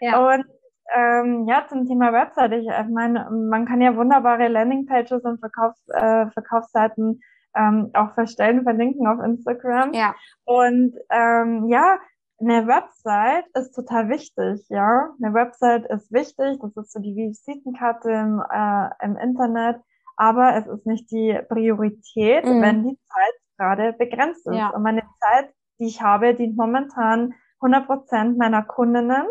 Ja. 0.00 0.34
Und 0.34 0.46
ähm, 0.94 1.46
ja, 1.46 1.66
zum 1.68 1.86
Thema 1.86 2.12
Website. 2.12 2.52
Ich, 2.52 2.66
ich 2.66 2.88
meine, 2.88 3.28
man 3.30 3.66
kann 3.66 3.80
ja 3.80 3.94
wunderbare 3.96 4.48
Landingpages 4.48 5.22
und 5.22 5.40
Verkaufs, 5.40 5.80
äh, 5.88 6.26
Verkaufsseiten 6.30 7.20
ähm, 7.54 7.90
auch 7.94 8.14
verstellen, 8.14 8.62
verlinken 8.62 9.06
auf 9.06 9.22
Instagram. 9.24 9.92
Ja. 9.92 10.14
Und 10.44 10.94
ähm, 11.10 11.68
ja, 11.68 11.98
eine 12.40 12.66
Website 12.66 13.46
ist 13.54 13.72
total 13.72 14.08
wichtig, 14.08 14.64
ja. 14.68 15.10
Eine 15.20 15.34
Website 15.34 15.86
ist 15.90 16.12
wichtig, 16.12 16.58
das 16.60 16.76
ist 16.76 16.92
so 16.92 17.00
die 17.00 17.16
Visitenkarte 17.16 18.10
im, 18.10 18.42
äh, 18.50 18.88
im 19.04 19.16
Internet, 19.16 19.80
aber 20.16 20.56
es 20.56 20.66
ist 20.66 20.86
nicht 20.86 21.10
die 21.10 21.38
Priorität, 21.48 22.44
mhm. 22.44 22.62
wenn 22.62 22.84
die 22.84 22.98
Zeit 23.08 23.34
gerade 23.58 23.92
begrenzt 23.92 24.46
ist. 24.46 24.54
Ja. 24.54 24.70
Und 24.70 24.82
meine 24.82 25.02
Zeit, 25.20 25.52
die 25.80 25.86
ich 25.86 26.00
habe, 26.00 26.34
dient 26.34 26.56
momentan 26.56 27.34
100 27.60 27.86
Prozent 27.86 28.38
meiner 28.38 28.62
Kundinnen. 28.62 29.26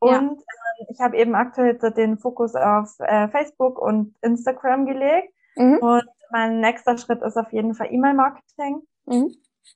Und 0.00 0.10
ja. 0.10 0.20
äh, 0.20 0.86
ich 0.90 1.00
habe 1.00 1.16
eben 1.16 1.34
aktuell 1.34 1.78
den 1.78 2.18
Fokus 2.18 2.54
auf 2.54 2.98
äh, 3.00 3.28
Facebook 3.28 3.78
und 3.78 4.14
Instagram 4.22 4.86
gelegt. 4.86 5.32
Mhm. 5.56 5.78
Und 5.78 6.04
mein 6.30 6.60
nächster 6.60 6.96
Schritt 6.98 7.22
ist 7.22 7.36
auf 7.36 7.52
jeden 7.52 7.74
Fall 7.74 7.88
E-Mail-Marketing. 7.90 8.82
Mhm. 9.06 9.34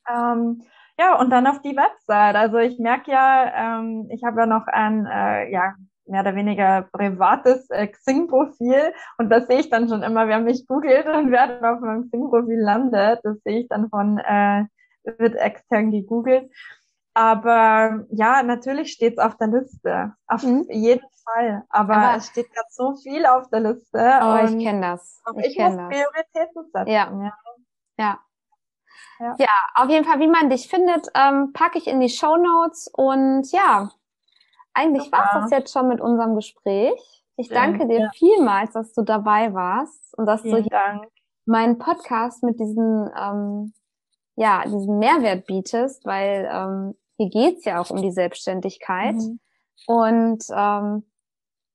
Ähm, 0.09 0.63
ja, 0.99 1.19
und 1.19 1.31
dann 1.31 1.47
auf 1.47 1.61
die 1.61 1.77
Website. 1.77 2.37
Also 2.37 2.59
ich 2.59 2.79
merke 2.79 3.11
ja, 3.11 3.79
ähm, 3.81 4.09
ich 4.11 4.23
habe 4.25 4.41
ja 4.41 4.47
noch 4.47 4.67
ein, 4.67 5.07
äh, 5.07 5.51
ja, 5.51 5.75
mehr 6.07 6.21
oder 6.21 6.35
weniger 6.35 6.83
privates 6.93 7.69
äh, 7.71 7.87
Xing-Profil 7.87 8.93
und 9.19 9.31
das 9.31 9.47
sehe 9.47 9.61
ich 9.61 9.71
dann 9.71 9.89
schon 9.89 10.03
immer, 10.03 10.29
wer 10.29 10.39
mich 10.39 10.67
googelt 10.67 11.07
und 11.07 11.31
wer 11.31 11.49
dann 11.49 11.65
auf 11.65 11.81
meinem 11.81 12.09
Xing-Profil 12.09 12.61
landet, 12.61 13.21
das 13.23 13.39
sehe 13.43 13.61
ich 13.61 13.69
dann 13.69 13.89
von, 13.89 14.19
äh, 14.19 14.65
wird 15.19 15.37
extern 15.37 15.91
gegoogelt. 15.91 16.51
Aber 17.15 18.05
ja, 18.11 18.43
natürlich 18.43 18.93
steht 18.93 19.19
es 19.19 19.25
auf 19.25 19.37
der 19.37 19.47
Liste. 19.47 20.13
Auf 20.27 20.43
mhm. 20.43 20.67
jeden 20.69 21.07
Fall. 21.25 21.63
Aber, 21.69 21.97
Aber, 21.97 22.17
es 22.17 22.27
steht 22.27 22.53
gerade 22.53 22.69
so 22.71 22.95
viel 22.97 23.25
auf 23.25 23.49
der 23.51 23.61
Liste. 23.61 24.21
Oh, 24.21 24.37
ich 24.45 24.63
kenne 24.63 24.81
das. 24.81 25.23
Ich, 25.39 25.47
ich 25.47 25.59
muss 25.59 25.77
das. 25.77 25.89
Prioritäten 25.89 26.65
setzen. 26.73 26.91
Ja. 26.91 27.11
ja. 27.13 27.33
ja. 27.99 28.19
Ja. 29.21 29.37
ja, 29.39 29.49
auf 29.77 29.89
jeden 29.89 30.05
Fall, 30.05 30.19
wie 30.19 30.27
man 30.27 30.51
dich 30.51 30.69
findet, 30.69 31.07
ähm, 31.15 31.53
packe 31.53 31.79
ich 31.79 31.87
in 31.87 32.01
die 32.01 32.09
Show 32.09 32.37
Notes. 32.37 32.91
Und 32.93 33.51
ja, 33.53 33.91
eigentlich 34.73 35.11
war 35.13 35.27
es 35.27 35.43
das 35.43 35.51
jetzt 35.51 35.73
schon 35.73 35.89
mit 35.89 36.01
unserem 36.01 36.35
Gespräch. 36.35 37.23
Ich 37.37 37.49
danke 37.49 37.87
dir 37.87 38.01
ja. 38.01 38.11
vielmals, 38.15 38.73
dass 38.73 38.93
du 38.93 39.03
dabei 39.03 39.55
warst 39.55 40.17
und 40.17 40.27
dass 40.27 40.43
Vielen 40.43 40.57
du 40.57 40.63
hier 40.63 40.71
Dank. 40.71 41.09
meinen 41.47 41.79
Podcast 41.79 42.43
mit 42.43 42.59
diesen, 42.59 43.11
ähm, 43.17 43.73
ja, 44.37 44.65
diesen 44.65 44.99
Mehrwert 44.99 45.47
bietest, 45.47 46.05
weil 46.05 46.49
ähm, 46.53 46.95
hier 47.17 47.31
geht's 47.31 47.65
ja 47.65 47.81
auch 47.81 47.91
um 47.91 48.03
die 48.03 48.13
Selbstständigkeit. 48.13 49.15
Mhm. 49.15 49.41
Und 49.87 50.45
ähm, 50.51 51.05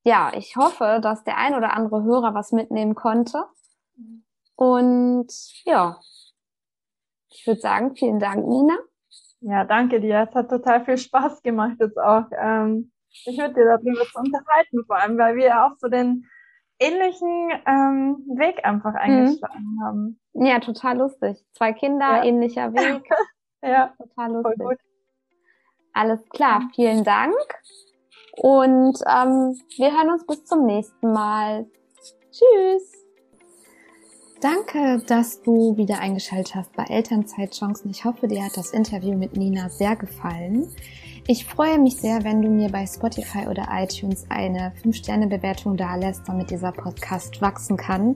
ja, 0.03 0.31
ich 0.35 0.55
hoffe, 0.55 0.99
dass 1.01 1.23
der 1.23 1.37
ein 1.37 1.55
oder 1.55 1.73
andere 1.73 2.03
Hörer 2.03 2.33
was 2.33 2.51
mitnehmen 2.51 2.95
konnte. 2.95 3.45
Und 4.55 5.31
ja, 5.65 5.99
ich 7.29 7.45
würde 7.47 7.61
sagen, 7.61 7.95
vielen 7.95 8.19
Dank, 8.19 8.45
Nina. 8.47 8.77
Ja, 9.41 9.63
danke 9.63 10.01
dir. 10.01 10.27
Es 10.27 10.35
hat 10.35 10.49
total 10.49 10.83
viel 10.83 10.97
Spaß 10.97 11.41
gemacht 11.43 11.77
jetzt 11.79 11.97
auch, 11.97 12.25
ähm, 12.31 12.91
sich 13.09 13.37
mit 13.37 13.55
dir 13.55 13.65
darüber 13.65 14.03
zu 14.03 14.19
unterhalten, 14.19 14.83
vor 14.85 14.97
allem, 14.97 15.17
weil 15.17 15.35
wir 15.35 15.65
auch 15.65 15.77
so 15.77 15.87
den 15.87 16.25
ähnlichen 16.79 17.51
ähm, 17.65 18.17
Weg 18.37 18.65
einfach 18.65 18.91
mhm. 18.91 18.99
eingeschlagen 18.99 19.75
mhm. 19.75 19.83
haben. 19.83 20.19
Ja, 20.33 20.59
total 20.59 20.97
lustig. 20.97 21.45
Zwei 21.53 21.73
Kinder, 21.73 22.17
ja. 22.17 22.23
ähnlicher 22.23 22.73
Weg. 22.73 23.09
ja, 23.61 23.93
total 23.97 24.33
lustig. 24.33 24.79
Alles 25.93 26.19
klar, 26.29 26.69
vielen 26.75 27.03
Dank. 27.03 27.35
Und 28.37 28.99
ähm, 29.05 29.59
wir 29.77 29.91
hören 29.91 30.11
uns 30.11 30.25
bis 30.25 30.45
zum 30.45 30.65
nächsten 30.65 31.11
Mal. 31.11 31.65
Tschüss. 32.31 32.93
Danke, 34.41 35.03
dass 35.05 35.41
du 35.41 35.75
wieder 35.75 35.99
eingeschaltet 35.99 36.55
hast 36.55 36.73
bei 36.73 36.85
Elternzeitchancen. 36.85 37.91
Ich 37.91 38.05
hoffe, 38.05 38.29
dir 38.29 38.45
hat 38.45 38.55
das 38.55 38.71
Interview 38.71 39.17
mit 39.17 39.35
Nina 39.35 39.67
sehr 39.69 39.97
gefallen. 39.97 40.73
Ich 41.27 41.45
freue 41.45 41.77
mich 41.77 41.97
sehr, 41.97 42.23
wenn 42.23 42.41
du 42.41 42.47
mir 42.47 42.69
bei 42.69 42.87
Spotify 42.87 43.47
oder 43.47 43.67
iTunes 43.69 44.25
eine 44.29 44.71
5-Sterne-Bewertung 44.81 45.75
dalässt, 45.75 46.21
damit 46.25 46.51
dieser 46.51 46.71
Podcast 46.71 47.41
wachsen 47.41 47.75
kann. 47.75 48.15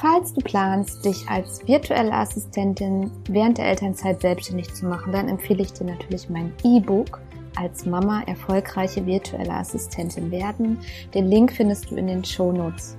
Falls 0.00 0.32
du 0.34 0.40
planst, 0.40 1.04
dich 1.04 1.28
als 1.28 1.66
virtuelle 1.66 2.12
Assistentin 2.12 3.10
während 3.28 3.58
der 3.58 3.66
Elternzeit 3.66 4.20
selbstständig 4.20 4.74
zu 4.74 4.86
machen, 4.86 5.12
dann 5.12 5.28
empfehle 5.28 5.62
ich 5.62 5.72
dir 5.72 5.84
natürlich 5.84 6.28
mein 6.28 6.52
E-Book 6.64 7.20
als 7.56 7.86
Mama 7.86 8.24
erfolgreiche 8.26 9.06
virtuelle 9.06 9.54
Assistentin 9.54 10.32
werden. 10.32 10.80
Den 11.14 11.28
Link 11.28 11.52
findest 11.52 11.88
du 11.90 11.96
in 11.96 12.08
den 12.08 12.24
Show 12.24 12.52
Notes. 12.52 12.96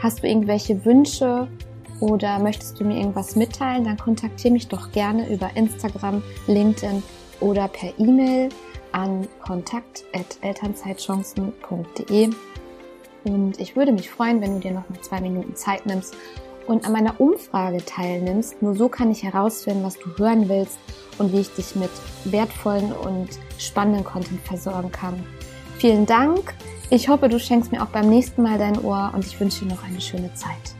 Hast 0.00 0.22
du 0.22 0.28
irgendwelche 0.28 0.84
Wünsche 0.84 1.48
oder 2.00 2.38
möchtest 2.38 2.78
du 2.78 2.84
mir 2.84 2.98
irgendwas 2.98 3.34
mitteilen, 3.34 3.82
dann 3.84 3.98
kontaktiere 3.98 4.52
mich 4.52 4.68
doch 4.68 4.92
gerne 4.92 5.28
über 5.28 5.50
Instagram, 5.56 6.22
LinkedIn 6.46 7.02
oder 7.40 7.66
per 7.66 7.90
E-Mail 7.98 8.50
an 8.92 9.26
kontakt.elternzeitchancen.de. 9.40 12.30
Und 13.28 13.60
ich 13.60 13.76
würde 13.76 13.92
mich 13.92 14.10
freuen, 14.10 14.40
wenn 14.40 14.54
du 14.54 14.60
dir 14.60 14.72
noch 14.72 14.88
mal 14.88 15.00
zwei 15.00 15.20
Minuten 15.20 15.54
Zeit 15.54 15.86
nimmst 15.86 16.16
und 16.66 16.84
an 16.86 16.92
meiner 16.92 17.20
Umfrage 17.20 17.84
teilnimmst. 17.84 18.62
Nur 18.62 18.74
so 18.74 18.88
kann 18.88 19.10
ich 19.10 19.22
herausfinden, 19.22 19.84
was 19.84 19.98
du 19.98 20.16
hören 20.16 20.48
willst 20.48 20.78
und 21.18 21.32
wie 21.32 21.40
ich 21.40 21.54
dich 21.54 21.74
mit 21.76 21.90
wertvollen 22.24 22.92
und 22.92 23.28
spannenden 23.58 24.04
Content 24.04 24.40
versorgen 24.42 24.92
kann. 24.92 25.24
Vielen 25.78 26.06
Dank. 26.06 26.54
Ich 26.90 27.08
hoffe, 27.08 27.28
du 27.28 27.38
schenkst 27.38 27.70
mir 27.70 27.82
auch 27.82 27.88
beim 27.88 28.08
nächsten 28.08 28.42
Mal 28.42 28.58
dein 28.58 28.78
Ohr 28.82 29.12
und 29.14 29.24
ich 29.26 29.38
wünsche 29.38 29.64
dir 29.64 29.74
noch 29.74 29.84
eine 29.84 30.00
schöne 30.00 30.32
Zeit. 30.34 30.77